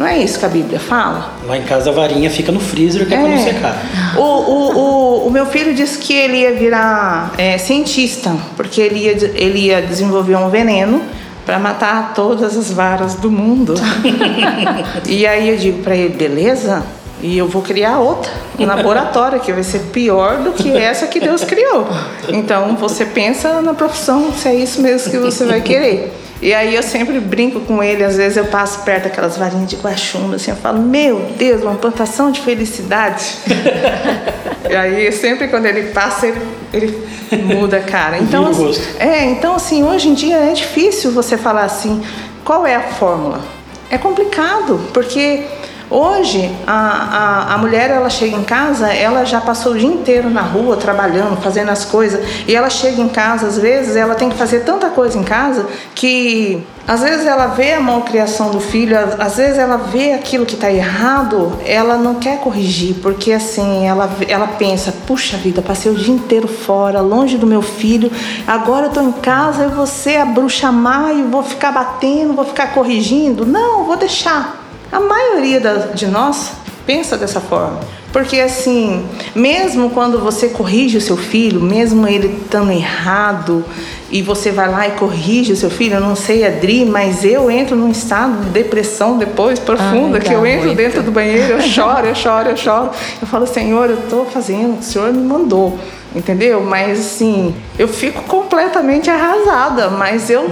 Não 0.03 0.09
é 0.09 0.19
isso 0.19 0.37
que 0.37 0.45
a 0.45 0.49
Bíblia 0.49 0.81
fala? 0.81 1.31
Lá 1.47 1.57
em 1.57 1.63
casa 1.63 1.91
a 1.91 1.93
varinha 1.93 2.29
fica 2.29 2.51
no 2.51 2.59
freezer 2.59 3.07
que 3.07 3.15
é, 3.15 3.19
é. 3.19 3.21
não 3.21 3.39
secar. 3.39 3.77
O, 4.17 4.21
o, 4.21 4.77
o, 4.77 5.27
o, 5.29 5.31
meu 5.31 5.47
filho 5.47 5.73
disse 5.73 5.97
que 5.97 6.13
ele 6.13 6.39
ia 6.39 6.53
virar 6.53 7.33
é, 7.39 7.57
cientista, 7.57 8.37
porque 8.57 8.81
ele 8.81 8.99
ia, 8.99 9.13
ele 9.13 9.59
ia 9.61 9.81
desenvolver 9.81 10.35
um 10.35 10.51
veneno 10.51 11.01
para 11.47 11.57
matar 11.61 12.15
todas 12.15 12.57
as 12.57 12.73
varas 12.73 13.15
do 13.15 13.31
mundo. 13.31 13.75
e 15.07 15.25
aí 15.25 15.49
eu 15.49 15.57
digo 15.57 15.85
para 15.85 15.95
ele, 15.95 16.17
beleza? 16.17 16.83
E 17.23 17.39
eu 17.39 17.47
vou 17.47 17.63
criar 17.63 18.01
outra, 18.01 18.33
um 18.59 18.67
laboratório, 18.67 19.39
que 19.39 19.53
vai 19.53 19.63
ser 19.63 19.79
pior 19.93 20.39
do 20.39 20.51
que 20.51 20.77
essa 20.77 21.07
que 21.07 21.21
Deus 21.21 21.45
criou. 21.45 21.87
Então 22.29 22.75
você 22.75 23.05
pensa 23.05 23.63
na 23.63 23.73
profissão, 23.73 24.33
se 24.33 24.49
é 24.49 24.55
isso 24.57 24.83
mesmo 24.83 25.13
que 25.13 25.19
você 25.19 25.45
vai 25.45 25.61
querer. 25.61 26.13
E 26.43 26.53
aí 26.53 26.75
eu 26.75 26.83
sempre 26.83 27.21
brinco 27.21 27.61
com 27.61 27.81
ele, 27.81 28.03
às 28.03 28.17
vezes 28.17 28.37
eu 28.37 28.47
passo 28.47 28.81
perto 28.81 29.05
daquelas 29.05 29.37
varinhas 29.37 29.71
de 29.71 29.77
guaxumba, 29.77 30.35
assim, 30.35 30.51
eu 30.51 30.57
falo, 30.57 30.83
meu 30.83 31.21
Deus, 31.39 31.63
uma 31.63 31.77
plantação 31.77 32.33
de 32.33 32.41
felicidade. 32.41 33.37
e 34.69 34.75
aí 34.75 35.13
sempre 35.13 35.47
quando 35.47 35.67
ele 35.67 35.93
passa, 35.93 36.27
ele, 36.27 36.41
ele 36.73 37.07
muda 37.45 37.77
a 37.77 37.81
cara. 37.81 38.19
Então, 38.19 38.49
assim, 38.49 38.75
é, 38.99 39.25
então 39.27 39.55
assim, 39.55 39.85
hoje 39.85 40.09
em 40.09 40.15
dia 40.15 40.37
é 40.37 40.53
difícil 40.53 41.13
você 41.13 41.39
falar 41.39 41.63
assim, 41.63 42.03
qual 42.45 42.67
é 42.67 42.75
a 42.75 42.83
fórmula? 42.83 43.41
É 43.89 43.97
complicado, 43.97 44.81
porque 44.93 45.45
Hoje, 45.93 46.51
a, 46.67 46.73
a, 46.73 47.55
a 47.55 47.59
mulher 47.59 47.91
ela 47.91 48.09
chega 48.09 48.35
em 48.35 48.45
casa, 48.45 48.91
ela 48.91 49.27
já 49.27 49.43
passou 49.43 49.73
o 49.73 49.79
dia 49.79 49.87
inteiro 49.87 50.31
na 50.31 50.41
rua 50.41 50.75
trabalhando, 50.75 51.37
fazendo 51.43 51.69
as 51.69 51.85
coisas, 51.85 52.27
e 52.49 52.57
ela 52.57 52.71
chega 52.71 53.03
em 53.03 53.11
casa, 53.11 53.47
às 53.47 53.59
vezes, 53.59 53.95
ela 53.95 54.15
tem 54.15 54.31
que 54.31 54.37
fazer 54.37 54.61
tanta 54.61 54.89
coisa 54.89 55.19
em 55.19 55.23
casa 55.23 55.67
que 55.95 56.67
às 56.89 57.03
vezes 57.03 57.27
ela 57.27 57.49
vê 57.49 57.75
a 57.75 57.81
malcriação 57.81 58.51
do 58.51 58.59
filho, 58.59 58.97
às 59.19 59.37
vezes 59.37 59.59
ela 59.59 59.77
vê 59.77 60.15
aquilo 60.15 60.47
que 60.47 60.55
está 60.55 60.73
errado, 60.73 61.53
ela 61.65 61.99
não 61.99 62.15
quer 62.15 62.39
corrigir, 62.39 62.97
porque 63.03 63.31
assim, 63.31 63.87
ela, 63.87 64.11
ela 64.27 64.49
pensa, 64.49 64.95
puxa 65.07 65.37
vida, 65.37 65.61
passei 65.61 65.93
o 65.93 65.95
dia 65.95 66.15
inteiro 66.15 66.49
fora, 66.49 67.03
longe 67.03 67.37
do 67.37 67.47
meu 67.47 67.61
filho, 67.61 68.11
agora 68.47 68.87
eu 68.87 68.89
estou 68.89 69.03
em 69.03 69.13
casa, 69.13 69.65
eu 69.65 69.71
vou 69.71 69.87
ser 69.87 70.17
a 70.17 70.25
bruxa 70.25 70.73
má 70.73 71.13
e 71.13 71.23
vou 71.23 71.43
ficar 71.43 71.71
batendo, 71.71 72.33
vou 72.33 72.47
ficar 72.47 72.73
corrigindo. 72.73 73.45
Não, 73.45 73.85
vou 73.85 73.97
deixar. 73.97 74.62
A 74.93 75.01
maioria 75.01 75.61
de 75.95 76.07
nós 76.07 76.53
pensa 76.87 77.17
dessa 77.17 77.41
forma. 77.41 77.81
Porque 78.13 78.39
assim, 78.39 79.07
mesmo 79.35 79.89
quando 79.91 80.19
você 80.19 80.49
corrige 80.49 80.99
o 80.99 81.01
seu 81.01 81.17
filho, 81.17 81.61
mesmo 81.61 82.07
ele 82.07 82.43
estando 82.43 82.71
errado, 82.71 83.65
e 84.11 84.21
você 84.21 84.51
vai 84.51 84.71
lá 84.71 84.87
e 84.87 84.91
corrige 84.91 85.55
o 85.55 85.57
seu 85.57 85.71
filho, 85.71 85.95
eu 85.95 86.01
não 86.01 86.15
sei, 86.15 86.45
Adri, 86.45 86.85
mas 86.85 87.25
eu 87.25 87.51
entro 87.51 87.75
num 87.75 87.91
estado 87.91 88.45
de 88.45 88.51
depressão 88.51 89.17
depois, 89.17 89.59
profunda, 89.59 90.21
que 90.21 90.31
eu 90.31 90.45
entro 90.45 90.67
muito. 90.67 90.77
dentro 90.77 91.03
do 91.03 91.11
banheiro, 91.11 91.55
eu 91.55 91.63
choro, 91.63 92.07
eu 92.07 92.15
choro, 92.15 92.51
eu 92.51 92.57
choro. 92.57 92.91
Eu 93.23 93.27
falo, 93.27 93.47
Senhor, 93.47 93.89
eu 93.89 93.99
estou 94.01 94.27
fazendo, 94.27 94.81
o 94.81 94.83
Senhor 94.83 95.11
me 95.11 95.27
mandou, 95.27 95.79
entendeu? 96.15 96.63
Mas 96.63 97.01
assim, 97.01 97.55
eu 97.79 97.89
fico 97.89 98.23
completamente 98.25 99.09
arrasada, 99.09 99.89
mas 99.89 100.29
eu 100.29 100.51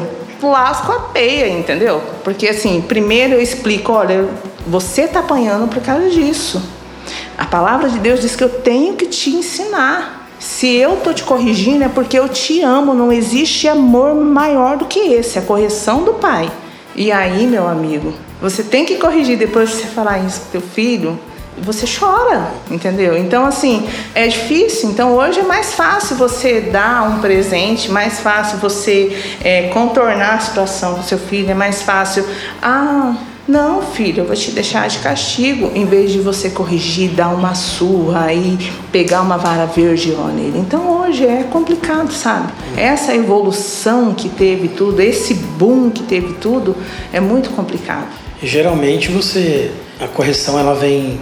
lasco 0.49 0.93
a 0.93 1.01
peia, 1.01 1.49
entendeu? 1.49 2.03
Porque 2.25 2.49
assim, 2.49 2.81
primeiro 2.81 3.35
eu 3.35 3.43
explico, 3.43 3.93
olha, 3.93 4.29
você 4.67 5.03
está 5.03 5.21
apanhando 5.21 5.69
por 5.69 5.83
causa 5.83 6.09
disso. 6.11 6.63
A 7.37 7.45
palavra 7.47 7.89
de 7.89 7.99
Deus 7.99 8.21
diz 8.21 8.37
que 8.37 8.45
eu 8.45 8.49
tenho 8.49 8.95
que 8.95 9.07
te 9.07 9.31
ensinar. 9.31 10.29
Se 10.39 10.75
eu 10.75 10.97
tô 10.97 11.13
te 11.13 11.23
corrigindo 11.23 11.85
é 11.85 11.89
porque 11.89 12.19
eu 12.19 12.29
te 12.29 12.63
amo, 12.63 12.95
não 12.95 13.13
existe 13.13 13.69
amor 13.69 14.15
maior 14.15 14.77
do 14.77 14.87
que 14.87 14.99
esse, 14.99 15.39
a 15.39 15.43
correção 15.43 16.03
do 16.03 16.15
pai. 16.15 16.51
E 16.95 17.13
aí, 17.13 17.47
meu 17.47 17.69
amigo, 17.69 18.13
você 18.41 18.63
tem 18.63 18.85
que 18.85 18.97
corrigir 18.97 19.39
depois 19.39 19.71
de 19.71 19.77
você 19.77 19.87
falar 19.87 20.19
isso 20.19 20.41
pro 20.41 20.53
teu 20.53 20.61
filho, 20.61 21.19
você 21.63 21.87
chora, 21.87 22.51
entendeu? 22.71 23.17
Então, 23.17 23.45
assim, 23.45 23.89
é 24.15 24.27
difícil. 24.27 24.91
Então, 24.91 25.15
hoje 25.15 25.41
é 25.41 25.45
mais 25.45 25.75
fácil 25.75 26.17
você 26.17 26.61
dar 26.61 27.09
um 27.09 27.21
presente, 27.21 27.91
mais 27.91 28.21
fácil 28.21 28.59
você 28.59 29.17
é, 29.43 29.69
contornar 29.69 30.35
a 30.35 30.41
situação 30.41 30.95
com 30.95 31.03
seu 31.03 31.19
filho, 31.19 31.51
é 31.51 31.55
mais 31.55 31.83
fácil. 31.83 32.25
Ah, 32.63 33.15
não, 33.51 33.83
filho, 33.83 34.21
eu 34.21 34.27
vou 34.27 34.37
te 34.37 34.53
deixar 34.53 34.89
de 34.89 34.99
castigo, 34.99 35.73
em 35.75 35.85
vez 35.85 36.13
de 36.13 36.21
você 36.21 36.51
corrigir, 36.51 37.11
dar 37.11 37.31
uma 37.31 37.55
surra 37.57 38.33
e 38.33 38.57
pegar 38.93 39.23
uma 39.23 39.37
vara 39.37 39.67
verde 39.67 40.15
nele. 40.37 40.59
Então 40.59 41.01
hoje 41.01 41.27
é 41.27 41.43
complicado, 41.51 42.13
sabe? 42.13 42.53
Essa 42.77 43.13
evolução 43.13 44.15
que 44.15 44.29
teve 44.29 44.69
tudo, 44.69 45.01
esse 45.01 45.35
boom 45.35 45.91
que 45.91 46.05
teve 46.05 46.35
tudo, 46.35 46.77
é 47.13 47.19
muito 47.19 47.51
complicado. 47.51 48.07
Geralmente 48.41 49.11
você, 49.11 49.73
a 49.99 50.07
correção 50.07 50.57
ela 50.57 50.75
vem 50.75 51.21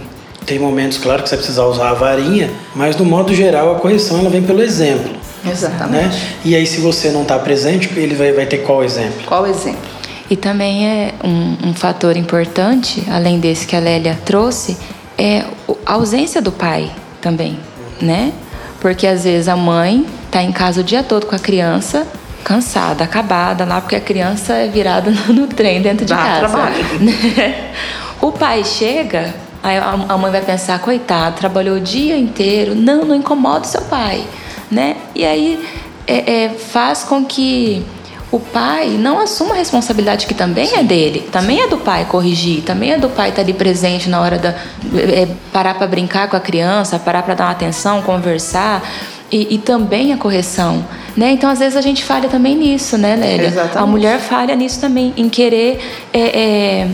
tem 0.49 0.57
momentos, 0.57 0.97
claro, 0.97 1.21
que 1.21 1.29
você 1.29 1.37
precisa 1.37 1.63
usar 1.63 1.91
a 1.91 1.93
varinha, 1.93 2.49
mas 2.75 2.97
no 2.97 3.05
modo 3.05 3.33
geral 3.35 3.75
a 3.75 3.79
correção 3.79 4.19
ela 4.19 4.29
vem 4.31 4.41
pelo 4.41 4.61
exemplo. 4.61 5.11
Exatamente. 5.45 6.07
Né? 6.07 6.21
E 6.43 6.55
aí, 6.55 6.65
se 6.65 6.81
você 6.81 7.11
não 7.11 7.21
está 7.21 7.37
presente, 7.37 7.89
ele 7.95 8.15
vai, 8.15 8.33
vai 8.33 8.47
ter 8.47 8.57
qual 8.57 8.83
exemplo? 8.83 9.21
Qual 9.25 9.45
exemplo? 9.45 9.79
E 10.27 10.35
também 10.35 10.87
é 10.87 11.13
um, 11.23 11.69
um 11.69 11.73
fator 11.73 12.17
importante, 12.17 13.03
além 13.09 13.39
desse 13.39 13.67
que 13.67 13.75
a 13.75 13.79
Lélia 13.79 14.17
trouxe, 14.25 14.75
é 15.17 15.45
a 15.85 15.93
ausência 15.93 16.41
do 16.41 16.51
pai 16.51 16.91
também, 17.21 17.59
né? 18.01 18.33
Porque 18.81 19.05
às 19.05 19.23
vezes 19.23 19.47
a 19.47 19.55
mãe 19.55 20.05
está 20.25 20.41
em 20.41 20.51
casa 20.51 20.81
o 20.81 20.83
dia 20.83 21.03
todo 21.03 21.27
com 21.27 21.35
a 21.35 21.39
criança, 21.39 22.07
cansada, 22.43 23.03
acabada 23.03 23.65
lá, 23.65 23.81
porque 23.81 23.95
a 23.95 24.01
criança 24.01 24.53
é 24.53 24.67
virada 24.67 25.11
no, 25.27 25.33
no 25.33 25.47
trem 25.47 25.81
dentro 25.81 26.05
de 26.05 26.13
Dá 26.13 26.17
casa. 26.17 26.39
Trabalho. 26.39 26.85
o 28.21 28.31
pai 28.31 28.63
chega, 28.63 29.33
Aí 29.61 29.77
a 29.77 30.17
mãe 30.17 30.31
vai 30.31 30.41
pensar, 30.41 30.79
coitado, 30.79 31.35
trabalhou 31.35 31.77
o 31.77 31.81
dia 31.81 32.17
inteiro, 32.17 32.73
não, 32.75 33.03
não 33.03 33.15
incomoda 33.15 33.65
o 33.65 33.67
seu 33.67 33.81
pai, 33.81 34.25
né? 34.71 34.95
E 35.13 35.25
aí 35.25 35.59
é, 36.07 36.45
é, 36.45 36.49
faz 36.49 37.03
com 37.03 37.25
que 37.25 37.85
o 38.31 38.39
pai 38.39 38.89
não 38.89 39.19
assuma 39.19 39.53
a 39.53 39.57
responsabilidade 39.57 40.27
que 40.27 40.33
também 40.33 40.75
é 40.75 40.83
dele, 40.83 41.27
também 41.31 41.61
é 41.61 41.67
do 41.67 41.77
pai 41.77 42.05
corrigir, 42.05 42.61
também 42.63 42.91
é 42.91 42.97
do 42.97 43.09
pai 43.09 43.29
estar 43.29 43.41
ali 43.41 43.53
presente 43.53 44.09
na 44.09 44.21
hora 44.21 44.37
da 44.37 44.49
é, 44.95 45.27
parar 45.51 45.73
para 45.73 45.87
brincar 45.87 46.29
com 46.29 46.37
a 46.37 46.39
criança, 46.39 46.99
parar 46.99 47.23
para 47.23 47.33
dar 47.33 47.45
uma 47.45 47.51
atenção, 47.51 48.01
conversar 48.01 48.83
e, 49.31 49.55
e, 49.55 49.57
também 49.57 50.13
a 50.13 50.17
correção, 50.17 50.85
né? 51.15 51.31
Então 51.31 51.49
às 51.49 51.59
vezes 51.59 51.75
a 51.75 51.81
gente 51.81 52.03
falha 52.03 52.29
também 52.29 52.55
nisso, 52.55 52.97
né, 52.97 53.15
Lélia? 53.15 53.47
Exatamente. 53.47 53.77
A 53.77 53.85
mulher 53.85 54.19
falha 54.19 54.55
nisso 54.55 54.79
também, 54.79 55.13
em 55.17 55.29
querer 55.29 55.79
é, 56.13 56.19
é, 56.19 56.87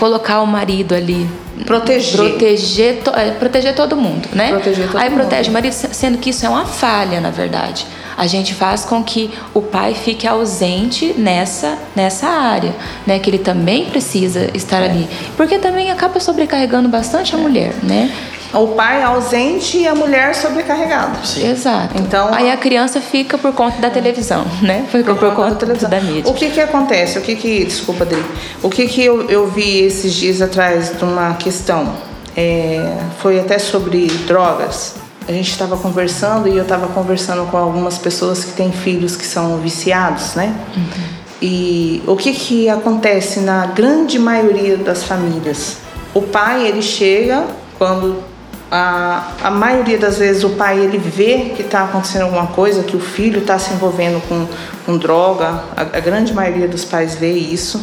colocar 0.00 0.40
o 0.40 0.46
marido 0.46 0.94
ali 0.94 1.28
proteger 1.66 2.16
proteger, 2.16 3.02
to, 3.02 3.10
é, 3.10 3.30
proteger 3.32 3.74
todo 3.74 3.94
mundo, 3.94 4.28
né? 4.32 4.48
Proteger 4.48 4.86
todo 4.86 4.96
Aí 4.96 5.10
mundo. 5.10 5.20
protege 5.20 5.50
o 5.50 5.52
marido, 5.52 5.72
sendo 5.72 6.16
que 6.16 6.30
isso 6.30 6.44
é 6.46 6.48
uma 6.48 6.64
falha, 6.64 7.20
na 7.20 7.30
verdade. 7.30 7.86
A 8.16 8.26
gente 8.26 8.54
faz 8.54 8.84
com 8.84 9.04
que 9.04 9.30
o 9.52 9.60
pai 9.60 9.94
fique 9.94 10.26
ausente 10.26 11.14
nessa 11.16 11.78
nessa 11.94 12.26
área, 12.28 12.74
né? 13.06 13.18
Que 13.18 13.28
ele 13.28 13.38
também 13.38 13.84
precisa 13.84 14.50
estar 14.54 14.80
é. 14.80 14.86
ali, 14.86 15.08
porque 15.36 15.58
também 15.58 15.90
acaba 15.90 16.18
sobrecarregando 16.18 16.88
bastante 16.88 17.36
a 17.36 17.38
é. 17.38 17.42
mulher, 17.42 17.74
né? 17.82 18.10
O 18.52 18.68
pai 18.68 19.02
ausente 19.02 19.78
e 19.78 19.86
a 19.86 19.94
mulher 19.94 20.34
sobrecarregada. 20.34 21.24
Sim. 21.24 21.48
Exato. 21.48 22.00
Então, 22.00 22.32
aí 22.32 22.50
a 22.50 22.56
criança 22.56 23.00
fica 23.00 23.38
por 23.38 23.52
conta 23.52 23.80
da 23.80 23.90
televisão, 23.90 24.44
né? 24.62 24.84
Fica 24.90 25.14
por, 25.14 25.28
por 25.28 25.36
conta 25.36 25.66
da, 25.66 25.74
da, 25.74 26.00
mídia. 26.00 26.30
O 26.30 26.34
que 26.34 26.50
que 26.50 26.60
acontece? 26.60 27.18
O 27.18 27.22
que 27.22 27.36
que, 27.36 27.64
desculpa, 27.64 28.04
Adri. 28.04 28.24
O 28.62 28.68
que 28.68 28.86
que 28.86 29.04
eu, 29.04 29.28
eu 29.30 29.46
vi 29.48 29.84
esses 29.84 30.12
dias 30.14 30.42
atrás 30.42 30.96
de 30.96 31.04
uma 31.04 31.34
questão, 31.34 31.94
é, 32.36 32.96
foi 33.18 33.38
até 33.38 33.58
sobre 33.58 34.06
drogas. 34.26 34.96
A 35.28 35.32
gente 35.32 35.50
estava 35.50 35.76
conversando 35.76 36.48
e 36.48 36.56
eu 36.56 36.62
estava 36.62 36.88
conversando 36.88 37.48
com 37.50 37.56
algumas 37.56 37.98
pessoas 37.98 38.44
que 38.44 38.52
têm 38.52 38.72
filhos 38.72 39.14
que 39.14 39.24
são 39.24 39.58
viciados, 39.58 40.34
né? 40.34 40.54
Uhum. 40.76 41.20
E 41.42 42.02
o 42.06 42.16
que 42.16 42.32
que 42.32 42.68
acontece 42.68 43.40
na 43.40 43.66
grande 43.66 44.18
maioria 44.18 44.76
das 44.76 45.04
famílias? 45.04 45.76
O 46.12 46.20
pai 46.20 46.66
ele 46.66 46.82
chega 46.82 47.44
quando 47.78 48.29
a, 48.70 49.32
a 49.42 49.50
maioria 49.50 49.98
das 49.98 50.18
vezes 50.18 50.44
o 50.44 50.50
pai 50.50 50.78
ele 50.78 50.96
vê 50.96 51.52
que 51.56 51.62
está 51.62 51.82
acontecendo 51.82 52.22
alguma 52.22 52.46
coisa, 52.48 52.84
que 52.84 52.96
o 52.96 53.00
filho 53.00 53.40
está 53.40 53.58
se 53.58 53.72
envolvendo 53.72 54.22
com, 54.28 54.46
com 54.86 54.96
droga, 54.96 55.64
a, 55.76 55.82
a, 55.82 56.00
grande 56.00 56.32
maioria 56.32 56.68
dos 56.68 56.84
pais 56.84 57.16
vê 57.16 57.32
isso. 57.32 57.82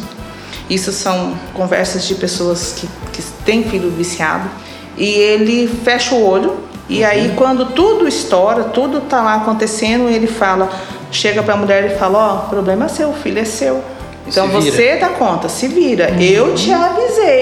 Isso 0.68 0.90
são 0.90 1.34
conversas 1.52 2.06
de 2.06 2.14
pessoas 2.14 2.72
que, 2.72 2.88
que 3.12 3.22
têm 3.44 3.64
filho 3.64 3.90
viciado. 3.90 4.48
E 4.96 5.06
ele 5.08 5.68
fecha 5.84 6.14
o 6.14 6.24
olho, 6.24 6.58
e 6.88 7.00
uhum. 7.00 7.06
aí 7.06 7.34
quando 7.36 7.66
tudo 7.66 8.08
estoura, 8.08 8.64
tudo 8.64 8.98
está 8.98 9.20
lá 9.20 9.34
acontecendo, 9.34 10.08
ele 10.08 10.26
fala, 10.26 10.70
chega 11.10 11.42
para 11.42 11.54
a 11.54 11.56
mulher 11.56 11.92
e 11.92 11.98
fala: 11.98 12.18
Ó, 12.18 12.36
oh, 12.36 12.48
problema 12.48 12.86
é 12.86 12.88
seu, 12.88 13.10
o 13.10 13.14
filho 13.14 13.38
é 13.38 13.44
seu 13.44 13.82
então 14.28 14.46
você 14.48 14.96
dá 14.96 15.08
conta, 15.08 15.48
se 15.48 15.66
vira. 15.66 16.10
Uhum. 16.10 16.20
Eu 16.20 16.54
te 16.54 16.70
avisei 16.70 17.37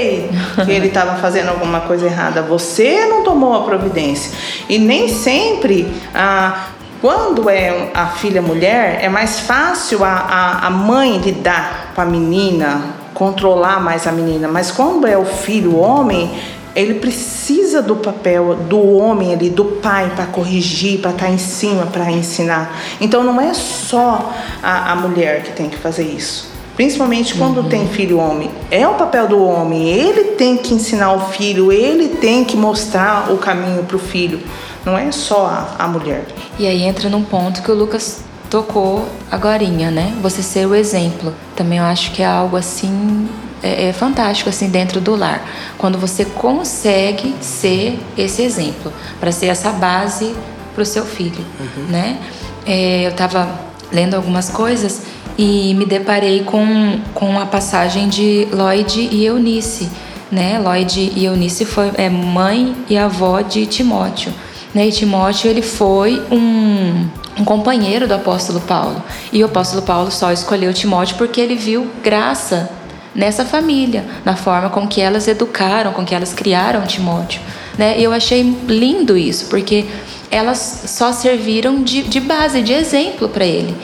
que 0.64 0.70
ele 0.70 0.88
estava 0.88 1.16
fazendo 1.16 1.50
alguma 1.50 1.80
coisa 1.80 2.06
errada. 2.06 2.42
Você 2.42 3.06
não 3.06 3.22
tomou 3.22 3.54
a 3.54 3.62
providência. 3.64 4.32
E 4.68 4.78
nem 4.78 5.08
sempre 5.08 5.92
a 6.14 6.68
quando 7.00 7.50
é 7.50 7.90
a 7.94 8.06
filha 8.06 8.40
mulher, 8.40 8.98
é 9.02 9.08
mais 9.08 9.40
fácil 9.40 10.02
a, 10.02 10.08
a, 10.08 10.66
a 10.66 10.70
mãe 10.70 11.18
lidar 11.18 11.92
com 11.94 12.00
a 12.00 12.04
menina, 12.06 12.94
controlar 13.12 13.80
mais 13.80 14.06
a 14.06 14.12
menina. 14.12 14.48
Mas 14.48 14.70
quando 14.70 15.06
é 15.06 15.16
o 15.16 15.24
filho 15.24 15.76
homem, 15.76 16.30
ele 16.74 16.94
precisa 16.94 17.82
do 17.82 17.96
papel 17.96 18.54
do 18.54 18.96
homem 18.96 19.32
ali, 19.32 19.50
do 19.50 19.64
pai, 19.64 20.10
para 20.16 20.26
corrigir, 20.26 21.00
para 21.00 21.10
estar 21.10 21.26
tá 21.26 21.30
em 21.30 21.38
cima, 21.38 21.86
para 21.86 22.10
ensinar. 22.10 22.76
Então 23.00 23.22
não 23.22 23.40
é 23.40 23.52
só 23.54 24.32
a, 24.62 24.92
a 24.92 24.96
mulher 24.96 25.42
que 25.42 25.52
tem 25.52 25.68
que 25.68 25.76
fazer 25.76 26.04
isso. 26.04 26.55
Principalmente 26.76 27.34
quando 27.34 27.62
uhum. 27.62 27.68
tem 27.68 27.88
filho 27.88 28.18
homem. 28.18 28.50
É 28.70 28.86
o 28.86 28.94
papel 28.94 29.26
do 29.26 29.42
homem. 29.42 29.88
Ele 29.88 30.32
tem 30.34 30.58
que 30.58 30.74
ensinar 30.74 31.12
o 31.12 31.20
filho, 31.32 31.72
ele 31.72 32.08
tem 32.08 32.44
que 32.44 32.56
mostrar 32.56 33.32
o 33.32 33.38
caminho 33.38 33.82
para 33.82 33.96
o 33.96 33.98
filho. 33.98 34.38
Não 34.84 34.96
é 34.96 35.10
só 35.10 35.46
a, 35.46 35.84
a 35.84 35.88
mulher. 35.88 36.26
E 36.58 36.66
aí 36.66 36.82
entra 36.82 37.08
num 37.08 37.24
ponto 37.24 37.62
que 37.62 37.70
o 37.70 37.74
Lucas 37.74 38.20
tocou 38.50 39.08
agorinha, 39.30 39.90
né? 39.90 40.14
Você 40.22 40.42
ser 40.42 40.66
o 40.66 40.74
exemplo. 40.74 41.34
Também 41.56 41.78
eu 41.78 41.84
acho 41.84 42.12
que 42.12 42.22
é 42.22 42.26
algo 42.26 42.56
assim 42.56 43.26
é, 43.62 43.88
é, 43.88 43.92
fantástico 43.92 44.50
assim 44.50 44.68
dentro 44.68 45.00
do 45.00 45.16
lar, 45.16 45.42
quando 45.78 45.98
você 45.98 46.24
consegue 46.24 47.34
ser 47.40 47.98
esse 48.16 48.42
exemplo, 48.42 48.92
para 49.18 49.32
ser 49.32 49.46
essa 49.46 49.70
base 49.70 50.34
para 50.74 50.82
o 50.82 50.86
seu 50.86 51.04
filho, 51.04 51.44
uhum. 51.58 51.84
né? 51.88 52.18
É, 52.66 53.06
eu 53.06 53.10
estava 53.10 53.48
lendo 53.90 54.14
algumas 54.14 54.50
coisas 54.50 55.02
e 55.38 55.74
me 55.74 55.84
deparei 55.84 56.42
com, 56.42 56.98
com 57.14 57.38
a 57.38 57.46
passagem 57.46 58.08
de 58.08 58.48
Lloyd 58.52 59.08
e 59.12 59.24
Eunice, 59.24 59.88
né? 60.30 60.58
Lloyd 60.58 61.12
e 61.14 61.24
Eunice 61.24 61.64
foi 61.64 61.90
é, 61.96 62.08
mãe 62.08 62.74
e 62.88 62.96
avó 62.96 63.40
de 63.40 63.66
Timóteo. 63.66 64.32
Né? 64.74 64.88
E 64.88 64.92
Timóteo 64.92 65.48
ele 65.48 65.62
foi 65.62 66.22
um, 66.30 67.08
um 67.38 67.44
companheiro 67.44 68.06
do 68.06 68.14
apóstolo 68.14 68.60
Paulo. 68.60 69.02
E 69.32 69.42
o 69.42 69.46
apóstolo 69.46 69.82
Paulo 69.82 70.10
só 70.10 70.32
escolheu 70.32 70.72
Timóteo 70.74 71.16
porque 71.16 71.40
ele 71.40 71.54
viu 71.54 71.90
graça 72.02 72.70
nessa 73.14 73.44
família, 73.44 74.04
na 74.24 74.36
forma 74.36 74.68
com 74.68 74.86
que 74.86 75.00
elas 75.00 75.26
educaram, 75.26 75.92
com 75.92 76.04
que 76.04 76.14
elas 76.14 76.34
criaram 76.34 76.86
Timóteo. 76.86 77.40
Né? 77.78 77.98
E 77.98 78.04
eu 78.04 78.12
achei 78.12 78.42
lindo 78.68 79.16
isso, 79.16 79.46
porque 79.46 79.86
elas 80.30 80.82
só 80.86 81.12
serviram 81.12 81.82
de, 81.82 82.02
de 82.02 82.20
base, 82.20 82.60
de 82.62 82.72
exemplo 82.72 83.28
para 83.28 83.44
ele. 83.44 83.74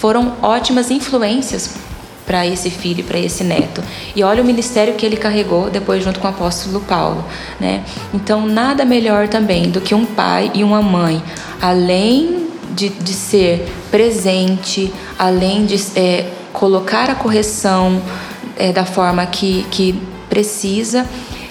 Foram 0.00 0.32
ótimas 0.40 0.90
influências 0.90 1.74
para 2.24 2.46
esse 2.46 2.70
filho, 2.70 3.04
para 3.04 3.18
esse 3.18 3.44
neto. 3.44 3.82
E 4.16 4.22
olha 4.22 4.42
o 4.42 4.46
ministério 4.46 4.94
que 4.94 5.04
ele 5.04 5.16
carregou 5.16 5.68
depois 5.68 6.02
junto 6.02 6.18
com 6.18 6.26
o 6.26 6.30
apóstolo 6.30 6.80
Paulo, 6.80 7.22
né? 7.60 7.84
Então 8.14 8.46
nada 8.46 8.82
melhor 8.86 9.28
também 9.28 9.68
do 9.68 9.78
que 9.78 9.94
um 9.94 10.06
pai 10.06 10.50
e 10.54 10.64
uma 10.64 10.80
mãe, 10.80 11.22
além 11.60 12.48
de, 12.70 12.88
de 12.88 13.12
ser 13.12 13.70
presente, 13.90 14.90
além 15.18 15.66
de 15.66 15.76
é, 15.94 16.30
colocar 16.50 17.10
a 17.10 17.14
correção 17.14 18.00
é, 18.56 18.72
da 18.72 18.86
forma 18.86 19.26
que, 19.26 19.66
que 19.70 20.00
precisa, 20.30 21.06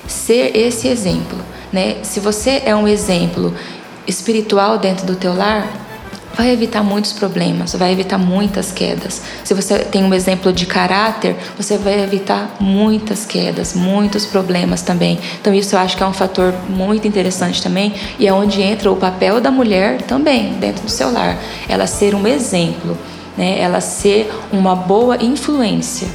ser 0.08 0.58
esse 0.58 0.88
exemplo, 0.88 1.38
né? 1.72 1.98
Se 2.02 2.20
você 2.20 2.64
é 2.66 2.76
um 2.76 2.88
exemplo 2.88 3.54
espiritual 4.08 4.80
dentro 4.80 5.06
do 5.06 5.16
teu 5.16 5.36
lar, 5.36 5.89
vai 6.40 6.52
evitar 6.52 6.82
muitos 6.82 7.12
problemas, 7.12 7.74
vai 7.74 7.92
evitar 7.92 8.18
muitas 8.18 8.72
quedas. 8.72 9.22
Se 9.44 9.54
você 9.54 9.80
tem 9.80 10.06
um 10.06 10.14
exemplo 10.14 10.54
de 10.54 10.66
caráter, 10.66 11.36
você 11.58 11.78
vai 11.78 12.02
evitar 12.02 12.56
muitas 12.62 13.26
quedas, 13.26 13.74
muitos 13.74 14.26
problemas 14.26 14.82
também. 14.82 15.20
Então 15.42 15.54
isso 15.54 15.76
eu 15.76 15.80
acho 15.80 15.98
que 15.98 16.04
é 16.04 16.06
um 16.06 16.14
fator 16.14 16.54
muito 16.70 17.06
interessante 17.06 17.62
também 17.62 17.94
e 18.18 18.26
é 18.26 18.32
onde 18.32 18.62
entra 18.62 18.90
o 18.90 18.96
papel 18.96 19.42
da 19.42 19.52
mulher 19.52 20.02
também 20.04 20.54
dentro 20.54 20.86
do 20.86 20.90
seu 20.90 21.12
lar, 21.12 21.38
ela 21.68 21.86
ser 21.86 22.16
um 22.16 22.26
exemplo, 22.26 22.98
né? 23.38 23.60
Ela 23.60 23.82
ser 23.82 24.32
uma 24.50 24.74
boa 24.74 25.22
influência. 25.22 26.08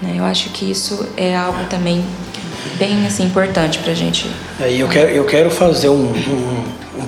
Né? 0.00 0.14
Eu 0.16 0.24
acho 0.24 0.48
que 0.50 0.70
isso 0.70 1.06
é 1.18 1.36
algo 1.36 1.66
também 1.68 2.02
bem 2.78 3.06
assim 3.06 3.24
importante 3.24 3.78
para 3.80 3.92
a 3.92 3.94
gente. 3.94 4.26
É, 4.58 4.72
eu 4.72 4.88
quero 4.88 5.10
eu 5.10 5.24
quero 5.26 5.50
fazer 5.50 5.90
um 5.90 6.06
um 6.06 6.64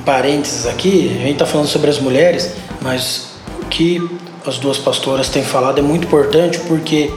parênteses 0.09 0.67
aqui, 0.67 1.15
a 1.21 1.23
gente 1.23 1.33
está 1.33 1.45
falando 1.45 1.67
sobre 1.67 1.91
as 1.91 1.99
mulheres, 1.99 2.55
mas 2.81 3.27
o 3.61 3.67
que 3.67 4.01
as 4.47 4.57
duas 4.57 4.79
pastoras 4.79 5.29
têm 5.29 5.43
falado 5.43 5.81
é 5.81 5.83
muito 5.83 6.07
importante 6.07 6.59
porque 6.61 7.11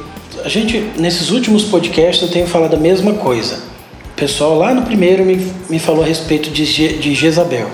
a 0.43 0.49
gente, 0.49 0.77
nesses 0.97 1.31
últimos 1.31 1.63
podcasts, 1.63 2.21
eu 2.21 2.27
tenho 2.27 2.45
falado 2.47 2.73
a 2.73 2.77
mesma 2.77 3.13
coisa. 3.13 3.59
O 4.11 4.15
pessoal 4.17 4.57
lá 4.57 4.73
no 4.73 4.81
primeiro 4.81 5.23
me, 5.23 5.37
me 5.69 5.79
falou 5.79 6.03
a 6.03 6.05
respeito 6.05 6.49
de, 6.49 6.65
de 6.97 7.15
Jezabel, 7.15 7.69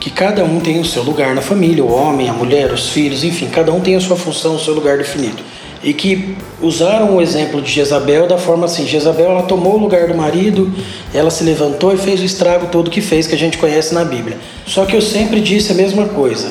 que 0.00 0.10
cada 0.10 0.44
um 0.44 0.58
tem 0.58 0.80
o 0.80 0.84
seu 0.84 1.04
lugar 1.04 1.32
na 1.32 1.42
família, 1.42 1.84
o 1.84 1.92
homem, 1.92 2.28
a 2.28 2.32
mulher, 2.32 2.72
os 2.72 2.88
filhos, 2.88 3.22
enfim, 3.22 3.46
cada 3.46 3.72
um 3.72 3.78
tem 3.78 3.94
a 3.94 4.00
sua 4.00 4.16
função, 4.16 4.56
o 4.56 4.58
seu 4.58 4.74
lugar 4.74 4.98
definido 4.98 5.44
e 5.86 5.94
que 5.94 6.36
usaram 6.60 7.14
o 7.14 7.22
exemplo 7.22 7.62
de 7.62 7.70
Jezabel 7.70 8.26
da 8.26 8.36
forma 8.36 8.64
assim: 8.64 8.84
Jezabel 8.84 9.30
ela 9.30 9.44
tomou 9.44 9.74
o 9.74 9.78
lugar 9.78 10.08
do 10.08 10.16
marido, 10.16 10.68
ela 11.14 11.30
se 11.30 11.44
levantou 11.44 11.94
e 11.94 11.96
fez 11.96 12.20
o 12.20 12.24
estrago 12.24 12.66
todo 12.72 12.90
que 12.90 13.00
fez, 13.00 13.28
que 13.28 13.36
a 13.36 13.38
gente 13.38 13.56
conhece 13.56 13.94
na 13.94 14.04
Bíblia. 14.04 14.36
Só 14.66 14.84
que 14.84 14.96
eu 14.96 15.00
sempre 15.00 15.40
disse 15.40 15.70
a 15.70 15.76
mesma 15.76 16.06
coisa: 16.06 16.50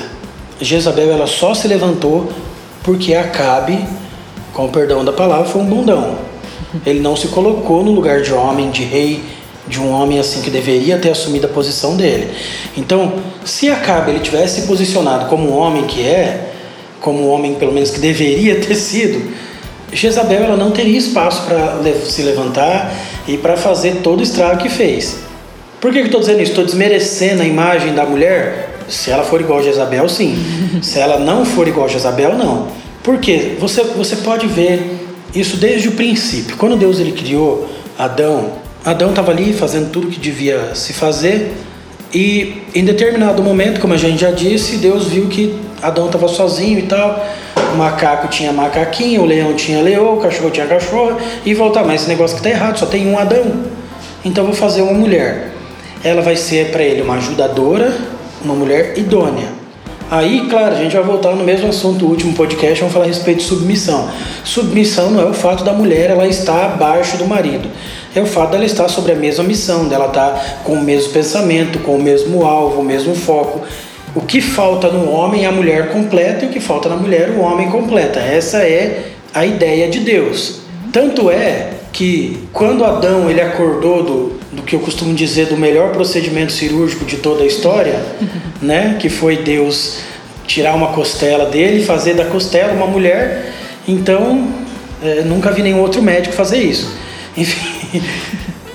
Jezabel 0.61 1.11
ela 1.11 1.27
só 1.27 1.53
se 1.53 1.67
levantou 1.67 2.31
porque 2.81 3.13
Acabe, 3.13 3.85
com 4.53 4.67
o 4.67 4.69
perdão 4.69 5.03
da 5.03 5.11
palavra, 5.11 5.43
foi 5.43 5.61
um 5.61 5.65
bundão. 5.65 6.17
Ele 6.85 7.01
não 7.01 7.17
se 7.17 7.27
colocou 7.27 7.83
no 7.83 7.91
lugar 7.91 8.21
de 8.21 8.31
homem, 8.31 8.71
de 8.71 8.83
rei, 8.85 9.21
de 9.67 9.81
um 9.81 9.91
homem 9.91 10.17
assim 10.17 10.41
que 10.41 10.49
deveria 10.49 10.97
ter 10.97 11.09
assumido 11.09 11.45
a 11.45 11.49
posição 11.49 11.97
dele. 11.97 12.31
Então, 12.77 13.15
se 13.43 13.67
Acabe 13.67 14.11
ele 14.11 14.19
tivesse 14.21 14.61
se 14.61 14.67
posicionado 14.67 15.25
como 15.25 15.49
um 15.49 15.57
homem 15.57 15.83
que 15.83 16.03
é, 16.03 16.54
como 17.05 17.19
o 17.19 17.27
homem 17.27 17.53
pelo 17.53 17.71
menos 17.71 17.91
que 17.91 17.99
deveria 17.99 18.55
ter 18.55 18.73
sido, 18.73 19.21
Jezabel 19.93 20.43
ela 20.43 20.57
não 20.57 20.71
teria 20.71 20.97
espaço 20.97 21.45
para 21.45 21.79
se 22.03 22.23
levantar 22.23 22.91
e 23.27 23.37
para 23.37 23.55
fazer 23.55 23.97
todo 24.01 24.21
o 24.21 24.23
estrago 24.23 24.57
que 24.59 24.69
fez. 24.69 25.19
Por 25.79 25.93
que 25.93 25.99
eu 25.99 26.05
estou 26.05 26.19
dizendo 26.19 26.41
isso? 26.41 26.51
Estou 26.53 26.65
desmerecendo 26.65 27.43
a 27.43 27.45
imagem 27.45 27.93
da 27.93 28.03
mulher? 28.05 28.79
Se 28.89 29.11
ela 29.11 29.23
for 29.23 29.39
igual 29.39 29.59
a 29.59 29.61
Jezabel, 29.61 30.09
sim. 30.09 30.35
Se 30.81 30.97
ela 30.97 31.19
não 31.19 31.45
for 31.45 31.67
igual 31.67 31.85
a 31.85 31.89
Jezabel, 31.89 32.35
não. 32.35 32.69
Por 33.03 33.19
quê? 33.19 33.55
Você, 33.59 33.83
você 33.83 34.15
pode 34.17 34.47
ver 34.47 34.97
isso 35.33 35.57
desde 35.57 35.89
o 35.89 35.91
princípio. 35.91 36.57
Quando 36.57 36.75
Deus 36.75 36.99
ele 36.99 37.11
criou 37.11 37.69
Adão, 37.99 38.53
Adão 38.83 39.11
estava 39.11 39.31
ali 39.31 39.53
fazendo 39.53 39.91
tudo 39.91 40.07
que 40.07 40.19
devia 40.19 40.73
se 40.73 40.91
fazer 40.91 41.53
e 42.15 42.63
em 42.73 42.83
determinado 42.83 43.43
momento, 43.43 43.79
como 43.79 43.93
a 43.93 43.97
gente 43.97 44.21
já 44.21 44.31
disse, 44.31 44.77
Deus 44.77 45.07
viu 45.07 45.27
que 45.27 45.53
Adão 45.81 46.07
estava 46.07 46.27
sozinho 46.27 46.79
e 46.79 46.83
tal. 46.83 47.25
O 47.73 47.77
macaco 47.77 48.27
tinha 48.27 48.53
macaquinho, 48.53 49.21
o 49.21 49.25
leão 49.25 49.53
tinha 49.53 49.81
leão, 49.81 50.15
o 50.15 50.21
cachorro 50.21 50.49
tinha 50.49 50.65
cachorro 50.65 51.17
e 51.45 51.53
voltar. 51.53 51.83
Mas 51.83 52.01
esse 52.01 52.09
negócio 52.09 52.35
que 52.37 52.47
está 52.47 52.49
errado, 52.57 52.77
só 52.77 52.85
tem 52.85 53.07
um 53.07 53.17
Adão. 53.17 53.65
Então 54.23 54.45
vou 54.45 54.53
fazer 54.53 54.81
uma 54.81 54.93
mulher. 54.93 55.51
Ela 56.03 56.21
vai 56.21 56.35
ser 56.35 56.71
para 56.71 56.83
ele 56.83 57.01
uma 57.01 57.15
ajudadora, 57.15 57.95
uma 58.43 58.53
mulher 58.53 58.97
idônea. 58.97 59.65
Aí, 60.09 60.47
claro, 60.47 60.75
a 60.75 60.77
gente 60.77 60.95
vai 60.95 61.03
voltar 61.03 61.31
no 61.31 61.43
mesmo 61.43 61.67
assunto 61.67 61.97
do 61.97 62.07
último 62.07 62.33
podcast, 62.33 62.79
vamos 62.79 62.93
falar 62.93 63.05
a 63.05 63.07
respeito 63.07 63.39
de 63.39 63.45
submissão. 63.45 64.07
Submissão 64.43 65.09
não 65.09 65.19
é 65.19 65.25
o 65.25 65.33
fato 65.33 65.63
da 65.63 65.73
mulher 65.73 66.11
ela 66.11 66.27
estar 66.27 66.65
abaixo 66.65 67.17
do 67.17 67.25
marido, 67.25 67.67
é 68.13 68.21
o 68.21 68.25
fato 68.27 68.51
dela 68.51 68.65
estar 68.65 68.87
sobre 68.87 69.13
a 69.13 69.15
mesma 69.15 69.43
missão, 69.43 69.87
dela 69.87 70.05
estar 70.05 70.61
com 70.63 70.73
o 70.73 70.81
mesmo 70.81 71.11
pensamento, 71.11 71.79
com 71.79 71.95
o 71.95 72.01
mesmo 72.01 72.45
alvo, 72.45 72.81
o 72.81 72.83
mesmo 72.83 73.15
foco. 73.15 73.61
O 74.15 74.21
que 74.21 74.39
falta 74.39 74.87
no 74.89 75.11
homem 75.11 75.43
é 75.43 75.47
a 75.47 75.51
mulher 75.51 75.89
completa 75.89 76.45
e 76.45 76.47
o 76.47 76.51
que 76.51 76.61
falta 76.61 76.87
na 76.87 76.95
mulher 76.95 77.31
o 77.31 77.41
homem 77.41 77.69
completa. 77.69 78.19
Essa 78.21 78.59
é 78.59 79.09
a 79.33 79.45
ideia 79.45 79.89
de 79.89 79.99
Deus. 79.99 80.61
Tanto 80.93 81.29
é 81.29 81.71
que 81.91 82.47
quando 82.53 82.85
Adão 82.85 83.29
ele 83.29 83.41
acordou 83.41 84.03
do, 84.03 84.39
do 84.53 84.63
que 84.63 84.73
eu 84.73 84.79
costumo 84.79 85.13
dizer 85.13 85.47
do 85.47 85.57
melhor 85.57 85.91
procedimento 85.91 86.53
cirúrgico 86.53 87.03
de 87.03 87.17
toda 87.17 87.43
a 87.43 87.45
história, 87.45 87.99
né, 88.61 88.95
que 88.99 89.09
foi 89.09 89.37
Deus 89.37 89.99
tirar 90.47 90.75
uma 90.75 90.93
costela 90.93 91.45
dele 91.47 91.81
e 91.81 91.85
fazer 91.85 92.13
da 92.13 92.25
costela 92.25 92.71
uma 92.71 92.87
mulher, 92.87 93.51
então 93.85 94.47
é, 95.03 95.23
nunca 95.23 95.51
vi 95.51 95.61
nenhum 95.61 95.81
outro 95.81 96.01
médico 96.01 96.33
fazer 96.33 96.59
isso. 96.59 96.95
Enfim, 97.35 98.01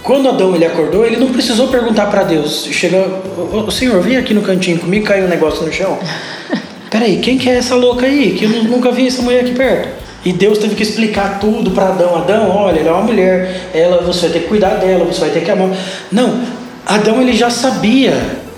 quando 0.02 0.28
Adão 0.28 0.54
ele 0.54 0.64
acordou, 0.64 1.04
ele 1.04 1.16
não 1.16 1.28
precisou 1.28 1.68
perguntar 1.68 2.06
para 2.06 2.22
Deus. 2.22 2.66
Chega, 2.70 3.06
o 3.36 3.70
Senhor, 3.70 4.00
vem 4.00 4.16
aqui 4.16 4.32
no 4.32 4.42
cantinho 4.42 4.78
comigo, 4.78 5.06
caiu 5.06 5.26
um 5.26 5.28
negócio 5.28 5.64
no 5.64 5.72
chão. 5.72 5.98
Peraí, 6.90 7.18
quem 7.18 7.38
que 7.38 7.48
é 7.48 7.56
essa 7.56 7.74
louca 7.74 8.06
aí? 8.06 8.32
Que 8.32 8.44
eu 8.44 8.50
nunca 8.64 8.90
vi 8.90 9.06
essa 9.06 9.22
mulher 9.22 9.42
aqui 9.42 9.54
perto. 9.54 9.88
E 10.24 10.32
Deus 10.32 10.58
teve 10.58 10.74
que 10.74 10.82
explicar 10.82 11.38
tudo 11.38 11.70
para 11.70 11.88
Adão. 11.88 12.16
Adão, 12.16 12.50
olha, 12.50 12.80
ela 12.80 12.88
é 12.88 12.92
uma 12.92 13.02
mulher, 13.02 13.70
ela, 13.72 14.02
você 14.02 14.22
vai 14.22 14.30
ter 14.30 14.38
que 14.40 14.48
cuidar 14.48 14.74
dela, 14.76 15.04
você 15.04 15.20
vai 15.20 15.30
ter 15.30 15.42
que 15.42 15.50
amar. 15.50 15.70
Não, 16.10 16.42
Adão 16.86 17.20
ele 17.20 17.32
já 17.32 17.48
sabia 17.48 18.12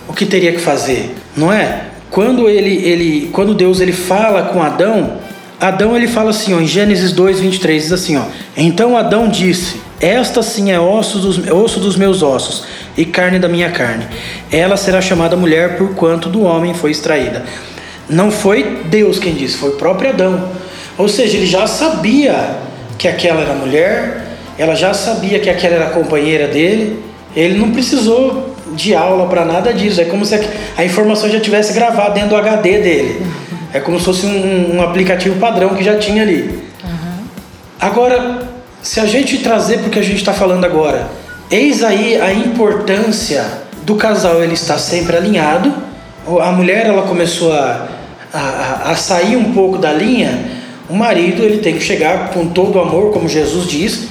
o 0.09 0.13
que 0.13 0.27
teria 0.27 0.53
que 0.53 0.61
fazer, 0.61 1.15
não 1.37 1.53
é? 1.53 1.87
Quando 2.11 2.49
ele, 2.49 2.75
ele, 2.85 3.31
quando 3.33 3.55
Deus 3.55 3.81
ele 3.81 3.93
fala 3.93 4.45
com 4.45 4.63
Adão, 4.63 5.19
Adão 5.63 5.97
ele 5.97 6.09
fala 6.09 6.31
assim, 6.31 6.53
ó, 6.53 6.61
em 6.61 6.67
Gênesis 6.67 7.13
2, 7.13 7.39
23, 7.39 7.85
diz 7.85 7.93
assim, 7.93 8.17
ó. 8.17 8.25
Então 8.57 8.97
Adão 8.97 9.29
disse: 9.29 9.81
esta 10.01 10.43
sim 10.43 10.73
é 10.73 10.81
osso 10.81 11.21
dos, 11.21 11.39
osso 11.49 11.79
dos 11.79 11.95
meus 11.95 12.25
ossos 12.25 12.65
e 12.97 13.05
carne 13.05 13.39
da 13.39 13.49
minha 13.49 13.71
carne. 13.71 14.05
Ela 14.51 14.77
será 14.77 15.01
chamada 15.01 15.37
mulher 15.37 15.77
por 15.79 15.95
quanto 15.95 16.29
do 16.29 16.43
homem 16.43 16.75
foi 16.75 16.91
extraída. 16.91 17.45
Não 18.11 18.29
foi 18.33 18.83
Deus 18.87 19.21
quem 19.21 19.33
disse, 19.33 19.57
foi 19.57 19.71
o 19.71 19.77
próprio 19.77 20.11
Adão. 20.11 20.51
Ou 20.99 21.09
seja, 21.09 21.37
ele 21.37 21.47
já 21.47 21.69
sabia 21.69 22.57
que 22.99 23.07
aquela 23.07 23.43
era 23.43 23.55
mulher, 23.55 24.27
ela 24.59 24.75
já 24.75 24.93
sabia 24.93 25.39
que 25.39 25.49
aquela 25.49 25.77
era 25.77 25.91
companheira 25.91 26.49
dele. 26.49 27.01
Ele 27.37 27.57
não 27.57 27.71
precisou 27.71 28.57
de 28.75 28.97
aula 28.97 29.29
para 29.29 29.45
nada 29.45 29.73
disso. 29.73 30.01
É 30.01 30.05
como 30.07 30.27
se 30.27 30.35
a 30.77 30.85
informação 30.85 31.31
já 31.31 31.39
tivesse 31.39 31.73
gravada 31.73 32.15
dentro 32.15 32.31
do 32.31 32.37
HD 32.37 32.79
dele. 32.81 33.23
É 33.73 33.81
como 33.81 33.99
se 33.99 34.05
fosse 34.05 34.27
um, 34.27 34.77
um 34.77 34.83
aplicativo 34.83 35.39
padrão 35.39 35.75
que 35.75 35.83
já 35.83 35.97
tinha 35.97 36.23
ali. 36.23 36.63
Agora, 37.81 38.43
se 38.83 39.01
a 39.01 39.07
gente 39.07 39.39
trazer 39.39 39.79
para 39.79 39.89
o 39.89 39.91
que 39.91 39.99
a 39.99 40.03
gente 40.03 40.19
está 40.19 40.33
falando 40.33 40.65
agora, 40.65 41.09
eis 41.51 41.83
aí 41.83 42.21
a 42.21 42.33
importância 42.33 43.45
do 43.83 43.97
casal 43.97 44.43
ele 44.43 44.55
estar 44.55 44.79
sempre 44.79 45.17
alinhado. 45.17 45.73
A 46.41 46.53
mulher 46.53 46.87
ela 46.87 47.03
começou 47.03 47.53
a, 47.53 47.89
a, 48.33 48.91
a 48.93 48.95
sair 48.95 49.37
um 49.37 49.53
pouco 49.53 49.79
da 49.79 49.93
linha. 49.93 50.63
O 50.89 50.95
marido 50.95 51.43
ele 51.43 51.59
tem 51.59 51.75
que 51.75 51.83
chegar 51.83 52.31
com 52.31 52.47
todo 52.47 52.77
o 52.77 52.81
amor, 52.81 53.13
como 53.13 53.29
Jesus 53.29 53.67
diz, 53.67 54.09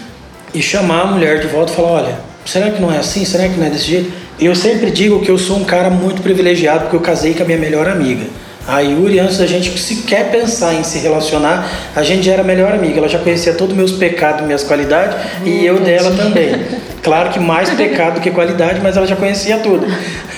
e 0.53 0.61
chamar 0.61 1.01
a 1.01 1.05
mulher 1.05 1.39
de 1.39 1.47
volta 1.47 1.71
e 1.71 1.75
falar: 1.75 1.91
olha, 1.91 2.19
será 2.45 2.71
que 2.71 2.81
não 2.81 2.91
é 2.91 2.97
assim? 2.97 3.23
Será 3.23 3.47
que 3.47 3.57
não 3.57 3.67
é 3.67 3.69
desse 3.69 3.85
jeito? 3.85 4.11
Eu 4.39 4.55
sempre 4.55 4.89
digo 4.89 5.21
que 5.21 5.29
eu 5.29 5.37
sou 5.37 5.57
um 5.57 5.63
cara 5.63 5.89
muito 5.89 6.21
privilegiado 6.21 6.81
porque 6.81 6.95
eu 6.95 7.01
casei 7.01 7.33
com 7.33 7.43
a 7.43 7.45
minha 7.45 7.59
melhor 7.59 7.87
amiga. 7.87 8.25
A 8.67 8.79
Yuri, 8.79 9.19
antes 9.19 9.37
da 9.37 9.47
gente 9.47 9.77
sequer 9.79 10.29
pensar 10.31 10.75
em 10.75 10.83
se 10.83 10.99
relacionar, 10.99 11.67
a 11.95 12.03
gente 12.03 12.23
já 12.23 12.33
era 12.33 12.43
melhor 12.43 12.71
amiga. 12.71 12.99
Ela 12.99 13.09
já 13.09 13.17
conhecia 13.17 13.53
todos 13.53 13.73
os 13.73 13.77
meus 13.77 13.91
pecados, 13.93 14.45
minhas 14.45 14.63
qualidades, 14.63 15.15
hum, 15.41 15.47
e 15.47 15.65
eu 15.65 15.79
dela 15.79 16.11
também. 16.15 16.63
Claro 17.01 17.29
que 17.31 17.39
mais 17.39 17.69
pecado 17.71 18.15
do 18.15 18.21
que 18.21 18.29
qualidade, 18.29 18.79
mas 18.81 18.95
ela 18.95 19.07
já 19.07 19.15
conhecia 19.15 19.57
tudo. 19.57 19.85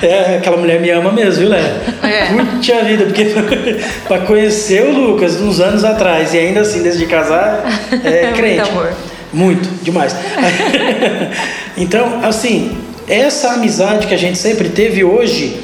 É, 0.00 0.38
aquela 0.38 0.56
mulher 0.56 0.80
me 0.80 0.88
ama 0.88 1.12
mesmo, 1.12 1.40
viu, 1.40 1.50
Léo? 1.50 1.62
É. 2.02 2.82
Vida, 2.84 3.04
porque 3.04 3.26
para 4.08 4.20
conhecer 4.20 4.86
o 4.86 4.90
Lucas 4.90 5.38
uns 5.38 5.60
anos 5.60 5.84
atrás 5.84 6.32
e 6.32 6.38
ainda 6.38 6.60
assim, 6.60 6.82
desde 6.82 7.00
de 7.00 7.06
casar, 7.06 7.62
é 8.02 8.32
crente. 8.34 8.60
Muito 8.60 8.70
amor. 8.70 8.92
Muito, 9.30 9.68
demais. 9.84 10.16
então, 11.76 12.20
assim, 12.24 12.78
essa 13.06 13.50
amizade 13.50 14.06
que 14.06 14.14
a 14.14 14.16
gente 14.16 14.38
sempre 14.38 14.70
teve 14.70 15.04
hoje 15.04 15.60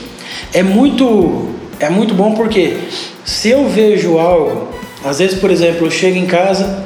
é 0.53 0.63
muito 0.63 1.56
é 1.81 1.89
muito 1.91 2.15
bom 2.15 2.35
porque 2.35 2.79
se 3.25 3.51
eu 3.51 3.69
vejo 3.69 4.19
algo, 4.19 4.69
às 5.05 5.19
vezes, 5.19 5.39
por 5.39 5.51
exemplo, 5.51 5.87
eu 5.87 5.91
chego 5.91 6.17
em 6.17 6.27
casa, 6.27 6.85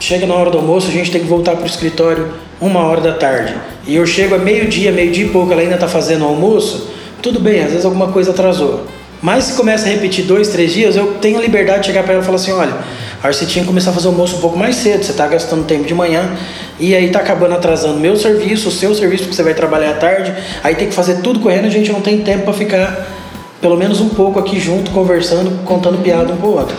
chega 0.00 0.26
na 0.26 0.34
hora 0.34 0.50
do 0.50 0.58
almoço, 0.58 0.88
a 0.88 0.92
gente 0.92 1.10
tem 1.10 1.20
que 1.20 1.28
voltar 1.28 1.52
para 1.52 1.64
o 1.64 1.66
escritório 1.66 2.32
uma 2.60 2.80
hora 2.80 3.00
da 3.00 3.12
tarde, 3.12 3.54
e 3.86 3.96
eu 3.96 4.06
chego 4.06 4.34
a 4.34 4.38
meio-dia, 4.38 4.92
meio-dia 4.92 5.24
e 5.24 5.28
pouco, 5.28 5.52
ela 5.52 5.62
ainda 5.62 5.74
está 5.74 5.88
fazendo 5.88 6.24
o 6.24 6.28
almoço, 6.28 6.88
tudo 7.20 7.40
bem, 7.40 7.60
às 7.62 7.70
vezes 7.70 7.84
alguma 7.84 8.08
coisa 8.08 8.30
atrasou. 8.30 8.86
Mas 9.20 9.44
se 9.44 9.52
começa 9.54 9.86
a 9.86 9.88
repetir 9.88 10.24
dois, 10.24 10.48
três 10.48 10.72
dias, 10.72 10.96
eu 10.96 11.14
tenho 11.14 11.38
a 11.38 11.40
liberdade 11.40 11.82
de 11.82 11.86
chegar 11.86 12.02
para 12.02 12.14
ela 12.14 12.22
e 12.22 12.26
falar 12.26 12.36
assim: 12.36 12.50
olha, 12.50 12.72
que 12.72 13.32
você 13.32 13.46
tinha 13.46 13.62
que 13.62 13.68
começar 13.68 13.90
a 13.90 13.92
fazer 13.92 14.08
o 14.08 14.10
almoço 14.10 14.36
um 14.36 14.40
pouco 14.40 14.58
mais 14.58 14.74
cedo, 14.74 15.04
você 15.04 15.12
está 15.12 15.28
gastando 15.28 15.64
tempo 15.64 15.84
de 15.84 15.94
manhã 15.94 16.36
e 16.80 16.92
aí 16.92 17.06
está 17.06 17.20
acabando 17.20 17.54
atrasando 17.54 18.00
meu 18.00 18.16
serviço, 18.16 18.68
o 18.68 18.72
seu 18.72 18.92
serviço, 18.96 19.22
porque 19.22 19.36
você 19.36 19.44
vai 19.44 19.54
trabalhar 19.54 19.90
à 19.90 19.94
tarde, 19.94 20.34
aí 20.64 20.74
tem 20.74 20.88
que 20.88 20.94
fazer 20.94 21.20
tudo 21.22 21.38
correndo, 21.38 21.66
a 21.66 21.70
gente 21.70 21.92
não 21.92 22.00
tem 22.00 22.18
tempo 22.18 22.42
para 22.42 22.52
ficar 22.52 23.21
pelo 23.62 23.76
menos 23.76 24.00
um 24.00 24.08
pouco 24.08 24.40
aqui 24.40 24.58
junto, 24.58 24.90
conversando, 24.90 25.64
contando 25.64 26.02
piada 26.02 26.34
um 26.34 26.36
com 26.36 26.48
o 26.48 26.56
outro. 26.58 26.76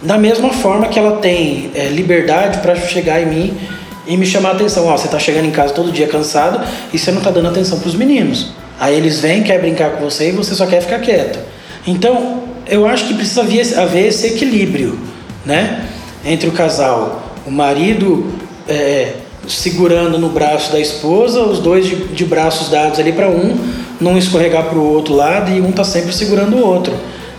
Da 0.00 0.18
mesma 0.18 0.50
forma 0.50 0.88
que 0.88 0.98
ela 0.98 1.18
tem 1.18 1.70
é, 1.74 1.88
liberdade 1.88 2.58
para 2.58 2.74
chegar 2.74 3.22
em 3.22 3.26
mim 3.26 3.58
e 4.06 4.16
me 4.16 4.26
chamar 4.26 4.48
a 4.48 4.52
atenção. 4.52 4.86
Ó, 4.86 4.96
você 4.96 5.04
está 5.04 5.18
chegando 5.18 5.44
em 5.44 5.50
casa 5.50 5.74
todo 5.74 5.92
dia 5.92 6.08
cansado 6.08 6.66
e 6.92 6.98
você 6.98 7.10
não 7.12 7.18
está 7.18 7.30
dando 7.30 7.48
atenção 7.48 7.78
para 7.78 7.88
os 7.88 7.94
meninos. 7.94 8.52
Aí 8.80 8.96
eles 8.96 9.20
vêm, 9.20 9.44
quer 9.44 9.60
brincar 9.60 9.90
com 9.90 10.02
você 10.02 10.30
e 10.30 10.32
você 10.32 10.54
só 10.54 10.66
quer 10.66 10.80
ficar 10.80 10.98
quieto. 10.98 11.38
Então, 11.86 12.42
eu 12.66 12.86
acho 12.86 13.06
que 13.06 13.14
precisa 13.14 13.42
haver 13.42 14.06
esse 14.06 14.26
equilíbrio, 14.26 14.98
né? 15.44 15.84
Entre 16.24 16.48
o 16.48 16.52
casal. 16.52 17.22
O 17.46 17.50
marido 17.50 18.32
é, 18.68 19.12
segurando 19.48 20.18
no 20.18 20.28
braço 20.28 20.72
da 20.72 20.80
esposa, 20.80 21.42
os 21.42 21.58
dois 21.58 21.86
de, 21.86 21.96
de 21.96 22.24
braços 22.24 22.68
dados 22.68 22.98
ali 22.98 23.12
para 23.12 23.28
um, 23.28 23.56
não 24.00 24.16
escorregar 24.16 24.64
para 24.64 24.78
o 24.78 24.92
outro 24.92 25.14
lado 25.14 25.50
e 25.50 25.60
um 25.60 25.70
está 25.70 25.84
sempre 25.84 26.12
segurando 26.12 26.56
o 26.56 26.66
outro, 26.66 26.94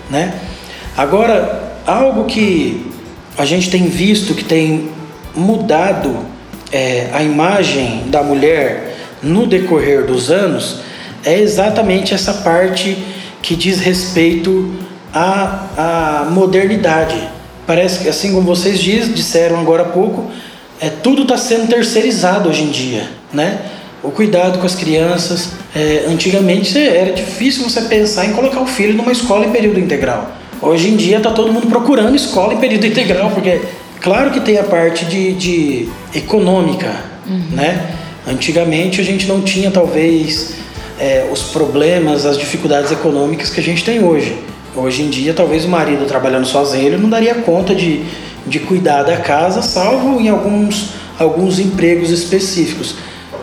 né? 0.10 0.34
Agora, 0.96 1.78
algo 1.86 2.26
que 2.26 2.92
a 3.38 3.46
gente 3.46 3.70
tem 3.70 3.88
visto 3.88 4.34
que 4.34 4.44
tem 4.44 4.89
mudado 5.36 6.18
é, 6.72 7.10
a 7.13 7.24
imagem 7.24 8.04
da 8.08 8.22
mulher 8.24 8.96
no 9.22 9.48
decorrer 9.48 10.06
dos 10.06 10.30
anos 10.30 10.80
é 11.26 11.39
exatamente 11.39 12.13
essa 12.13 12.34
parte 12.34 12.98
que 13.42 13.56
diz 13.56 13.80
respeito 13.80 14.74
à, 15.13 16.24
à 16.26 16.30
modernidade. 16.30 17.30
Parece 17.66 18.00
que, 18.00 18.10
assim 18.10 18.34
como 18.34 18.46
vocês 18.46 18.80
diz, 18.80 19.13
disseram 19.13 19.60
agora 19.60 19.84
há 19.84 19.86
pouco, 19.86 20.30
é, 20.80 20.90
tudo 20.90 21.24
está 21.24 21.38
sendo 21.38 21.68
terceirizado 21.68 22.50
hoje 22.50 22.64
em 22.64 22.70
dia, 22.70 23.10
né? 23.32 23.60
O 24.02 24.12
cuidado 24.12 24.60
com 24.60 24.66
as 24.66 24.76
crianças. 24.76 25.50
É, 25.76 26.06
antigamente 26.08 26.78
era 26.78 27.14
difícil 27.14 27.64
você 27.64 27.82
pensar 27.82 28.26
em 28.26 28.34
colocar 28.34 28.62
o 28.62 28.68
filho 28.68 28.94
numa 28.94 29.12
escola 29.12 29.46
em 29.46 29.52
período 29.52 29.80
integral. 29.80 30.32
Hoje 30.62 30.90
em 30.90 30.96
dia 30.96 31.18
está 31.18 31.32
todo 31.32 31.52
mundo 31.52 31.68
procurando 31.68 32.16
escola 32.16 32.54
em 32.54 32.58
período 32.58 32.86
integral, 32.86 33.32
porque 33.32 33.62
claro 34.00 34.32
que 34.32 34.40
tem 34.40 34.58
a 34.58 34.64
parte 34.64 35.06
de, 35.06 35.34
de 35.34 35.90
econômica, 36.14 36.94
uhum. 37.28 37.48
né? 37.52 37.96
Antigamente 38.28 39.02
a 39.02 39.04
gente 39.04 39.28
não 39.28 39.42
tinha 39.42 39.70
talvez 39.72 40.56
é, 41.00 41.28
os 41.32 41.44
problemas, 41.44 42.26
as 42.26 42.38
dificuldades 42.38 42.92
econômicas 42.92 43.50
que 43.50 43.60
a 43.60 43.64
gente 43.64 43.84
tem 43.84 44.04
hoje. 44.04 44.38
Hoje 44.76 45.04
em 45.04 45.10
dia, 45.10 45.34
talvez 45.34 45.66
o 45.66 45.68
marido 45.68 46.06
trabalhando 46.06 46.46
sozinho, 46.48 46.88
ele 46.88 46.98
não 46.98 47.10
daria 47.10 47.36
conta 47.36 47.76
de, 47.76 48.04
de 48.45 48.60
cuidar 48.60 49.03
da 49.03 49.17
casa, 49.17 49.62
salvo 49.62 50.19
em 50.19 50.29
alguns, 50.29 50.89
alguns 51.17 51.60
empregos 51.60 52.10
específicos. 52.10 52.95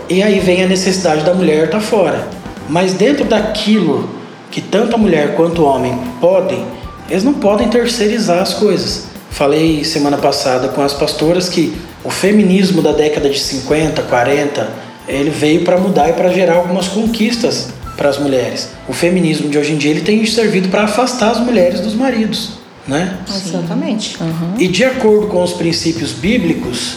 E 0.08 0.22
aí 0.22 0.40
vem 0.40 0.62
a 0.62 0.66
necessidade 0.66 1.24
da 1.24 1.34
mulher 1.34 1.66
estar 1.66 1.78
tá 1.78 1.84
fora. 1.84 2.28
Mas 2.68 2.94
dentro 2.94 3.24
daquilo 3.24 4.08
que 4.50 4.60
tanto 4.60 4.94
a 4.94 4.98
mulher 4.98 5.34
quanto 5.36 5.62
o 5.62 5.64
homem 5.64 5.98
podem, 6.20 6.64
eles 7.08 7.24
não 7.24 7.34
podem 7.34 7.68
terceirizar 7.68 8.40
as 8.40 8.54
coisas. 8.54 9.06
Falei 9.30 9.84
semana 9.84 10.18
passada 10.18 10.68
com 10.68 10.82
as 10.82 10.92
pastoras 10.92 11.48
que 11.48 11.74
o 12.04 12.10
feminismo 12.10 12.82
da 12.82 12.92
década 12.92 13.28
de 13.30 13.38
50, 13.38 14.02
40, 14.02 14.68
ele 15.08 15.30
veio 15.30 15.64
para 15.64 15.78
mudar 15.78 16.10
e 16.10 16.12
para 16.12 16.28
gerar 16.30 16.54
algumas 16.54 16.88
conquistas 16.88 17.68
para 17.96 18.08
as 18.08 18.18
mulheres. 18.18 18.70
O 18.88 18.92
feminismo 18.92 19.48
de 19.48 19.58
hoje 19.58 19.72
em 19.72 19.76
dia 19.76 19.90
ele 19.90 20.00
tem 20.00 20.24
servido 20.26 20.68
para 20.68 20.84
afastar 20.84 21.30
as 21.30 21.40
mulheres 21.40 21.80
dos 21.80 21.94
maridos 21.94 22.59
né? 22.90 23.18
Exatamente. 23.28 24.16
Uhum. 24.20 24.54
E 24.58 24.66
de 24.66 24.84
acordo 24.84 25.28
com 25.28 25.42
os 25.44 25.52
princípios 25.52 26.10
bíblicos, 26.10 26.96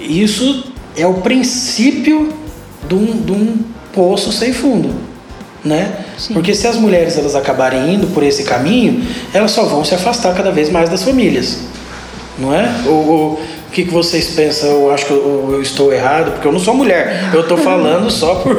isso 0.00 0.64
é 0.96 1.06
o 1.06 1.14
princípio 1.14 2.32
de 2.88 2.94
um, 2.94 3.20
de 3.20 3.32
um 3.32 3.58
poço 3.92 4.32
sem 4.32 4.54
fundo, 4.54 4.94
né? 5.62 6.04
Sim. 6.16 6.32
Porque 6.32 6.54
se 6.54 6.66
as 6.66 6.76
mulheres 6.76 7.18
elas 7.18 7.34
acabarem 7.34 7.94
indo 7.94 8.06
por 8.08 8.22
esse 8.22 8.44
caminho, 8.44 9.06
elas 9.34 9.50
só 9.50 9.64
vão 9.64 9.84
se 9.84 9.94
afastar 9.94 10.34
cada 10.34 10.50
vez 10.50 10.70
mais 10.70 10.88
das 10.88 11.02
famílias, 11.02 11.58
não 12.38 12.54
é? 12.54 12.70
Ou, 12.86 13.06
ou 13.06 13.32
o 13.34 13.70
que, 13.72 13.84
que 13.84 13.92
vocês 13.92 14.28
pensam? 14.28 14.70
Eu 14.70 14.90
acho 14.90 15.04
que 15.04 15.10
eu, 15.10 15.50
eu 15.52 15.60
estou 15.60 15.92
errado, 15.92 16.32
porque 16.32 16.48
eu 16.48 16.52
não 16.52 16.60
sou 16.60 16.72
mulher. 16.72 17.28
Eu 17.34 17.42
estou 17.42 17.58
falando 17.58 18.10
só 18.10 18.36
por 18.36 18.56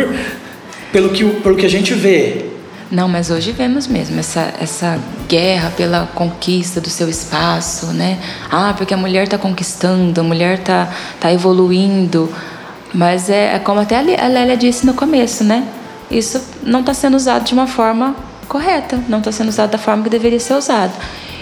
pelo 0.92 1.10
que, 1.10 1.24
pelo 1.26 1.56
que 1.56 1.66
a 1.66 1.70
gente 1.70 1.96
vê. 1.96 2.46
Não, 2.90 3.08
mas 3.10 3.30
hoje 3.30 3.52
vemos 3.52 3.86
mesmo 3.86 4.18
essa, 4.18 4.54
essa 4.62 4.98
guerra 5.28 5.74
pela 5.76 6.08
conquista 6.16 6.80
do 6.80 6.90
seu 6.90 7.10
espaço, 7.10 7.88
né? 7.88 8.18
Ah, 8.50 8.74
porque 8.78 8.94
a 8.94 8.98
mulher 8.98 9.26
está 9.26 9.38
conquistando, 9.38 10.22
a 10.22 10.24
mulher 10.24 10.60
está 10.60 10.90
tá 11.20 11.32
evoluindo. 11.32 12.32
Mas 12.94 13.30
é, 13.30 13.56
é 13.56 13.60
como 13.60 13.82
até 13.82 13.98
a 13.98 14.28
Lélia 14.28 14.56
disse 14.56 14.86
no 14.86 14.94
começo, 14.94 15.44
né? 15.44 15.68
Isso 16.10 16.42
não 16.64 16.80
está 16.80 16.94
sendo 16.94 17.18
usado 17.18 17.44
de 17.44 17.54
uma 17.54 17.68
forma 17.68 18.16
correta, 18.48 18.98
não 19.10 19.18
está 19.18 19.34
sendo 19.34 19.50
usado 19.50 19.72
da 19.72 19.78
forma 19.78 20.04
que 20.04 20.10
deveria 20.10 20.40
ser 20.40 20.54
usado. 20.54 20.94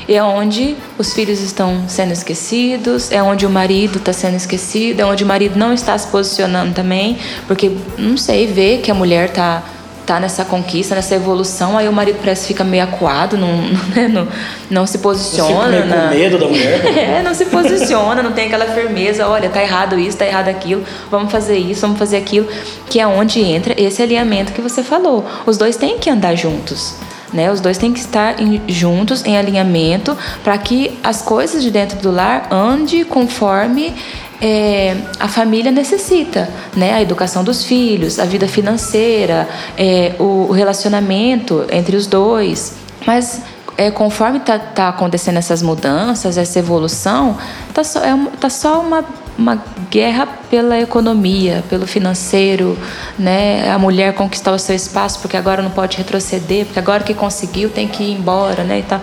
É 0.07 0.21
onde 0.23 0.75
os 0.97 1.13
filhos 1.13 1.39
estão 1.41 1.83
sendo 1.87 2.11
esquecidos, 2.11 3.11
é 3.11 3.21
onde 3.21 3.45
o 3.45 3.49
marido 3.49 3.99
está 3.99 4.13
sendo 4.13 4.35
esquecido, 4.35 4.99
é 4.99 5.05
onde 5.05 5.23
o 5.23 5.27
marido 5.27 5.57
não 5.57 5.71
está 5.73 5.95
se 5.95 6.07
posicionando 6.07 6.73
também, 6.73 7.17
porque, 7.47 7.71
não 7.97 8.17
sei, 8.17 8.47
vê 8.47 8.77
que 8.77 8.89
a 8.89 8.93
mulher 8.95 9.29
está 9.29 9.63
tá 10.05 10.19
nessa 10.19 10.45
conquista, 10.45 10.95
nessa 10.95 11.15
evolução, 11.15 11.77
aí 11.77 11.87
o 11.89 11.93
marido 11.93 12.19
parece 12.19 12.41
que 12.41 12.47
fica 12.49 12.63
meio 12.63 12.83
acuado, 12.83 13.37
não, 13.37 13.57
né, 13.95 14.07
não, 14.07 14.27
não 14.69 14.87
se 14.87 14.99
posiciona. 14.99 15.69
Meio 15.69 15.85
na... 15.85 15.95
com 15.95 16.15
medo 16.15 16.37
da 16.37 16.47
mulher. 16.47 16.85
é, 16.97 17.23
não 17.23 17.33
se 17.33 17.45
posiciona, 17.45 18.21
não 18.21 18.31
tem 18.31 18.47
aquela 18.47 18.67
firmeza, 18.67 19.27
olha, 19.27 19.49
tá 19.49 19.61
errado 19.61 19.99
isso, 19.99 20.17
tá 20.17 20.25
errado 20.25 20.47
aquilo, 20.47 20.83
vamos 21.09 21.31
fazer 21.31 21.57
isso, 21.57 21.81
vamos 21.81 21.97
fazer 21.97 22.17
aquilo, 22.17 22.47
que 22.89 22.99
é 22.99 23.07
onde 23.07 23.41
entra 23.41 23.73
esse 23.77 24.01
alinhamento 24.01 24.53
que 24.53 24.61
você 24.61 24.83
falou. 24.83 25.25
Os 25.45 25.57
dois 25.57 25.75
têm 25.75 25.97
que 25.97 26.09
andar 26.09 26.35
juntos. 26.35 26.95
Né? 27.33 27.51
Os 27.51 27.59
dois 27.59 27.77
têm 27.77 27.91
que 27.91 27.99
estar 27.99 28.39
em, 28.39 28.61
juntos, 28.67 29.25
em 29.25 29.37
alinhamento, 29.37 30.17
para 30.43 30.57
que 30.57 30.97
as 31.03 31.21
coisas 31.21 31.61
de 31.61 31.69
dentro 31.69 31.97
do 31.99 32.09
lar 32.11 32.47
ande 32.51 33.03
conforme 33.03 33.93
é, 34.41 34.95
a 35.19 35.27
família 35.27 35.71
necessita, 35.71 36.49
né? 36.75 36.93
A 36.93 37.01
educação 37.01 37.43
dos 37.43 37.63
filhos, 37.63 38.19
a 38.19 38.25
vida 38.25 38.47
financeira, 38.47 39.47
é, 39.77 40.13
o, 40.19 40.47
o, 40.49 40.51
relacionamento 40.51 41.65
entre 41.71 41.95
os 41.95 42.05
dois. 42.07 42.73
Mas 43.05 43.41
é, 43.77 43.89
conforme 43.91 44.37
está 44.37 44.57
tá 44.59 44.89
acontecendo 44.89 45.37
essas 45.37 45.61
mudanças, 45.61 46.37
essa 46.37 46.59
evolução, 46.59 47.37
tá 47.73 47.83
só, 47.83 47.99
é, 48.03 48.17
tá 48.39 48.49
só 48.49 48.81
uma, 48.81 49.05
uma 49.37 49.61
guerra 49.89 50.27
pela 50.49 50.79
economia, 50.79 51.63
pelo 51.69 51.87
financeiro, 51.87 52.77
né? 53.17 53.71
A 53.71 53.77
mulher 53.79 54.13
conquistar 54.13 54.51
o 54.51 54.59
seu 54.59 54.75
espaço 54.75 55.19
porque 55.19 55.37
agora 55.37 55.61
não 55.61 55.71
pode 55.71 55.97
retroceder, 55.97 56.65
porque 56.65 56.79
agora 56.79 57.03
que 57.03 57.13
conseguiu 57.13 57.69
tem 57.69 57.87
que 57.87 58.03
ir 58.03 58.11
embora, 58.13 58.63
né? 58.63 58.79
E 58.79 58.83
tal. 58.83 59.01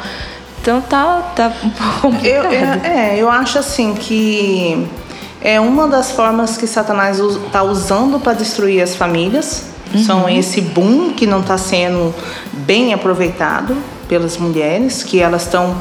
Então 0.61 0.80
tá, 0.80 1.33
tá 1.35 1.53
um 1.64 1.70
pouco 1.70 2.24
Eu, 2.24 2.43
complicado. 2.45 2.85
eu- 2.85 2.91
é, 2.91 3.16
eu 3.18 3.28
acho 3.28 3.59
assim 3.59 3.95
que 3.95 4.87
é 5.43 5.61
uma 5.61 5.88
das 5.88 6.12
formas 6.12 6.57
que 6.57 6.66
Satanás 6.66 7.18
está 7.18 7.62
usando 7.62 8.20
para 8.20 8.32
destruir 8.32 8.82
as 8.82 8.95
famílias. 8.95 9.70
São 10.07 10.26
esse 10.26 10.62
boom 10.62 11.12
que 11.12 11.26
não 11.26 11.40
está 11.40 11.59
sendo 11.59 12.14
bem 12.53 12.95
aproveitado 12.95 13.76
pelas 14.09 14.38
mulheres, 14.38 15.03
que 15.03 15.20
elas 15.20 15.43
estão 15.43 15.76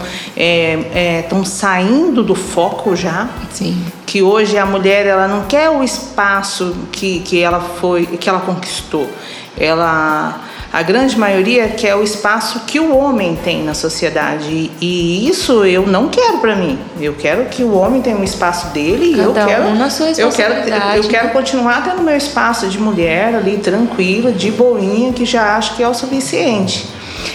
estão 1.22 1.46
saindo 1.46 2.24
do 2.24 2.36
foco 2.36 2.96
já 2.96 3.30
Sim. 3.52 3.82
que 4.06 4.22
hoje 4.22 4.58
a 4.58 4.66
mulher 4.66 5.06
ela 5.06 5.28
não 5.28 5.44
quer 5.44 5.70
o 5.70 5.84
espaço 5.84 6.76
que, 6.92 7.20
que 7.20 7.42
ela 7.42 7.60
foi 7.60 8.06
que 8.06 8.30
ela 8.30 8.40
conquistou 8.40 9.10
ela 9.58 10.40
a 10.74 10.82
grande 10.84 11.18
maioria 11.20 11.68
quer 11.68 11.96
o 11.96 12.04
espaço 12.04 12.62
que 12.62 12.80
o 12.80 12.96
homem 12.96 13.38
tem 13.44 13.62
na 13.64 13.74
sociedade. 13.74 14.72
E, 14.80 15.28
isso 15.28 15.66
eu 15.66 15.86
não 15.86 16.08
quero 16.08 16.38
para 16.38 16.56
mim. 16.56 16.80
Eu 17.00 17.14
quero 17.14 17.46
que 17.46 17.62
o 17.62 17.76
homem 17.76 18.02
tenha 18.02 18.16
um 18.16 18.24
espaço 18.24 18.68
dele 18.68 19.14
e 19.16 19.20
eu 19.20 19.34
Cada 19.34 19.48
quero 19.48 19.64
um 19.66 19.76
na 19.76 19.90
sua 19.90 20.12
eu 20.12 20.30
quero 20.30 20.54
eu 20.96 21.04
quero 21.04 21.30
continuar 21.30 21.84
tendo 21.84 22.02
meu 22.02 22.16
espaço 22.16 22.68
de 22.68 22.80
mulher 22.80 23.36
ali 23.36 23.58
tranquila 23.58 24.32
de 24.32 24.50
boinha 24.52 25.12
que 25.12 25.26
já 25.26 25.58
acho 25.58 25.76
que 25.76 25.84
é 25.84 25.88
o 25.88 25.94
suficiente. 25.94 26.88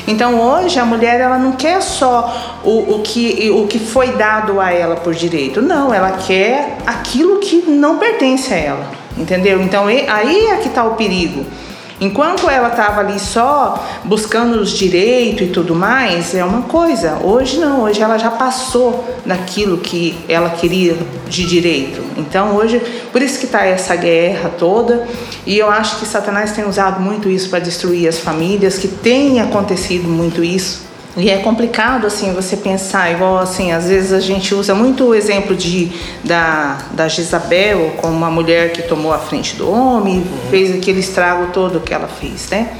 Então 0.09 0.41
hoje 0.41 0.79
a 0.79 0.85
mulher 0.85 1.21
ela 1.21 1.39
não 1.39 1.53
quer 1.53 1.83
só 1.83 2.61
o, 2.65 2.95
o, 2.95 3.03
que, 3.03 3.51
o 3.51 3.67
que 3.67 3.79
foi 3.79 4.13
dado 4.13 4.61
a 4.61 4.73
ela 4.73 4.97
por 4.97 5.15
direito, 5.15 5.61
não, 5.61 5.93
ela 5.93 6.13
quer 6.13 6.79
aquilo 6.87 7.39
que 7.39 7.69
não 7.69 7.99
pertence 7.99 8.53
a 8.53 8.57
ela, 8.57 8.91
entendeu? 9.17 9.61
Então 9.61 9.87
aí 9.87 10.47
é 10.47 10.57
que 10.57 10.69
está 10.69 10.85
o 10.85 10.95
perigo. 10.95 11.45
Enquanto 11.99 12.49
ela 12.51 12.69
estava 12.69 13.01
ali 13.01 13.19
só 13.19 13.83
buscando 14.05 14.61
os 14.61 14.71
direitos 14.71 15.49
e 15.49 15.51
tudo 15.51 15.75
mais, 15.75 16.35
é 16.35 16.45
uma 16.45 16.63
coisa. 16.63 17.19
Hoje 17.23 17.59
não, 17.59 17.83
hoje 17.83 18.03
ela 18.03 18.19
já 18.19 18.31
passou 18.31 19.03
daquilo 19.25 19.79
que 19.79 20.17
ela 20.29 20.51
queria 20.51 20.95
de 21.27 21.47
direito. 21.47 22.03
Então 22.19 22.55
hoje, 22.55 22.81
por 23.11 23.23
isso 23.23 23.39
que 23.39 23.47
está 23.47 23.65
essa 23.65 23.97
guerra 23.97 24.51
toda. 24.59 25.09
E 25.47 25.57
eu 25.57 25.71
acho 25.71 25.99
que 25.99 26.07
Satanás 26.07 26.53
tem 26.53 26.69
usado 26.69 27.01
muito 27.01 27.31
isso 27.31 27.49
para 27.49 27.61
destruir 27.61 28.07
as 28.07 28.19
famílias, 28.19 28.77
que 28.77 28.89
tem 28.89 29.41
acontecido 29.41 30.07
muito 30.07 30.45
isso. 30.45 30.85
E 31.17 31.31
é 31.31 31.39
complicado 31.39 32.07
assim 32.07 32.35
você 32.35 32.59
pensar, 32.59 33.11
igual 33.11 33.39
assim, 33.39 33.73
às 33.73 33.89
vezes 33.89 34.13
a 34.13 34.21
gente 34.21 34.55
usa 34.55 34.75
muito 34.75 35.05
o 35.05 35.15
exemplo 35.15 35.57
de 35.57 35.91
da, 36.23 36.77
da 36.91 37.09
Jezabel 37.09 37.95
como 37.97 38.15
uma 38.15 38.31
mulher 38.31 38.73
que 38.73 38.83
tomou 38.83 39.15
a 39.15 39.19
frente 39.19 39.57
do 39.57 39.71
homem, 39.71 40.27
fez 40.51 40.77
aquele 40.77 41.01
estrago 41.01 41.53
todo 41.53 41.81
que 41.81 41.95
ela 41.95 42.07
fez, 42.07 42.51
né? 42.51 42.71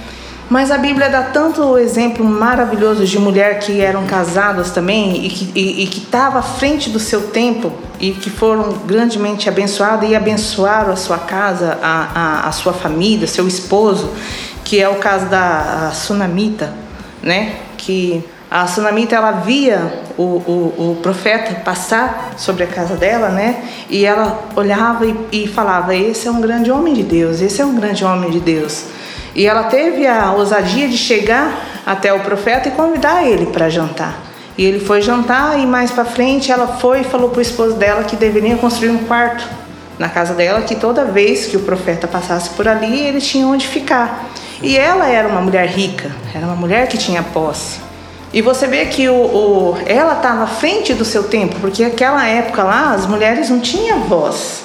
Mas 0.51 0.71
a 0.71 0.79
Bíblia 0.79 1.09
dá 1.09 1.23
tanto 1.23 1.77
exemplo 1.77 2.25
maravilhoso 2.25 3.05
de 3.05 3.19
mulher 3.19 3.59
que 3.59 3.81
eram 3.81 4.07
casadas 4.07 4.71
também 4.71 5.27
e 5.27 5.87
que 5.87 5.99
estava 5.99 6.39
à 6.39 6.43
frente 6.43 6.89
do 6.89 7.01
seu 7.01 7.29
tempo 7.29 7.73
e 7.99 8.13
que 8.13 8.31
foram 8.31 8.75
grandemente 8.87 9.49
abençoadas 9.49 10.09
e 10.09 10.15
abençoaram 10.15 10.93
a 10.93 10.97
sua 10.97 11.19
casa, 11.19 11.79
a, 11.83 12.11
a, 12.15 12.49
a 12.49 12.53
sua 12.53 12.73
família, 12.73 13.27
seu 13.27 13.49
esposo, 13.49 14.13
que 14.63 14.81
é 14.81 14.89
o 14.89 14.97
caso 14.97 15.27
da 15.27 15.91
Sunamita, 15.93 16.73
né? 17.21 17.66
Que 17.77 18.25
a 18.51 18.67
Sunamita 18.67 19.17
ela 19.17 19.33
via 19.33 19.93
o, 20.17 20.23
o, 20.23 20.93
o 20.93 20.99
profeta 21.03 21.61
passar 21.65 22.35
sobre 22.37 22.65
a 22.65 22.67
casa 22.67 22.95
dela, 22.95 23.29
né? 23.29 23.65
E 23.91 24.05
ela 24.05 24.45
olhava 24.55 25.05
e, 25.05 25.17
e 25.33 25.49
falava: 25.49 25.95
Esse 25.95 26.29
é 26.29 26.31
um 26.31 26.41
grande 26.41 26.71
homem 26.71 26.95
de 26.95 27.03
Deus, 27.03 27.41
esse 27.41 27.61
é 27.61 27.65
um 27.65 27.75
grande 27.75 28.05
homem 28.05 28.31
de 28.31 28.41
Deus. 28.41 28.85
E 29.35 29.47
ela 29.47 29.65
teve 29.65 30.07
a 30.07 30.33
ousadia 30.33 30.89
de 30.89 30.97
chegar 30.97 31.83
até 31.85 32.13
o 32.13 32.21
profeta 32.21 32.69
e 32.69 32.73
convidar 32.73 33.25
ele 33.25 33.47
para 33.47 33.69
jantar. 33.69 34.19
E 34.57 34.65
ele 34.65 34.81
foi 34.81 35.03
jantar 35.03 35.59
e 35.61 35.67
mais 35.67 35.91
para 35.91 36.05
frente 36.05 36.51
ela 36.51 36.67
foi 36.67 37.01
e 37.01 37.05
falou 37.05 37.29
para 37.29 37.41
o 37.41 37.43
esposo 37.43 37.77
dela 37.77 38.05
que 38.05 38.17
deveria 38.17 38.57
construir 38.57 38.89
um 38.89 39.05
quarto 39.05 39.47
na 39.99 40.09
casa 40.09 40.35
dela, 40.35 40.63
que 40.63 40.75
toda 40.75 41.05
vez 41.05 41.47
que 41.47 41.57
o 41.57 41.61
profeta 41.61 42.07
passasse 42.07 42.51
por 42.51 42.67
ali, 42.67 43.01
ele 43.01 43.21
tinha 43.21 43.47
onde 43.47 43.67
ficar. 43.67 44.31
E 44.63 44.77
ela 44.77 45.09
era 45.09 45.29
uma 45.29 45.41
mulher 45.41 45.67
rica, 45.69 46.11
era 46.35 46.47
uma 46.47 46.57
mulher 46.57 46.89
que 46.89 46.97
tinha 46.99 47.23
posse. 47.23 47.79
E 48.33 48.43
você 48.43 48.67
vê 48.67 48.87
que 48.87 49.09
o, 49.09 49.15
o- 49.15 49.79
ela 49.87 50.15
estava 50.15 50.43
à 50.45 50.47
frente 50.47 50.93
do 50.95 51.05
seu 51.05 51.25
tempo, 51.25 51.57
porque 51.61 51.85
aquela 51.85 52.27
época 52.27 52.63
lá 52.63 52.93
as 52.93 53.07
mulheres 53.07 53.49
não 53.51 53.61
tinham 53.61 54.01
voz. 54.01 54.65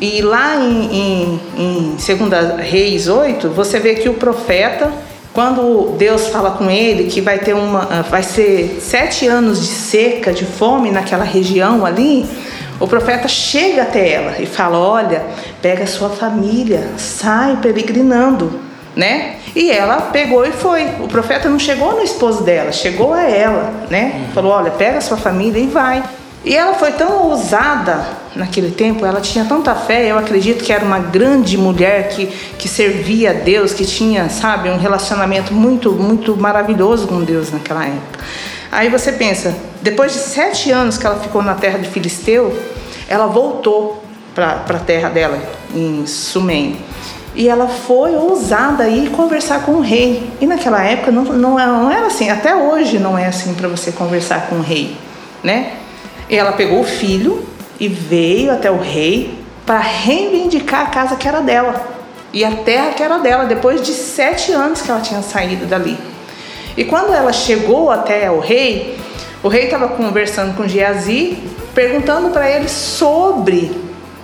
E 0.00 0.22
lá 0.22 0.56
em, 0.56 0.90
em, 0.92 1.40
em 1.58 1.96
2 1.96 2.58
Reis 2.70 3.06
8, 3.08 3.48
você 3.50 3.78
vê 3.78 3.94
que 3.94 4.08
o 4.08 4.14
profeta, 4.14 4.90
quando 5.32 5.94
Deus 5.98 6.28
fala 6.28 6.52
com 6.52 6.70
ele 6.70 7.04
que 7.10 7.20
vai 7.20 7.38
ter 7.38 7.54
uma, 7.54 7.86
ah, 7.90 8.02
vai 8.08 8.22
ser 8.22 8.78
sete 8.80 9.26
anos 9.26 9.60
de 9.60 9.66
seca, 9.68 10.32
de 10.32 10.44
fome 10.46 10.90
naquela 10.90 11.24
região 11.24 11.84
ali, 11.84 12.26
o 12.80 12.86
profeta 12.88 13.28
chega 13.28 13.82
até 13.82 14.10
ela 14.10 14.36
e 14.40 14.46
fala: 14.46 14.78
Olha, 14.78 15.22
pega 15.60 15.84
a 15.84 15.86
sua 15.86 16.08
família, 16.08 16.88
sai 16.96 17.58
peregrinando, 17.60 18.58
né? 18.96 19.36
E 19.54 19.70
ela 19.70 20.00
pegou 20.12 20.44
e 20.44 20.52
foi. 20.52 20.84
O 21.00 21.08
profeta 21.08 21.48
não 21.48 21.58
chegou 21.58 21.92
no 21.92 22.02
esposo 22.02 22.42
dela, 22.42 22.72
chegou 22.72 23.12
a 23.12 23.22
ela, 23.22 23.72
né? 23.88 24.28
Falou: 24.34 24.52
Olha, 24.52 24.70
pega 24.70 24.98
a 24.98 25.00
sua 25.00 25.16
família 25.16 25.60
e 25.60 25.66
vai. 25.66 26.02
E 26.44 26.56
ela 26.56 26.74
foi 26.74 26.92
tão 26.92 27.28
ousada 27.28 28.02
naquele 28.34 28.70
tempo, 28.70 29.04
ela 29.04 29.20
tinha 29.20 29.44
tanta 29.44 29.74
fé, 29.74 30.10
eu 30.10 30.16
acredito 30.16 30.64
que 30.64 30.72
era 30.72 30.84
uma 30.84 30.98
grande 30.98 31.58
mulher 31.58 32.08
que, 32.08 32.26
que 32.26 32.66
servia 32.66 33.30
a 33.30 33.34
Deus, 33.34 33.74
que 33.74 33.84
tinha, 33.84 34.28
sabe, 34.30 34.70
um 34.70 34.78
relacionamento 34.78 35.52
muito, 35.52 35.92
muito 35.92 36.34
maravilhoso 36.36 37.06
com 37.06 37.22
Deus 37.22 37.52
naquela 37.52 37.84
época. 37.84 38.20
Aí 38.72 38.88
você 38.88 39.12
pensa, 39.12 39.54
depois 39.82 40.12
de 40.12 40.18
sete 40.18 40.70
anos 40.70 40.96
que 40.96 41.04
ela 41.04 41.18
ficou 41.18 41.42
na 41.42 41.54
terra 41.54 41.78
de 41.78 41.88
Filisteu, 41.88 42.56
ela 43.08 43.26
voltou 43.26 44.02
para 44.34 44.62
a 44.66 44.78
terra 44.78 45.08
dela, 45.08 45.38
em 45.74 46.06
Sumém. 46.06 46.78
E 47.34 47.48
ela 47.48 47.68
foi 47.68 48.16
ousada 48.16 48.88
ir 48.88 49.10
conversar 49.10 49.64
com 49.64 49.72
o 49.72 49.80
rei. 49.80 50.30
E 50.40 50.46
naquela 50.46 50.82
época 50.82 51.12
não, 51.12 51.24
não, 51.24 51.56
não 51.56 51.90
era 51.90 52.06
assim, 52.06 52.28
até 52.28 52.54
hoje 52.54 52.98
não 52.98 53.16
é 53.16 53.26
assim 53.26 53.54
para 53.54 53.68
você 53.68 53.92
conversar 53.92 54.48
com 54.48 54.56
o 54.56 54.62
rei, 54.62 54.96
né? 55.42 55.74
E 56.28 56.36
ela 56.36 56.52
pegou 56.52 56.80
o 56.80 56.84
filho 56.84 57.44
e 57.78 57.88
veio 57.88 58.52
até 58.52 58.70
o 58.70 58.78
rei 58.78 59.38
para 59.64 59.78
reivindicar 59.78 60.82
a 60.82 60.86
casa 60.86 61.16
que 61.16 61.28
era 61.28 61.40
dela 61.40 62.00
e 62.32 62.44
a 62.44 62.52
terra 62.56 62.92
que 62.92 63.02
era 63.02 63.18
dela, 63.18 63.44
depois 63.44 63.82
de 63.82 63.92
sete 63.92 64.52
anos 64.52 64.82
que 64.82 64.90
ela 64.90 65.00
tinha 65.00 65.22
saído 65.22 65.66
dali. 65.66 65.96
E 66.76 66.84
quando 66.84 67.12
ela 67.12 67.32
chegou 67.32 67.90
até 67.90 68.30
o 68.30 68.38
rei, 68.38 68.98
o 69.42 69.48
rei 69.48 69.64
estava 69.64 69.88
conversando 69.88 70.56
com 70.56 70.66
Geazi, 70.66 71.38
perguntando 71.74 72.30
para 72.30 72.48
ele 72.48 72.68
sobre 72.68 73.72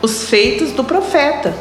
os 0.01 0.29
feitos 0.29 0.73
do 0.73 0.85
profeta. 0.85 1.55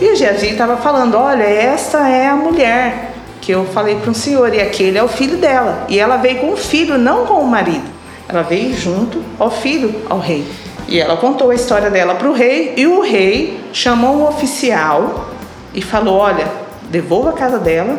E 0.00 0.12
o 0.12 0.16
Geazi 0.16 0.48
estava 0.48 0.76
falando: 0.76 1.16
Olha, 1.16 1.44
essa 1.44 2.08
é 2.08 2.28
a 2.28 2.36
mulher 2.36 3.12
que 3.40 3.52
eu 3.52 3.64
falei 3.66 3.96
para 3.96 4.10
o 4.10 4.14
senhor, 4.14 4.52
e 4.52 4.60
aquele 4.60 4.98
é 4.98 5.02
o 5.02 5.08
filho 5.08 5.38
dela. 5.38 5.86
E 5.88 5.98
ela 5.98 6.16
veio 6.16 6.40
com 6.40 6.52
o 6.52 6.56
filho, 6.56 6.98
não 6.98 7.24
com 7.24 7.40
o 7.40 7.46
marido. 7.46 7.88
Ela 8.28 8.42
veio 8.42 8.76
junto 8.76 9.22
ao 9.38 9.50
filho, 9.50 10.02
ao 10.08 10.18
rei. 10.18 10.46
E 10.86 10.98
ela 10.98 11.16
contou 11.16 11.50
a 11.50 11.54
história 11.54 11.90
dela 11.90 12.14
para 12.14 12.28
o 12.28 12.32
rei, 12.32 12.74
e 12.76 12.86
o 12.86 13.00
rei 13.00 13.60
chamou 13.72 14.16
um 14.16 14.28
oficial 14.28 15.30
e 15.72 15.80
falou: 15.80 16.16
Olha, 16.16 16.46
devolva 16.90 17.30
a 17.30 17.34
casa 17.34 17.58
dela 17.58 17.98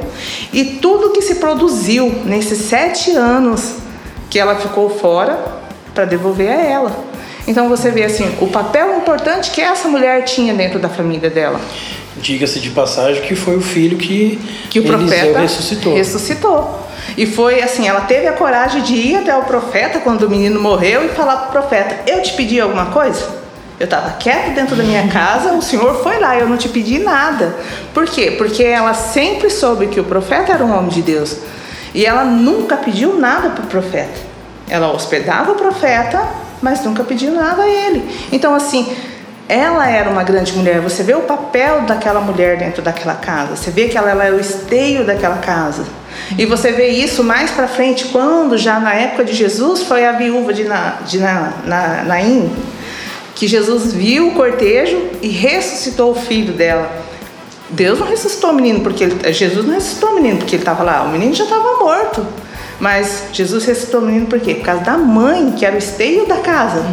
e 0.52 0.66
tudo 0.66 1.12
que 1.12 1.22
se 1.22 1.36
produziu 1.36 2.10
nesses 2.26 2.60
sete 2.60 3.12
anos 3.12 3.76
que 4.30 4.40
ela 4.40 4.56
ficou 4.56 4.90
fora 4.90 5.40
para 5.94 6.06
devolver 6.06 6.50
a 6.50 6.62
ela. 6.62 7.09
Então 7.48 7.68
você 7.68 7.90
vê 7.90 8.04
assim 8.04 8.36
o 8.40 8.48
papel 8.48 8.98
importante 8.98 9.52
que 9.52 9.62
essa 9.62 9.88
mulher 9.88 10.24
tinha 10.24 10.54
dentro 10.54 10.80
da 10.80 10.90
família 10.90 11.30
dela, 11.30 11.60
Diga-se 12.22 12.60
de 12.60 12.72
passagem 12.72 13.22
que 13.24 13.36
foi 13.36 13.56
o 13.56 13.62
filho 13.62 13.98
que, 13.98 14.40
que 14.70 14.80
o 14.80 14.84
profeta 14.84 15.40
ressuscitou. 15.40 15.96
ressuscitou. 15.96 16.88
E 17.18 17.26
foi 17.26 17.62
assim, 17.62 17.88
ela 17.88 18.02
teve 18.02 18.28
a 18.28 18.34
coragem 18.34 18.82
de 18.82 18.94
ir 18.94 19.16
até 19.16 19.36
o 19.36 19.44
profeta 19.44 20.00
quando 20.00 20.24
o 20.24 20.30
menino 20.30 20.60
morreu 20.60 21.06
e 21.06 21.10
falar 21.10 21.38
para 21.38 21.48
o 21.48 21.52
profeta: 21.52 21.98
Eu 22.06 22.22
te 22.22 22.34
pedi 22.34 22.60
alguma 22.60 22.88
coisa? 22.88 23.40
Eu 23.80 23.86
estava 23.86 24.12
quieto 24.12 24.54
dentro 24.54 24.76
da 24.76 24.84
minha 24.84 25.08
casa, 25.08 25.54
o 25.54 25.62
senhor 25.62 26.04
foi 26.04 26.20
lá, 26.20 26.38
eu 26.38 26.50
não 26.50 26.58
te 26.58 26.68
pedi 26.68 27.00
nada. 27.00 27.56
Por 27.94 28.06
quê? 28.06 28.32
Porque 28.32 28.62
ela 28.62 28.94
sempre 28.94 29.50
soube 29.50 29.88
que 29.88 30.00
o 30.02 30.04
profeta 30.04 30.52
era 30.52 30.66
um 30.66 30.78
homem 30.78 30.90
de 30.90 31.02
Deus. 31.02 31.38
E 31.94 32.06
ela 32.06 32.26
nunca 32.26 32.76
pediu 32.76 33.18
nada 33.18 33.50
para 33.52 33.64
o 33.64 33.68
profeta. 33.68 34.20
Ela 34.70 34.92
hospedava 34.92 35.54
o 35.54 35.56
profeta, 35.56 36.28
mas 36.62 36.84
nunca 36.84 37.04
pediu 37.04 37.32
nada 37.32 37.64
a 37.64 37.70
ele. 37.70 38.04
Então, 38.32 38.54
assim, 38.54 38.96
ela 39.50 39.90
era 39.90 40.10
uma 40.10 40.24
grande 40.24 40.54
mulher. 40.54 40.80
Você 40.80 41.02
vê 41.02 41.16
o 41.16 41.22
papel 41.22 41.82
daquela 41.82 42.22
mulher 42.22 42.58
dentro 42.58 42.84
daquela 42.84 43.16
casa. 43.16 43.56
Você 43.56 43.72
vê 43.72 43.88
que 43.88 43.98
ela, 43.98 44.12
ela 44.12 44.26
é 44.26 44.32
o 44.32 44.40
esteio 44.40 45.04
daquela 45.04 45.38
casa. 45.38 45.86
E 46.38 46.46
você 46.46 46.72
vê 46.72 46.90
isso 46.90 47.24
mais 47.24 47.50
para 47.50 47.68
frente, 47.68 48.06
quando 48.10 48.58
já 48.58 48.80
na 48.80 48.94
época 48.94 49.26
de 49.26 49.34
Jesus 49.34 49.82
foi 49.84 50.06
a 50.06 50.12
viúva 50.12 50.54
de, 50.54 50.66
na, 50.66 50.98
de 51.06 51.18
na, 51.18 51.54
na, 51.66 52.04
Naim, 52.04 52.52
que 53.36 53.48
Jesus 53.48 53.92
viu 53.92 54.28
o 54.28 54.32
cortejo 54.36 55.02
e 55.22 55.30
ressuscitou 55.30 56.12
o 56.12 56.16
filho 56.16 56.54
dela. 56.54 56.92
Deus 57.72 58.00
não 58.00 58.08
ressuscitou 58.08 58.52
o 58.52 58.54
menino 58.54 58.82
porque 58.82 59.06
ele, 59.06 59.34
Jesus 59.34 59.66
não 59.66 59.74
ressuscitou 59.74 60.12
o 60.12 60.16
menino 60.16 60.38
porque 60.38 60.56
ele 60.56 60.62
estava 60.62 60.84
lá, 60.84 61.04
o 61.04 61.10
menino 61.10 61.34
já 61.34 61.46
estava 61.46 61.78
morto. 61.78 62.26
Mas 62.80 63.26
Jesus 63.34 63.66
ressuscitou 63.66 64.02
o 64.02 64.06
menino 64.06 64.26
por 64.28 64.40
quê? 64.40 64.56
Por 64.56 64.64
causa 64.66 64.84
da 64.84 64.98
mãe, 64.98 65.52
que 65.52 65.66
era 65.66 65.76
o 65.76 65.80
esteio 65.80 66.26
da 66.26 66.38
casa. 66.38 66.86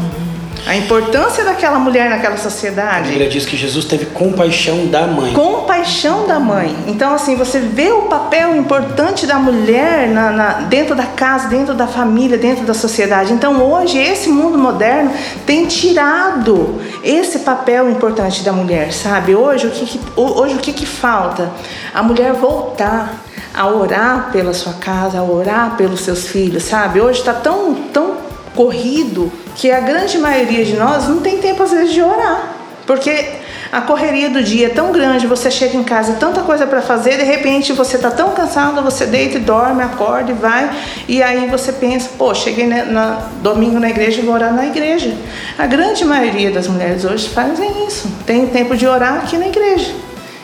A 0.66 0.74
importância 0.74 1.45
daquela 1.45 1.78
mulher 1.78 2.11
naquela 2.11 2.34
A 2.34 2.39
sociedade. 2.39 3.11
Bíblia 3.11 3.28
diz 3.28 3.47
que 3.47 3.57
Jesus 3.57 3.84
teve 3.84 4.07
compaixão 4.07 4.87
da 4.89 5.07
mãe. 5.07 5.32
Compaixão 5.32 6.26
da 6.26 6.41
mãe. 6.41 6.74
Então, 6.89 7.14
assim, 7.14 7.37
você 7.37 7.61
vê 7.61 7.93
o 7.93 8.03
papel 8.03 8.57
importante 8.57 9.28
da 9.28 9.37
mulher 9.39 10.09
na, 10.09 10.30
na- 10.32 10.53
dentro 10.62 10.97
da 10.97 11.05
casa, 11.05 11.47
dentro 11.47 11.72
da 11.72 11.87
família, 11.87 12.37
dentro 12.37 12.64
da 12.64 12.74
sociedade. 12.74 13.32
Então, 13.32 13.62
hoje, 13.62 13.97
esse 13.97 14.28
mundo 14.28 14.59
moderno 14.59 15.12
tem 15.47 15.66
tirado 15.66 16.80
esse 17.05 17.39
papel 17.41 17.89
importante 17.89 18.43
da 18.43 18.53
mulher, 18.53 18.93
sabe? 18.93 19.37
Hoje, 19.37 19.68
o 19.68 19.70
que, 19.70 19.87
que- 19.87 20.01
hoje, 20.16 20.55
o 20.57 20.59
que, 20.59 20.72
que 20.72 20.87
falta? 20.87 21.49
A 21.95 22.03
mulher 22.03 22.32
voltar 22.32 23.22
a 23.57 23.67
orar 23.67 24.31
pela 24.33 24.53
sua 24.53 24.75
casa, 24.75 25.19
a 25.19 25.23
orar 25.25 25.77
pelos 25.77 26.01
seus 26.01 26.29
filhos, 26.29 26.65
sabe? 26.65 27.01
Hoje 27.01 27.21
está 27.21 27.33
tão, 27.33 27.75
tão 27.93 28.15
corrido 28.55 29.33
que 29.55 29.71
a 29.71 29.81
grande 29.81 30.19
maioria 30.19 30.65
de 30.65 30.75
nós 30.77 31.09
não 31.09 31.21
tem 31.21 31.39
tempo 31.39 31.63
às 31.63 31.71
vezes 31.71 31.93
de 31.93 32.03
orar. 32.03 32.53
Porque 32.87 33.31
a 33.73 33.81
correria 33.81 34.31
do 34.31 34.41
dia 34.43 34.67
é 34.67 34.69
tão 34.69 34.93
grande, 34.93 35.27
você 35.27 35.51
chega 35.51 35.77
em 35.77 35.83
casa, 35.83 36.13
tanta 36.21 36.43
coisa 36.43 36.67
para 36.67 36.81
fazer, 36.81 37.17
de 37.17 37.25
repente 37.25 37.73
você 37.73 37.97
está 37.97 38.11
tão 38.13 38.31
cansado, 38.31 38.81
você 38.81 39.07
deita 39.07 39.39
e 39.39 39.41
dorme, 39.41 39.83
acorda 39.83 40.31
e 40.31 40.35
vai, 40.35 40.71
e 41.09 41.21
aí 41.21 41.49
você 41.49 41.73
pensa, 41.73 42.11
pô, 42.17 42.33
cheguei 42.33 42.65
na, 42.67 42.85
na- 42.85 43.19
domingo 43.43 43.81
na 43.81 43.91
igreja 43.91 44.21
e 44.21 44.25
vou 44.25 44.35
orar 44.35 44.55
na 44.55 44.67
igreja. 44.67 45.17
A 45.59 45.67
grande 45.67 46.05
maioria 46.05 46.51
das 46.53 46.69
mulheres 46.69 47.05
hoje 47.05 47.29
fazem 47.29 47.87
isso, 47.89 48.09
tem 48.25 48.47
tempo 48.47 48.77
de 48.77 48.87
orar 48.87 49.17
aqui 49.17 49.37
na 49.37 49.49
igreja. 49.49 49.93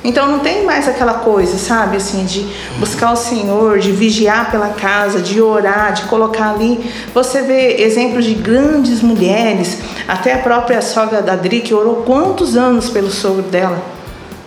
Então 0.04 0.26
não 0.26 0.40
tem 0.40 0.64
mais 0.64 0.88
aquela 0.88 1.14
coisa, 1.14 1.56
sabe, 1.56 1.96
assim, 1.96 2.24
de 2.24 2.46
buscar 2.78 3.12
o 3.12 3.16
Senhor, 3.16 3.78
de 3.78 3.92
vigiar 3.92 4.50
pela 4.50 4.70
casa, 4.70 5.20
de 5.20 5.40
orar, 5.40 5.92
de 5.92 6.02
colocar 6.02 6.50
ali. 6.50 6.92
Você 7.14 7.42
vê 7.42 7.82
exemplos 7.82 8.24
de 8.24 8.34
grandes 8.34 9.00
mulheres, 9.00 9.78
até 10.08 10.34
a 10.34 10.38
própria 10.38 10.82
sogra 10.82 11.22
da 11.22 11.36
Dri, 11.36 11.60
que 11.60 11.72
orou 11.72 12.02
quantos 12.02 12.56
anos 12.56 12.88
pelo 12.90 13.10
sogro 13.10 13.42
dela, 13.42 13.80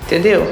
entendeu? 0.06 0.46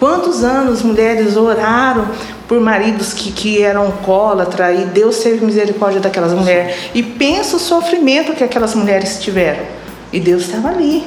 Quantos 0.00 0.42
anos 0.42 0.82
mulheres 0.82 1.36
oraram 1.36 2.08
por 2.48 2.60
maridos 2.60 3.12
que, 3.12 3.30
que 3.30 3.62
eram 3.62 3.82
alcoólatra 3.82 4.72
e 4.72 4.86
Deus 4.86 5.18
teve 5.18 5.46
misericórdia 5.46 6.00
daquelas 6.00 6.32
mulheres. 6.32 6.74
E 6.92 7.00
pensa 7.00 7.54
o 7.54 7.60
sofrimento 7.60 8.32
que 8.32 8.42
aquelas 8.42 8.74
mulheres 8.74 9.20
tiveram. 9.20 9.62
E 10.12 10.18
Deus 10.18 10.42
estava 10.42 10.68
ali, 10.68 11.06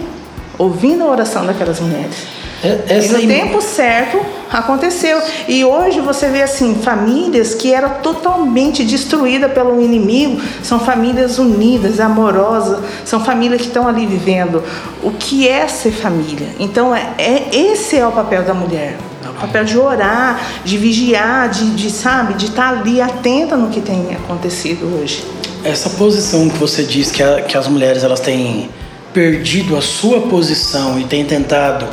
ouvindo 0.57 1.03
a 1.03 1.07
oração 1.07 1.45
daquelas 1.45 1.81
mulheres. 1.81 2.44
É- 2.63 2.85
E 2.87 2.93
Essa 2.93 3.13
no 3.13 3.19
im- 3.23 3.27
tempo 3.27 3.61
certo 3.61 4.19
aconteceu. 4.51 5.21
E 5.47 5.63
hoje 5.65 5.99
você 5.99 6.27
vê 6.29 6.41
assim, 6.41 6.75
famílias 6.75 7.53
que 7.53 7.73
eram 7.73 7.89
totalmente 8.01 8.83
destruídas 8.83 9.51
pelo 9.51 9.81
inimigo, 9.81 10.41
são 10.63 10.79
famílias 10.79 11.37
unidas, 11.37 11.99
amorosas, 11.99 12.79
são 13.03 13.23
famílias 13.23 13.61
que 13.61 13.67
estão 13.67 13.87
ali 13.87 14.05
vivendo. 14.05 14.63
O 15.03 15.11
que 15.11 15.47
é 15.47 15.67
ser 15.67 15.91
família? 15.91 16.47
Então, 16.59 16.95
é, 16.95 17.09
é- 17.17 17.49
esse 17.53 17.97
é 17.97 18.07
o 18.07 18.11
papel 18.11 18.43
da 18.43 18.53
mulher. 18.53 18.97
O 19.29 19.33
papel 19.41 19.65
de 19.65 19.77
orar, 19.77 20.39
de 20.63 20.77
vigiar, 20.77 21.49
de, 21.49 21.71
de 21.71 21.89
sabe, 21.91 22.35
de 22.35 22.45
estar 22.45 22.69
ali 22.69 23.01
atenta 23.01 23.57
no 23.57 23.69
que 23.69 23.81
tem 23.81 24.15
acontecido 24.15 24.99
hoje. 25.01 25.23
Essa 25.63 25.89
posição 25.89 26.47
que 26.47 26.57
você 26.57 26.83
diz 26.83 27.11
que, 27.11 27.21
a- 27.21 27.41
que 27.41 27.57
as 27.57 27.67
mulheres 27.67 28.03
elas 28.03 28.21
têm 28.21 28.69
perdido 29.13 29.75
a 29.75 29.81
sua 29.81 30.21
posição 30.21 30.97
e 30.99 31.03
têm 31.03 31.25
tentado 31.25 31.85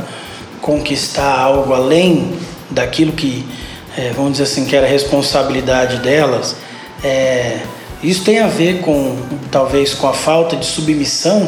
conquistar 0.63 1.39
algo 1.39 1.73
além 1.73 2.31
daquilo 2.71 3.11
que, 3.11 3.45
eh, 3.97 4.13
vamos 4.15 4.31
dizer 4.31 4.45
assim, 4.45 4.65
que 4.65 4.73
era 4.73 4.87
responsabilidade 4.87 5.97
delas, 5.97 6.55
eh, 7.03 7.59
isso 8.01 8.23
tem 8.23 8.39
a 8.39 8.47
ver 8.47 8.79
com, 8.79 9.17
talvez, 9.51 9.93
com 9.93 10.07
a 10.07 10.13
falta 10.13 10.55
de 10.55 10.65
submissão, 10.65 11.45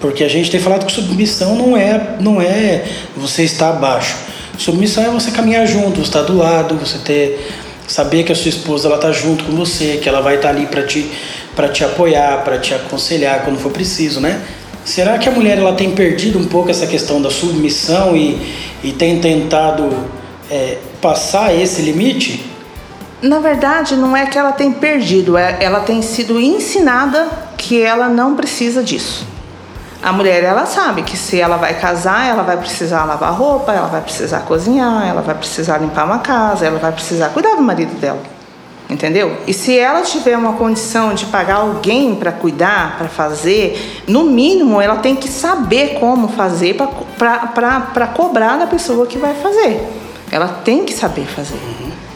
porque 0.00 0.24
a 0.24 0.28
gente 0.28 0.50
tem 0.50 0.58
falado 0.58 0.86
que 0.86 0.92
submissão 0.92 1.56
não 1.56 1.76
é, 1.76 2.16
não 2.20 2.40
é 2.40 2.84
você 3.14 3.44
estar 3.44 3.68
abaixo. 3.68 4.16
Submissão 4.56 5.04
é 5.04 5.10
você 5.10 5.30
caminhar 5.30 5.66
junto, 5.66 5.96
você 5.96 6.08
estar 6.08 6.22
do 6.22 6.38
lado, 6.38 6.74
você 6.74 6.98
ter 6.98 7.52
saber 7.86 8.22
que 8.22 8.32
a 8.32 8.34
sua 8.34 8.48
esposa 8.48 8.88
ela 8.88 8.98
tá 8.98 9.12
junto 9.12 9.44
com 9.44 9.52
você, 9.52 9.98
que 10.02 10.08
ela 10.08 10.20
vai 10.20 10.36
estar 10.36 10.50
ali 10.50 10.66
para 10.66 10.82
te 10.82 11.10
para 11.54 11.68
te 11.68 11.82
apoiar, 11.84 12.44
para 12.44 12.56
te 12.58 12.72
aconselhar 12.72 13.42
quando 13.44 13.58
for 13.58 13.72
preciso, 13.72 14.20
né? 14.20 14.40
Será 14.88 15.18
que 15.18 15.28
a 15.28 15.32
mulher 15.32 15.58
ela 15.58 15.74
tem 15.74 15.94
perdido 15.94 16.38
um 16.38 16.46
pouco 16.46 16.70
essa 16.70 16.86
questão 16.86 17.20
da 17.20 17.30
submissão 17.30 18.16
e, 18.16 18.54
e 18.82 18.90
tem 18.90 19.20
tentado 19.20 19.86
é, 20.50 20.78
passar 20.98 21.54
esse 21.54 21.82
limite? 21.82 22.50
Na 23.20 23.38
verdade, 23.38 23.94
não 23.94 24.16
é 24.16 24.24
que 24.24 24.38
ela 24.38 24.50
tem 24.50 24.72
perdido, 24.72 25.36
é- 25.36 25.58
ela 25.60 25.80
tem 25.80 26.00
sido 26.00 26.40
ensinada 26.40 27.28
que 27.58 27.78
ela 27.78 28.08
não 28.08 28.34
precisa 28.34 28.82
disso. 28.82 29.26
A 30.02 30.10
mulher, 30.10 30.42
ela 30.42 30.64
sabe 30.64 31.02
que 31.02 31.18
se 31.18 31.38
ela 31.38 31.58
vai 31.58 31.78
casar, 31.78 32.26
ela 32.26 32.42
vai 32.42 32.56
precisar 32.56 33.04
lavar 33.04 33.34
roupa, 33.34 33.72
ela 33.74 33.88
vai 33.88 34.00
precisar 34.00 34.40
cozinhar, 34.40 35.06
ela 35.06 35.20
vai 35.20 35.34
precisar 35.34 35.76
limpar 35.76 36.06
uma 36.06 36.20
casa, 36.20 36.64
ela 36.64 36.78
vai 36.78 36.92
precisar 36.92 37.28
cuidar 37.28 37.56
do 37.56 37.62
marido 37.62 37.92
dela. 38.00 38.37
Entendeu? 38.88 39.36
E 39.46 39.52
se 39.52 39.78
ela 39.78 40.00
tiver 40.00 40.36
uma 40.36 40.54
condição 40.54 41.12
de 41.12 41.26
pagar 41.26 41.56
alguém 41.56 42.14
para 42.14 42.32
cuidar, 42.32 42.96
para 42.96 43.06
fazer, 43.06 44.02
no 44.08 44.24
mínimo 44.24 44.80
ela 44.80 44.96
tem 44.96 45.14
que 45.14 45.28
saber 45.28 45.98
como 46.00 46.28
fazer 46.28 46.74
para 46.74 48.06
cobrar 48.06 48.56
da 48.56 48.66
pessoa 48.66 49.06
que 49.06 49.18
vai 49.18 49.34
fazer. 49.34 49.86
Ela 50.30 50.48
tem 50.48 50.84
que 50.84 50.94
saber 50.94 51.26
fazer. 51.26 51.58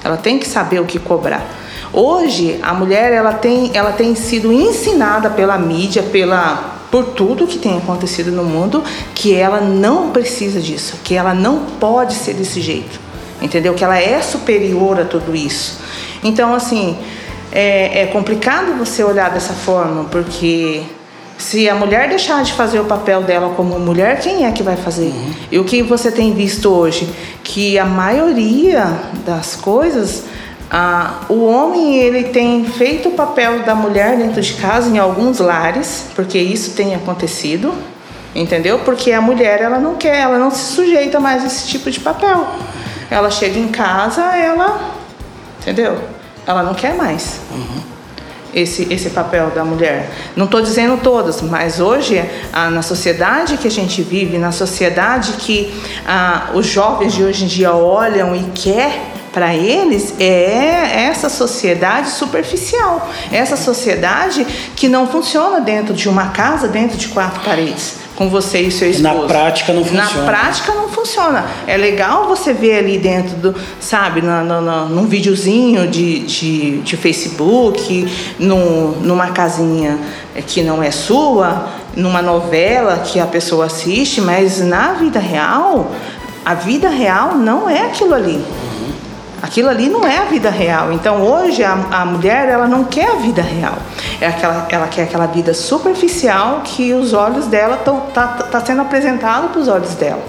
Ela 0.02 0.16
tem 0.16 0.38
que 0.38 0.48
saber 0.48 0.80
o 0.80 0.86
que 0.86 0.98
cobrar. 0.98 1.46
Hoje 1.92 2.58
a 2.62 2.72
mulher 2.72 3.12
ela 3.12 3.34
tem, 3.34 3.70
ela 3.74 3.92
tem 3.92 4.14
sido 4.14 4.50
ensinada 4.50 5.28
pela 5.28 5.58
mídia, 5.58 6.02
pela 6.02 6.70
por 6.90 7.06
tudo 7.06 7.46
que 7.46 7.58
tem 7.58 7.78
acontecido 7.78 8.30
no 8.30 8.44
mundo, 8.44 8.84
que 9.14 9.34
ela 9.34 9.62
não 9.62 10.10
precisa 10.10 10.60
disso, 10.60 10.98
que 11.02 11.14
ela 11.14 11.32
não 11.32 11.60
pode 11.80 12.12
ser 12.12 12.34
desse 12.34 12.60
jeito, 12.60 13.00
entendeu? 13.40 13.72
Que 13.72 13.82
ela 13.82 13.98
é 13.98 14.20
superior 14.20 15.00
a 15.00 15.04
tudo 15.06 15.34
isso. 15.34 15.78
Então, 16.22 16.54
assim, 16.54 16.96
é, 17.50 18.02
é 18.02 18.06
complicado 18.06 18.76
você 18.78 19.02
olhar 19.02 19.30
dessa 19.30 19.52
forma, 19.52 20.04
porque 20.04 20.82
se 21.42 21.68
a 21.68 21.74
mulher 21.74 22.08
deixar 22.08 22.42
de 22.44 22.52
fazer 22.52 22.78
o 22.78 22.84
papel 22.84 23.22
dela 23.22 23.52
como 23.56 23.78
mulher, 23.78 24.20
quem 24.20 24.46
é 24.46 24.52
que 24.52 24.62
vai 24.62 24.76
fazer? 24.76 25.12
E 25.50 25.58
o 25.58 25.64
que 25.64 25.82
você 25.82 26.10
tem 26.10 26.32
visto 26.32 26.70
hoje? 26.70 27.12
Que 27.42 27.78
a 27.78 27.84
maioria 27.84 28.86
das 29.26 29.56
coisas, 29.56 30.24
ah, 30.70 31.22
o 31.28 31.44
homem 31.44 31.96
ele 31.96 32.24
tem 32.24 32.64
feito 32.64 33.08
o 33.08 33.12
papel 33.12 33.64
da 33.64 33.74
mulher 33.74 34.16
dentro 34.16 34.40
de 34.40 34.54
casa 34.54 34.88
em 34.88 34.98
alguns 34.98 35.40
lares, 35.40 36.06
porque 36.14 36.38
isso 36.38 36.74
tem 36.74 36.94
acontecido, 36.94 37.74
entendeu? 38.34 38.78
Porque 38.78 39.12
a 39.12 39.20
mulher 39.20 39.60
ela 39.60 39.78
não 39.80 39.96
quer, 39.96 40.20
ela 40.20 40.38
não 40.38 40.50
se 40.50 40.74
sujeita 40.74 41.18
mais 41.18 41.42
a 41.42 41.48
esse 41.48 41.66
tipo 41.66 41.90
de 41.90 41.98
papel. 41.98 42.46
Ela 43.10 43.30
chega 43.30 43.58
em 43.58 43.68
casa, 43.68 44.22
ela, 44.36 44.80
entendeu? 45.62 45.98
Ela 46.46 46.62
não 46.62 46.74
quer 46.74 46.94
mais 46.94 47.40
esse, 48.54 48.86
esse 48.92 49.10
papel 49.10 49.50
da 49.50 49.64
mulher. 49.64 50.10
Não 50.36 50.44
estou 50.44 50.60
dizendo 50.60 50.98
todas, 51.02 51.40
mas 51.40 51.80
hoje, 51.80 52.22
na 52.52 52.82
sociedade 52.82 53.56
que 53.56 53.68
a 53.68 53.70
gente 53.70 54.02
vive, 54.02 54.38
na 54.38 54.52
sociedade 54.52 55.32
que 55.38 55.72
os 56.54 56.66
jovens 56.66 57.14
de 57.14 57.24
hoje 57.24 57.44
em 57.44 57.46
dia 57.46 57.72
olham 57.72 58.36
e 58.36 58.44
quer 58.54 59.12
para 59.32 59.54
eles 59.54 60.14
é 60.20 61.06
essa 61.06 61.30
sociedade 61.30 62.10
superficial, 62.10 63.08
essa 63.30 63.56
sociedade 63.56 64.46
que 64.76 64.88
não 64.88 65.06
funciona 65.06 65.58
dentro 65.58 65.94
de 65.94 66.06
uma 66.06 66.28
casa, 66.28 66.68
dentro 66.68 66.98
de 66.98 67.08
quatro 67.08 67.40
paredes, 67.40 68.01
com 68.16 68.28
você 68.28 68.60
e 68.60 68.70
seu 68.70 68.90
esposo. 68.90 69.02
Na 69.22 69.26
prática 69.26 69.72
não 69.72 69.84
funciona. 69.84 70.04
Na 70.20 70.24
prática 70.26 70.74
não 70.74 70.88
funciona. 70.88 71.44
É 71.66 71.76
legal 71.76 72.28
você 72.28 72.52
ver 72.52 72.78
ali 72.78 72.98
dentro 72.98 73.36
do, 73.36 73.54
sabe, 73.80 74.20
na, 74.20 74.42
na, 74.44 74.60
na- 74.60 74.84
num 74.84 75.06
videozinho 75.06 75.88
de, 75.88 76.20
de, 76.20 76.78
de 76.80 76.96
Facebook, 76.96 78.06
num, 78.38 78.92
numa 79.00 79.28
casinha 79.28 79.98
que 80.46 80.62
não 80.62 80.82
é 80.82 80.90
sua, 80.90 81.68
numa 81.96 82.22
novela 82.22 82.98
que 82.98 83.18
a 83.20 83.26
pessoa 83.26 83.66
assiste, 83.66 84.20
mas 84.20 84.60
na 84.60 84.92
vida 84.94 85.18
real, 85.18 85.90
a 86.44 86.54
vida 86.54 86.88
real 86.88 87.34
não 87.36 87.68
é 87.68 87.80
aquilo 87.86 88.14
ali. 88.14 88.42
Aquilo 89.42 89.68
ali 89.68 89.88
não 89.88 90.06
é 90.06 90.18
a 90.18 90.24
vida 90.24 90.48
real. 90.48 90.92
Então 90.92 91.20
hoje 91.20 91.64
a, 91.64 91.72
a 91.72 92.06
mulher 92.06 92.48
ela 92.48 92.68
não 92.68 92.84
quer 92.84 93.10
a 93.10 93.14
vida 93.16 93.42
real. 93.42 93.76
É 94.20 94.28
aquela, 94.28 94.68
ela 94.70 94.86
quer 94.86 95.02
aquela 95.02 95.26
vida 95.26 95.52
superficial 95.52 96.62
que 96.64 96.92
os 96.94 97.12
olhos 97.12 97.46
dela 97.48 97.74
estão 97.74 98.02
tá, 98.14 98.28
tá 98.28 98.60
sendo 98.64 98.82
apresentado 98.82 99.48
para 99.48 99.60
os 99.60 99.66
olhos 99.66 99.96
dela. 99.96 100.22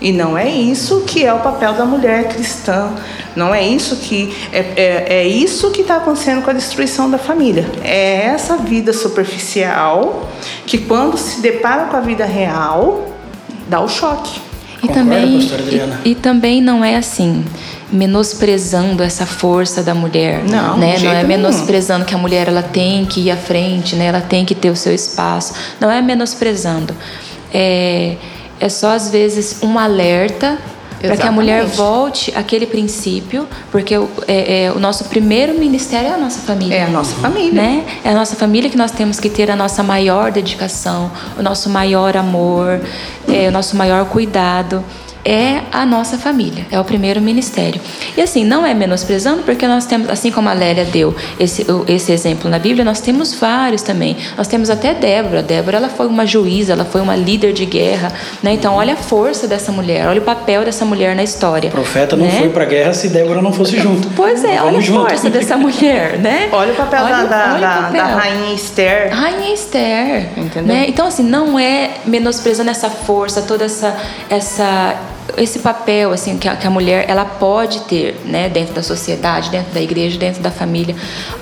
E 0.00 0.12
não 0.12 0.38
é 0.38 0.48
isso 0.48 1.00
que 1.00 1.24
é 1.24 1.34
o 1.34 1.40
papel 1.40 1.72
da 1.72 1.84
mulher 1.84 2.28
cristã. 2.28 2.90
Não 3.34 3.52
é 3.52 3.66
isso 3.66 3.96
que 3.96 4.32
é, 4.52 4.58
é, 4.76 5.04
é 5.08 5.26
isso 5.26 5.72
que 5.72 5.80
está 5.80 5.96
acontecendo 5.96 6.42
com 6.42 6.50
a 6.50 6.52
destruição 6.52 7.10
da 7.10 7.18
família. 7.18 7.68
É 7.82 8.26
essa 8.26 8.56
vida 8.56 8.92
superficial 8.92 10.28
que 10.64 10.78
quando 10.78 11.16
se 11.16 11.40
depara 11.40 11.86
com 11.86 11.96
a 11.96 12.00
vida 12.00 12.24
real 12.24 13.08
dá 13.68 13.80
o 13.80 13.88
choque. 13.88 14.40
E 14.76 14.86
Concorda, 14.86 15.00
também, 15.00 15.38
e, 16.04 16.10
e 16.10 16.14
também 16.14 16.60
não 16.60 16.84
é 16.84 16.96
assim 16.96 17.42
menosprezando 17.94 19.02
essa 19.02 19.24
força 19.24 19.82
da 19.82 19.94
mulher, 19.94 20.42
Não, 20.44 20.76
né? 20.76 20.86
Não 20.86 20.92
é 20.94 20.96
jeito 20.98 21.14
nenhum. 21.14 21.28
menosprezando 21.28 22.04
que 22.04 22.14
a 22.14 22.18
mulher 22.18 22.48
ela 22.48 22.62
tem 22.62 23.06
que 23.06 23.20
ir 23.20 23.30
à 23.30 23.36
frente, 23.36 23.94
né? 23.96 24.06
Ela 24.06 24.20
tem 24.20 24.44
que 24.44 24.54
ter 24.54 24.70
o 24.70 24.76
seu 24.76 24.92
espaço. 24.94 25.54
Não 25.80 25.90
é 25.90 26.02
menosprezando. 26.02 26.94
É, 27.52 28.16
é 28.60 28.68
só 28.68 28.90
às 28.90 29.10
vezes 29.10 29.58
um 29.62 29.78
alerta 29.78 30.58
para 31.00 31.16
que 31.18 31.26
a 31.26 31.30
mulher 31.32 31.64
volte 31.66 32.32
àquele 32.34 32.64
princípio, 32.66 33.46
porque 33.70 33.96
o, 33.96 34.08
é- 34.26 34.64
é, 34.64 34.72
o 34.72 34.78
nosso 34.78 35.04
primeiro 35.04 35.58
ministério 35.58 36.08
é 36.08 36.14
a 36.14 36.16
nossa 36.16 36.40
família. 36.40 36.74
É 36.76 36.82
a 36.84 36.88
nossa 36.88 37.14
família. 37.16 37.52
Né? 37.62 37.84
É 38.02 38.08
a 38.10 38.14
nossa 38.14 38.34
família 38.36 38.70
que 38.70 38.76
nós 38.76 38.90
temos 38.90 39.20
que 39.20 39.28
ter 39.28 39.50
a 39.50 39.56
nossa 39.56 39.82
maior 39.82 40.32
dedicação, 40.32 41.10
o 41.38 41.42
nosso 41.42 41.68
maior 41.68 42.16
amor, 42.16 42.80
é, 43.28 43.48
o 43.48 43.52
nosso 43.52 43.76
maior 43.76 44.06
cuidado. 44.06 44.82
É 45.26 45.60
a 45.72 45.86
nossa 45.86 46.18
família, 46.18 46.66
é 46.70 46.78
o 46.78 46.84
primeiro 46.84 47.18
ministério. 47.20 47.80
E 48.14 48.20
assim, 48.20 48.44
não 48.44 48.66
é 48.66 48.74
menosprezando, 48.74 49.42
porque 49.42 49.66
nós 49.66 49.86
temos, 49.86 50.10
assim 50.10 50.30
como 50.30 50.50
a 50.50 50.52
Lélia 50.52 50.84
deu 50.84 51.14
esse, 51.40 51.62
o- 51.62 51.82
esse 51.88 52.12
exemplo 52.12 52.50
na 52.50 52.58
Bíblia, 52.58 52.84
nós 52.84 53.00
temos 53.00 53.32
vários 53.34 53.80
também. 53.80 54.18
Nós 54.36 54.46
temos 54.48 54.68
até 54.68 54.92
Débora. 54.92 55.42
Débora 55.42 55.78
ela 55.78 55.88
foi 55.88 56.06
uma 56.08 56.26
juíza, 56.26 56.74
ela 56.74 56.84
foi 56.84 57.00
uma 57.00 57.16
líder 57.16 57.54
de 57.54 57.64
guerra. 57.64 58.12
Né? 58.42 58.52
Então, 58.52 58.74
olha 58.74 58.92
a 58.92 58.96
força 58.96 59.48
dessa 59.48 59.72
mulher, 59.72 60.06
olha 60.06 60.20
o 60.20 60.24
papel 60.24 60.62
dessa 60.64 60.84
mulher 60.84 61.16
na 61.16 61.22
história. 61.22 61.68
O 61.68 61.72
profeta 61.72 62.16
não 62.16 62.26
né? 62.26 62.36
foi 62.38 62.50
pra 62.50 62.66
guerra 62.66 62.92
se 62.92 63.08
Débora 63.08 63.40
não 63.40 63.52
fosse 63.52 63.78
junto. 63.78 64.08
Pois 64.14 64.44
é, 64.44 64.60
olha 64.60 64.76
a 64.76 64.80
junto. 64.82 65.08
força 65.08 65.30
dessa 65.30 65.56
mulher, 65.56 66.18
né? 66.18 66.50
Olha 66.52 66.72
o 66.72 66.76
papel 66.76 67.02
Olha- 67.02 67.24
da, 67.24 67.24
da, 67.24 67.44
olha 67.46 67.56
o 67.56 67.60
da- 67.60 67.68
papel. 67.82 67.92
da 68.02 68.14
rainha 68.14 68.54
Esther. 68.54 69.08
Rainha 69.10 69.54
Esther, 69.54 70.28
Entendeu? 70.36 70.74
né? 70.74 70.84
Então 70.86 71.06
assim, 71.06 71.22
não 71.22 71.58
é 71.58 71.92
menosprezando 72.04 72.68
essa 72.70 72.90
força, 72.90 73.40
toda 73.40 73.64
essa 73.64 73.96
essa 74.28 74.94
esse 75.36 75.58
papel 75.58 76.12
assim 76.12 76.38
que 76.38 76.48
a, 76.48 76.56
que 76.56 76.66
a 76.66 76.70
mulher 76.70 77.06
ela 77.08 77.24
pode 77.24 77.80
ter, 77.80 78.20
né, 78.24 78.48
dentro 78.48 78.74
da 78.74 78.82
sociedade, 78.82 79.50
dentro 79.50 79.72
da 79.72 79.80
igreja, 79.80 80.18
dentro 80.18 80.42
da 80.42 80.50
família, 80.50 80.94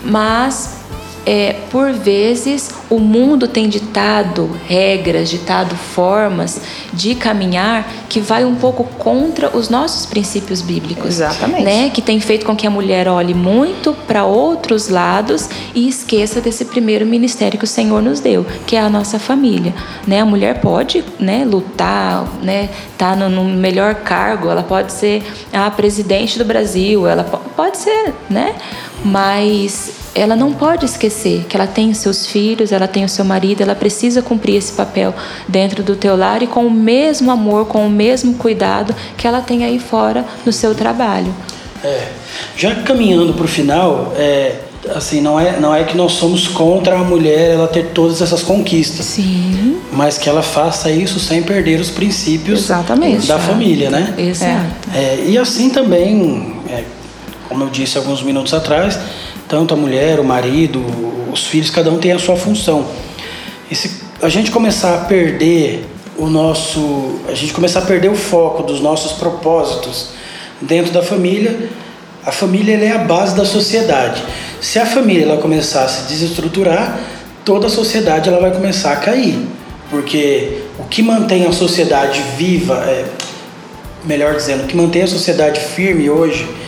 mas 0.02 0.81
é, 1.24 1.56
por 1.70 1.92
vezes 1.92 2.70
o 2.90 2.98
mundo 2.98 3.46
tem 3.46 3.68
ditado 3.68 4.50
regras, 4.66 5.30
ditado 5.30 5.76
formas 5.76 6.60
de 6.92 7.14
caminhar 7.14 7.88
que 8.08 8.20
vai 8.20 8.44
um 8.44 8.54
pouco 8.56 8.84
contra 8.98 9.56
os 9.56 9.68
nossos 9.68 10.04
princípios 10.04 10.60
bíblicos, 10.60 11.06
Exatamente. 11.06 11.62
né? 11.62 11.90
Que 11.90 12.02
tem 12.02 12.20
feito 12.20 12.44
com 12.44 12.54
que 12.56 12.66
a 12.66 12.70
mulher 12.70 13.08
olhe 13.08 13.34
muito 13.34 13.94
para 14.06 14.24
outros 14.24 14.88
lados 14.88 15.48
e 15.74 15.88
esqueça 15.88 16.40
desse 16.40 16.64
primeiro 16.66 17.06
ministério 17.06 17.58
que 17.58 17.64
o 17.64 17.68
Senhor 17.68 18.02
nos 18.02 18.20
deu, 18.20 18.44
que 18.66 18.76
é 18.76 18.80
a 18.80 18.90
nossa 18.90 19.18
família, 19.18 19.72
né? 20.06 20.20
A 20.20 20.26
mulher 20.26 20.60
pode, 20.60 21.04
né, 21.18 21.44
lutar, 21.44 22.26
né, 22.42 22.68
tá 22.98 23.16
no, 23.16 23.28
no 23.28 23.44
melhor 23.44 23.94
cargo, 23.94 24.50
ela 24.50 24.62
pode 24.62 24.92
ser 24.92 25.22
a 25.52 25.70
presidente 25.70 26.38
do 26.38 26.44
Brasil, 26.44 27.06
ela 27.06 27.24
po- 27.24 27.38
pode 27.56 27.78
ser, 27.78 28.12
né? 28.28 28.54
Mas 29.05 29.90
ela 30.14 30.36
não 30.36 30.53
pode 30.53 30.84
esquecer 30.84 31.44
que 31.48 31.57
ela 31.57 31.66
tem 31.66 31.90
os 31.90 31.98
seus 31.98 32.26
filhos, 32.26 32.70
ela 32.70 32.86
tem 32.86 33.05
o 33.05 33.09
seu 33.09 33.24
marido, 33.24 33.62
ela 33.62 33.74
precisa 33.74 34.20
cumprir 34.20 34.57
esse 34.57 34.72
papel 34.72 35.14
dentro 35.48 35.82
do 35.82 35.96
teu 35.96 36.16
lar 36.16 36.42
e 36.42 36.46
com 36.46 36.66
o 36.66 36.70
mesmo 36.70 37.30
amor, 37.30 37.66
com 37.66 37.86
o 37.86 37.90
mesmo 37.90 38.34
cuidado 38.34 38.94
que 39.16 39.26
ela 39.26 39.40
tem 39.40 39.64
aí 39.64 39.78
fora 39.78 40.24
no 40.44 40.53
seu 40.53 40.74
trabalho. 40.74 41.34
É, 41.82 42.09
já 42.57 42.74
caminhando 42.76 43.32
para 43.32 43.44
o 43.44 43.48
final, 43.48 44.12
é, 44.16 44.57
assim, 44.94 45.20
não 45.20 45.38
é, 45.38 45.59
não 45.59 45.74
é 45.74 45.84
que 45.84 45.96
nós 45.96 46.12
somos 46.12 46.46
contra 46.46 46.96
a 46.98 47.05
mulher 47.05 47.53
ela 47.53 47.66
ter 47.66 47.86
todas 47.88 48.20
essas 48.20 48.42
conquistas, 48.42 49.05
Sim, 49.07 49.78
mas 49.92 50.18
que 50.18 50.28
ela 50.28 50.42
faça 50.42 50.90
isso 50.90 51.18
sem 51.18 51.42
perder 51.42 51.80
os 51.80 51.90
princípios 51.90 52.61
Exatamente. 52.61 53.26
da 53.26 53.38
família, 53.38 53.90
né? 53.90 54.14
exato. 54.16 54.90
É, 54.94 55.24
e 55.26 55.38
assim 55.38 55.70
também, 55.70 56.55
como 57.53 57.64
eu 57.64 57.68
disse 57.68 57.98
alguns 57.98 58.22
minutos 58.22 58.55
atrás, 58.55 58.98
tanto 59.46 59.74
a 59.74 59.76
mulher, 59.76 60.18
o 60.18 60.24
marido, 60.24 60.82
os 61.30 61.46
filhos, 61.46 61.68
cada 61.68 61.90
um 61.90 61.98
tem 61.98 62.11
a 62.12 62.18
sua 62.18 62.34
função. 62.34 62.86
E 63.70 63.74
se 63.74 64.00
a 64.22 64.28
gente 64.30 64.50
começar 64.50 64.94
a 64.94 64.98
perder 65.05 65.86
o 66.16 66.28
nosso, 66.28 67.20
a 67.28 67.34
gente 67.34 67.53
começar 67.53 67.80
a 67.80 67.82
perder 67.82 68.11
o 68.11 68.14
foco 68.14 68.62
dos 68.62 68.80
nossos 68.80 69.12
propósitos 69.12 70.09
dentro 70.62 70.92
da 70.92 71.03
família, 71.03 71.68
a 72.24 72.32
família 72.32 72.74
é 72.74 72.92
a 72.92 72.98
base 72.98 73.36
da 73.36 73.44
sociedade. 73.44 74.22
Se 74.59 74.78
a 74.78 74.86
família 74.86 75.24
ela 75.24 75.36
começar 75.36 75.84
a 75.84 75.88
se 75.88 76.09
desestruturar, 76.09 77.00
toda 77.44 77.66
a 77.66 77.70
sociedade 77.70 78.30
ela 78.30 78.40
vai 78.40 78.53
começar 78.53 78.92
a 78.92 78.96
cair, 78.96 79.38
porque 79.90 80.62
o 80.78 80.84
que 80.84 81.03
mantém 81.03 81.44
a 81.46 81.53
sociedade 81.53 82.22
viva, 82.38 82.76
é, 82.86 83.05
melhor 84.05 84.34
dizendo, 84.36 84.64
o 84.64 84.66
que 84.66 84.76
mantém 84.76 85.03
a 85.03 85.07
sociedade 85.07 85.61
firme 85.61 86.09
hoje 86.09 86.61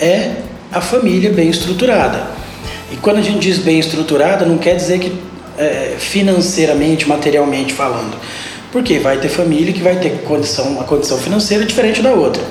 é 0.00 0.42
a 0.72 0.80
família 0.80 1.30
bem 1.30 1.48
estruturada. 1.48 2.26
E 2.92 2.96
quando 2.96 3.18
a 3.18 3.22
gente 3.22 3.38
diz 3.38 3.58
bem 3.58 3.78
estruturada, 3.78 4.44
não 4.44 4.58
quer 4.58 4.76
dizer 4.76 4.98
que 4.98 5.12
é, 5.58 5.96
financeiramente, 5.98 7.08
materialmente 7.08 7.72
falando. 7.72 8.16
Porque 8.70 8.98
vai 8.98 9.18
ter 9.18 9.28
família 9.28 9.72
que 9.72 9.80
vai 9.80 9.96
ter 9.96 10.22
condição, 10.22 10.66
uma 10.66 10.84
condição 10.84 11.18
financeira 11.18 11.64
diferente 11.64 12.02
da 12.02 12.10
outra. 12.10 12.42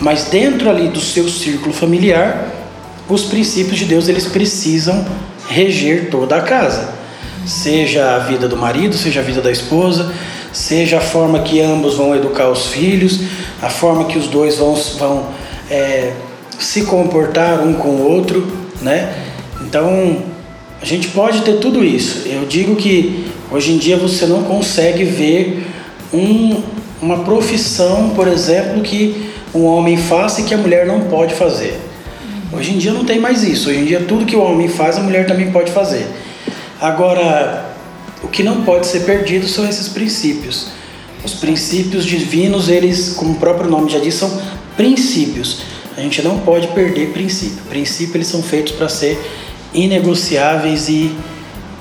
Mas 0.00 0.24
dentro 0.24 0.68
ali 0.68 0.88
do 0.88 1.00
seu 1.00 1.28
círculo 1.28 1.72
familiar, 1.72 2.52
os 3.08 3.24
princípios 3.24 3.78
de 3.78 3.84
Deus 3.84 4.08
eles 4.08 4.26
precisam 4.26 5.06
reger 5.48 6.10
toda 6.10 6.36
a 6.36 6.40
casa. 6.42 6.96
Seja 7.46 8.16
a 8.16 8.18
vida 8.18 8.48
do 8.48 8.56
marido, 8.56 8.96
seja 8.96 9.20
a 9.20 9.22
vida 9.22 9.40
da 9.40 9.50
esposa, 9.50 10.12
seja 10.52 10.98
a 10.98 11.00
forma 11.00 11.40
que 11.40 11.60
ambos 11.60 11.94
vão 11.94 12.14
educar 12.14 12.48
os 12.48 12.66
filhos, 12.66 13.20
a 13.62 13.70
forma 13.70 14.04
que 14.04 14.18
os 14.18 14.26
dois 14.26 14.56
vão, 14.56 14.74
vão 14.74 15.28
é, 15.70 16.12
se 16.58 16.82
comportar 16.82 17.60
um 17.60 17.74
com 17.74 17.88
o 17.88 18.10
outro, 18.10 18.46
né? 18.82 19.14
Então, 19.60 20.22
a 20.80 20.84
gente 20.84 21.08
pode 21.08 21.42
ter 21.42 21.58
tudo 21.58 21.84
isso. 21.84 22.26
Eu 22.28 22.46
digo 22.46 22.76
que 22.76 23.26
hoje 23.50 23.72
em 23.72 23.78
dia 23.78 23.96
você 23.96 24.26
não 24.26 24.42
consegue 24.42 25.04
ver 25.04 25.66
um, 26.12 26.62
uma 27.00 27.20
profissão, 27.20 28.10
por 28.10 28.28
exemplo, 28.28 28.80
que 28.82 29.30
um 29.54 29.64
homem 29.64 29.96
faça 29.96 30.40
e 30.40 30.44
que 30.44 30.54
a 30.54 30.58
mulher 30.58 30.86
não 30.86 31.02
pode 31.02 31.34
fazer. 31.34 31.78
Hoje 32.52 32.72
em 32.72 32.78
dia 32.78 32.92
não 32.92 33.04
tem 33.04 33.18
mais 33.18 33.42
isso. 33.42 33.68
Hoje 33.68 33.80
em 33.80 33.84
dia 33.84 34.04
tudo 34.06 34.24
que 34.24 34.36
o 34.36 34.40
homem 34.40 34.68
faz, 34.68 34.96
a 34.96 35.00
mulher 35.00 35.26
também 35.26 35.50
pode 35.50 35.70
fazer. 35.72 36.06
Agora, 36.80 37.74
o 38.22 38.28
que 38.28 38.42
não 38.42 38.62
pode 38.62 38.86
ser 38.86 39.00
perdido 39.00 39.46
são 39.48 39.68
esses 39.68 39.88
princípios. 39.88 40.68
Os 41.24 41.34
princípios 41.34 42.04
divinos, 42.04 42.68
eles, 42.68 43.14
como 43.14 43.32
o 43.32 43.36
próprio 43.36 43.68
nome 43.68 43.90
já 43.90 43.98
diz, 43.98 44.14
são 44.14 44.40
princípios. 44.76 45.62
A 45.98 46.00
gente 46.00 46.22
não 46.22 46.38
pode 46.38 46.68
perder 46.68 47.12
princípio. 47.12 47.58
Princípios 47.68 48.14
eles 48.14 48.26
são 48.28 48.40
feitos 48.40 48.72
para 48.72 48.88
ser 48.88 49.20
inegociáveis 49.74 50.88
e 50.88 51.12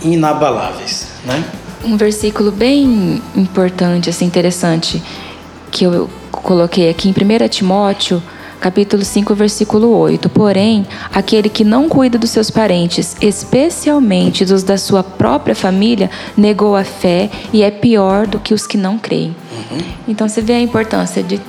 inabaláveis, 0.02 1.10
né? 1.24 1.46
Um 1.84 1.96
versículo 1.96 2.52
bem 2.52 3.22
importante, 3.36 4.10
assim, 4.10 4.26
interessante, 4.26 5.04
que 5.70 5.84
eu 5.84 6.10
coloquei 6.32 6.90
aqui 6.90 7.08
em 7.08 7.12
1 7.12 7.48
Timóteo, 7.48 8.22
capítulo 8.60 9.06
5, 9.06 9.36
versículo 9.36 9.96
8. 9.96 10.28
Porém, 10.30 10.88
aquele 11.14 11.48
que 11.48 11.64
não 11.64 11.88
cuida 11.88 12.18
dos 12.18 12.32
seus 12.32 12.50
parentes, 12.50 13.16
especialmente 13.22 14.44
dos 14.44 14.64
da 14.64 14.80
sua 14.80 15.04
própria 15.04 15.54
família, 15.54 16.10
negou 16.36 16.76
a 16.76 16.84
fé 16.84 17.30
e 17.54 17.62
é 17.62 17.70
pior 17.70 18.26
do 18.26 18.40
que 18.40 18.56
os 18.56 18.66
que 18.66 18.78
não 18.78 18.98
creem. 18.98 19.36
Então 20.08 20.28
você 20.28 20.42
vê 20.42 20.54
a 20.54 20.60
importância 20.60 21.22
de 21.22 21.40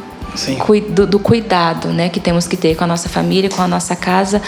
do, 0.91 1.07
do 1.07 1.19
cuidado 1.19 1.89
né, 1.89 2.09
que 2.09 2.21
temos 2.21 2.47
que 2.47 2.57
ter 2.57 2.75
com 2.77 2.85
a 2.85 2.87
nossa 2.87 3.09
família, 3.09 3.51
com 3.51 3.63
a 3.63 3.69
nossa 3.69 3.97
casa. 3.97 4.41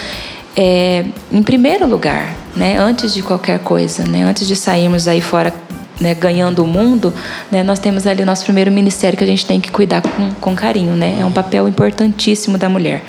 É, 0.56 1.04
em 1.30 1.42
primeiro 1.42 1.86
lugar, 1.86 2.34
né, 2.56 2.76
antes 2.78 3.14
de 3.14 3.22
qualquer 3.22 3.60
coisa, 3.60 4.04
né, 4.04 4.24
antes 4.24 4.46
de 4.46 4.56
sairmos 4.56 5.06
aí 5.06 5.20
fora 5.20 5.54
né, 6.00 6.14
ganhando 6.14 6.64
o 6.64 6.66
mundo, 6.66 7.12
né, 7.50 7.62
nós 7.62 7.78
temos 7.78 8.06
ali 8.06 8.22
o 8.22 8.26
nosso 8.26 8.44
primeiro 8.44 8.70
ministério 8.70 9.16
que 9.16 9.24
a 9.24 9.26
gente 9.26 9.46
tem 9.46 9.60
que 9.60 9.70
cuidar 9.70 10.02
com, 10.02 10.30
com 10.40 10.54
carinho. 10.54 10.94
Né? 10.94 11.18
É 11.20 11.24
um 11.24 11.32
papel 11.32 11.68
importantíssimo 11.68 12.58
da 12.58 12.68
mulher. 12.68 13.02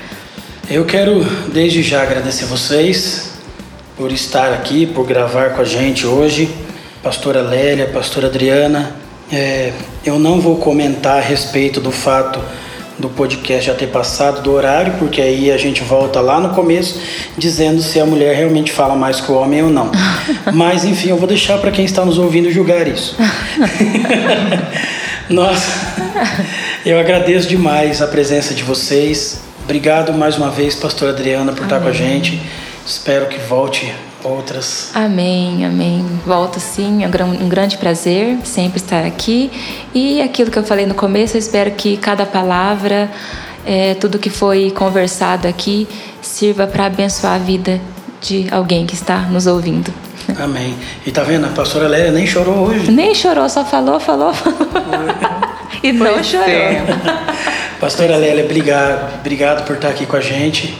Eu 0.69 0.85
quero 0.85 1.25
desde 1.51 1.81
já 1.81 2.03
agradecer 2.03 2.45
vocês 2.45 3.31
por 3.97 4.11
estar 4.11 4.53
aqui, 4.53 4.85
por 4.85 5.05
gravar 5.05 5.51
com 5.51 5.61
a 5.61 5.65
gente 5.65 6.05
hoje. 6.05 6.49
Pastora 7.03 7.41
Lélia, 7.41 7.87
Pastora 7.87 8.27
Adriana. 8.27 9.00
É, 9.31 9.71
eu 10.05 10.19
não 10.19 10.41
vou 10.41 10.57
comentar 10.57 11.17
a 11.17 11.21
respeito 11.21 11.79
do 11.79 11.91
fato 11.91 12.39
do 12.99 13.09
podcast 13.09 13.65
já 13.65 13.73
ter 13.73 13.87
passado 13.87 14.41
do 14.41 14.51
horário, 14.51 14.93
porque 14.99 15.21
aí 15.21 15.51
a 15.51 15.57
gente 15.57 15.81
volta 15.81 16.21
lá 16.21 16.39
no 16.39 16.49
começo 16.49 17.01
dizendo 17.37 17.81
se 17.81 17.99
a 17.99 18.05
mulher 18.05 18.35
realmente 18.35 18.71
fala 18.71 18.95
mais 18.95 19.19
que 19.19 19.31
o 19.31 19.35
homem 19.35 19.63
ou 19.63 19.69
não. 19.69 19.91
Mas 20.53 20.85
enfim, 20.85 21.09
eu 21.09 21.17
vou 21.17 21.27
deixar 21.27 21.57
para 21.57 21.71
quem 21.71 21.83
está 21.83 22.05
nos 22.05 22.17
ouvindo 22.17 22.51
julgar 22.51 22.87
isso. 22.87 23.15
Nossa, 25.29 25.71
eu 26.85 26.99
agradeço 26.99 27.47
demais 27.47 28.01
a 28.01 28.07
presença 28.07 28.53
de 28.53 28.63
vocês. 28.63 29.41
Obrigado 29.63 30.13
mais 30.13 30.37
uma 30.37 30.49
vez, 30.49 30.75
pastora 30.75 31.11
Adriana, 31.11 31.53
por 31.53 31.63
estar 31.63 31.79
com 31.79 31.87
a 31.87 31.93
gente. 31.93 32.41
Espero 32.85 33.27
que 33.27 33.39
volte 33.39 33.91
outras. 34.23 34.91
Amém, 34.93 35.65
amém. 35.65 36.05
Volto 36.25 36.59
sim, 36.59 37.03
é 37.03 37.07
um 37.07 37.49
grande 37.49 37.77
prazer 37.77 38.37
sempre 38.43 38.77
estar 38.77 39.05
aqui. 39.05 39.51
E 39.93 40.21
aquilo 40.21 40.51
que 40.51 40.57
eu 40.57 40.63
falei 40.63 40.85
no 40.85 40.93
começo, 40.93 41.37
eu 41.37 41.39
espero 41.39 41.71
que 41.71 41.97
cada 41.97 42.25
palavra, 42.25 43.09
é, 43.65 43.93
tudo 43.95 44.19
que 44.19 44.29
foi 44.29 44.71
conversado 44.71 45.47
aqui, 45.47 45.87
sirva 46.21 46.67
para 46.67 46.85
abençoar 46.85 47.35
a 47.35 47.37
vida 47.37 47.79
de 48.21 48.47
alguém 48.51 48.85
que 48.85 48.93
está 48.93 49.19
nos 49.21 49.47
ouvindo. 49.47 49.93
Amém. 50.39 50.75
E 51.05 51.11
tá 51.11 51.23
vendo, 51.23 51.45
a 51.45 51.49
pastora 51.49 51.87
Lélia 51.87 52.11
nem 52.11 52.25
chorou 52.25 52.67
hoje. 52.67 52.91
Nem 52.91 53.13
chorou, 53.13 53.49
só 53.49 53.65
falou, 53.65 53.99
falou, 53.99 54.33
falou. 54.33 54.61
e 55.83 55.91
não 55.91 56.05
pois 56.13 56.25
chorou. 56.27 56.47
É. 56.47 56.83
Pastora 57.79 58.15
Lélia, 58.15 58.45
obrigado, 58.45 59.19
obrigado 59.19 59.65
por 59.65 59.75
estar 59.75 59.89
aqui 59.89 60.05
com 60.05 60.15
a 60.15 60.21
gente. 60.21 60.77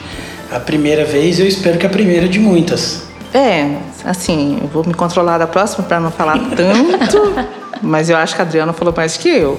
A 0.52 0.60
primeira 0.60 1.04
vez, 1.04 1.40
eu 1.40 1.48
espero 1.48 1.78
que 1.78 1.86
a 1.86 1.90
primeira 1.90 2.28
de 2.28 2.40
muitas. 2.40 3.11
É, 3.34 3.78
assim, 4.04 4.60
eu 4.62 4.68
vou 4.68 4.86
me 4.86 4.94
controlar 4.94 5.38
da 5.38 5.48
próxima 5.48 5.86
para 5.86 6.00
não 6.00 6.12
falar 6.12 6.38
tanto, 6.56 7.34
mas 7.82 8.10
eu 8.10 8.18
acho 8.18 8.36
que 8.36 8.42
a 8.42 8.46
Adriana 8.46 8.74
falou 8.74 8.94
mais 8.96 9.16
que 9.16 9.30
eu. 9.30 9.58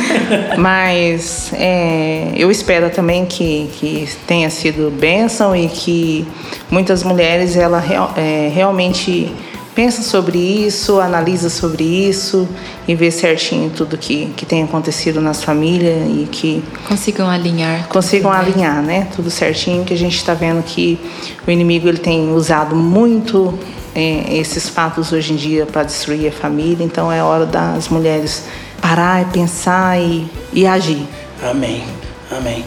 mas 0.56 1.52
é, 1.54 2.32
eu 2.34 2.50
espero 2.50 2.88
também 2.90 3.26
que, 3.26 3.70
que 3.74 4.08
tenha 4.26 4.48
sido 4.48 4.90
bênção 4.90 5.54
e 5.54 5.68
que 5.68 6.26
muitas 6.70 7.02
mulheres 7.02 7.56
ela 7.56 7.82
é, 8.16 8.50
realmente 8.54 9.30
pensa 9.74 10.02
sobre 10.02 10.38
isso, 10.38 11.00
analisa 11.00 11.48
sobre 11.48 11.84
isso 11.84 12.48
e 12.86 12.94
vê 12.94 13.10
certinho 13.10 13.70
tudo 13.70 13.96
que, 13.96 14.32
que 14.36 14.44
tem 14.44 14.62
acontecido 14.62 15.20
nas 15.20 15.42
famílias 15.42 16.08
e 16.08 16.28
que 16.30 16.62
consigam 16.86 17.28
alinhar 17.28 17.88
consigam 17.88 18.30
alinhar 18.30 18.82
né? 18.82 19.08
Tudo 19.14 19.30
certinho 19.30 19.84
que 19.84 19.94
a 19.94 19.98
gente 19.98 20.16
está 20.16 20.34
vendo 20.34 20.62
que 20.62 20.98
o 21.46 21.50
inimigo 21.50 21.88
ele 21.88 21.98
tem 21.98 22.32
usado 22.32 22.74
muito 22.74 23.58
é, 23.94 24.36
esses 24.36 24.68
fatos 24.68 25.12
hoje 25.12 25.32
em 25.32 25.36
dia 25.36 25.66
para 25.66 25.82
destruir 25.82 26.28
a 26.28 26.32
família 26.32 26.84
então 26.84 27.10
é 27.10 27.22
hora 27.22 27.46
das 27.46 27.88
mulheres 27.88 28.44
parar 28.80 29.22
e 29.22 29.24
pensar 29.26 30.00
e, 30.00 30.26
e 30.52 30.66
agir. 30.66 31.06
Amém. 31.42 31.84
Amém 32.30 32.64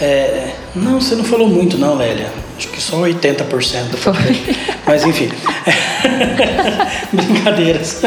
é, 0.00 0.50
não 0.74 1.00
você 1.00 1.14
não 1.14 1.24
falou 1.24 1.48
muito 1.48 1.78
não 1.78 1.96
Lélia 1.96 2.30
acho 2.58 2.68
que 2.68 2.80
só 2.80 2.98
80% 2.98 3.96
foi. 3.96 4.12
mas 4.86 5.04
enfim 5.04 5.30
Brincadeiras. 7.12 8.02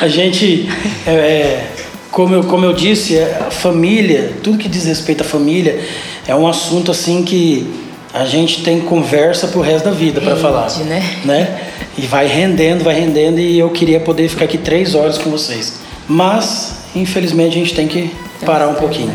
a 0.00 0.08
gente, 0.08 0.68
é, 1.06 1.10
é, 1.10 1.66
como, 2.10 2.34
eu, 2.34 2.44
como 2.44 2.64
eu 2.64 2.72
disse, 2.72 3.16
é, 3.16 3.44
a 3.46 3.50
família, 3.50 4.32
tudo 4.42 4.58
que 4.58 4.68
diz 4.68 4.84
respeito 4.84 5.22
à 5.22 5.24
família, 5.24 5.80
é 6.26 6.34
um 6.34 6.46
assunto 6.46 6.90
assim 6.90 7.22
que 7.22 7.68
a 8.12 8.24
gente 8.24 8.62
tem 8.62 8.80
conversa 8.80 9.48
pro 9.48 9.60
resto 9.60 9.86
da 9.86 9.90
vida 9.90 10.20
para 10.20 10.36
falar. 10.36 10.70
Né? 10.84 11.02
né? 11.24 11.60
E 11.98 12.02
vai 12.02 12.26
rendendo, 12.26 12.84
vai 12.84 12.94
rendendo, 12.94 13.40
e 13.40 13.58
eu 13.58 13.70
queria 13.70 14.00
poder 14.00 14.28
ficar 14.28 14.44
aqui 14.44 14.58
três 14.58 14.94
horas 14.94 15.18
com 15.18 15.30
vocês. 15.30 15.80
Mas, 16.08 16.84
infelizmente, 16.94 17.56
a 17.56 17.58
gente 17.58 17.74
tem 17.74 17.88
que 17.88 18.10
parar 18.44 18.68
um 18.68 18.74
pouquinho. 18.74 19.12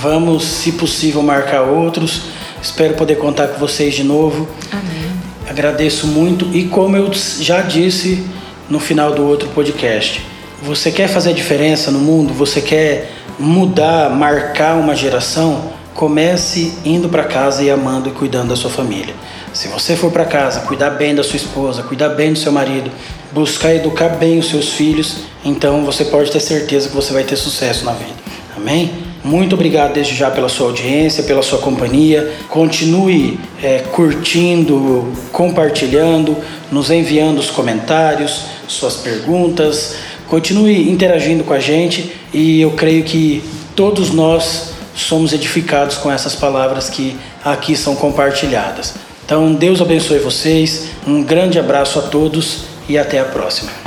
Vamos, 0.00 0.44
se 0.44 0.72
possível, 0.72 1.22
marcar 1.22 1.62
outros. 1.62 2.22
Espero 2.62 2.94
poder 2.94 3.16
contar 3.16 3.48
com 3.48 3.58
vocês 3.58 3.94
de 3.94 4.04
novo. 4.04 4.48
Amém. 4.72 5.10
Agradeço 5.48 6.06
muito 6.06 6.46
e 6.52 6.64
como 6.64 6.96
eu 6.96 7.10
já 7.12 7.62
disse 7.62 8.24
no 8.68 8.80
final 8.80 9.12
do 9.12 9.24
outro 9.24 9.48
podcast, 9.50 10.20
você 10.62 10.90
quer 10.90 11.08
fazer 11.08 11.32
diferença 11.32 11.90
no 11.90 11.98
mundo? 11.98 12.34
Você 12.34 12.60
quer 12.60 13.12
mudar, 13.38 14.10
marcar 14.10 14.74
uma 14.74 14.96
geração? 14.96 15.70
Comece 15.94 16.74
indo 16.84 17.08
para 17.08 17.24
casa 17.24 17.62
e 17.62 17.70
amando 17.70 18.08
e 18.08 18.12
cuidando 18.12 18.48
da 18.48 18.56
sua 18.56 18.70
família. 18.70 19.14
Se 19.54 19.68
você 19.68 19.96
for 19.96 20.10
para 20.10 20.24
casa, 20.24 20.60
cuidar 20.60 20.90
bem 20.90 21.14
da 21.14 21.22
sua 21.22 21.36
esposa, 21.36 21.82
cuidar 21.82 22.10
bem 22.10 22.32
do 22.32 22.38
seu 22.38 22.52
marido, 22.52 22.90
buscar 23.32 23.74
educar 23.74 24.10
bem 24.10 24.38
os 24.38 24.50
seus 24.50 24.70
filhos, 24.70 25.18
então 25.44 25.84
você 25.84 26.04
pode 26.04 26.30
ter 26.30 26.40
certeza 26.40 26.88
que 26.88 26.94
você 26.94 27.12
vai 27.12 27.24
ter 27.24 27.36
sucesso 27.36 27.84
na 27.84 27.92
vida. 27.92 28.12
Amém? 28.56 29.05
Muito 29.26 29.56
obrigado 29.56 29.94
desde 29.94 30.14
já 30.14 30.30
pela 30.30 30.48
sua 30.48 30.68
audiência, 30.68 31.24
pela 31.24 31.42
sua 31.42 31.58
companhia. 31.58 32.32
Continue 32.48 33.40
é, 33.60 33.80
curtindo, 33.90 35.12
compartilhando, 35.32 36.36
nos 36.70 36.92
enviando 36.92 37.38
os 37.38 37.50
comentários, 37.50 38.42
suas 38.68 38.94
perguntas. 38.94 39.96
Continue 40.28 40.88
interagindo 40.88 41.42
com 41.42 41.52
a 41.52 41.58
gente 41.58 42.12
e 42.32 42.60
eu 42.60 42.70
creio 42.70 43.02
que 43.02 43.42
todos 43.74 44.12
nós 44.12 44.70
somos 44.94 45.32
edificados 45.32 45.96
com 45.96 46.10
essas 46.10 46.36
palavras 46.36 46.88
que 46.88 47.16
aqui 47.44 47.74
são 47.74 47.96
compartilhadas. 47.96 48.94
Então, 49.24 49.52
Deus 49.52 49.82
abençoe 49.82 50.20
vocês, 50.20 50.90
um 51.04 51.20
grande 51.20 51.58
abraço 51.58 51.98
a 51.98 52.02
todos 52.02 52.60
e 52.88 52.96
até 52.96 53.18
a 53.18 53.24
próxima. 53.24 53.85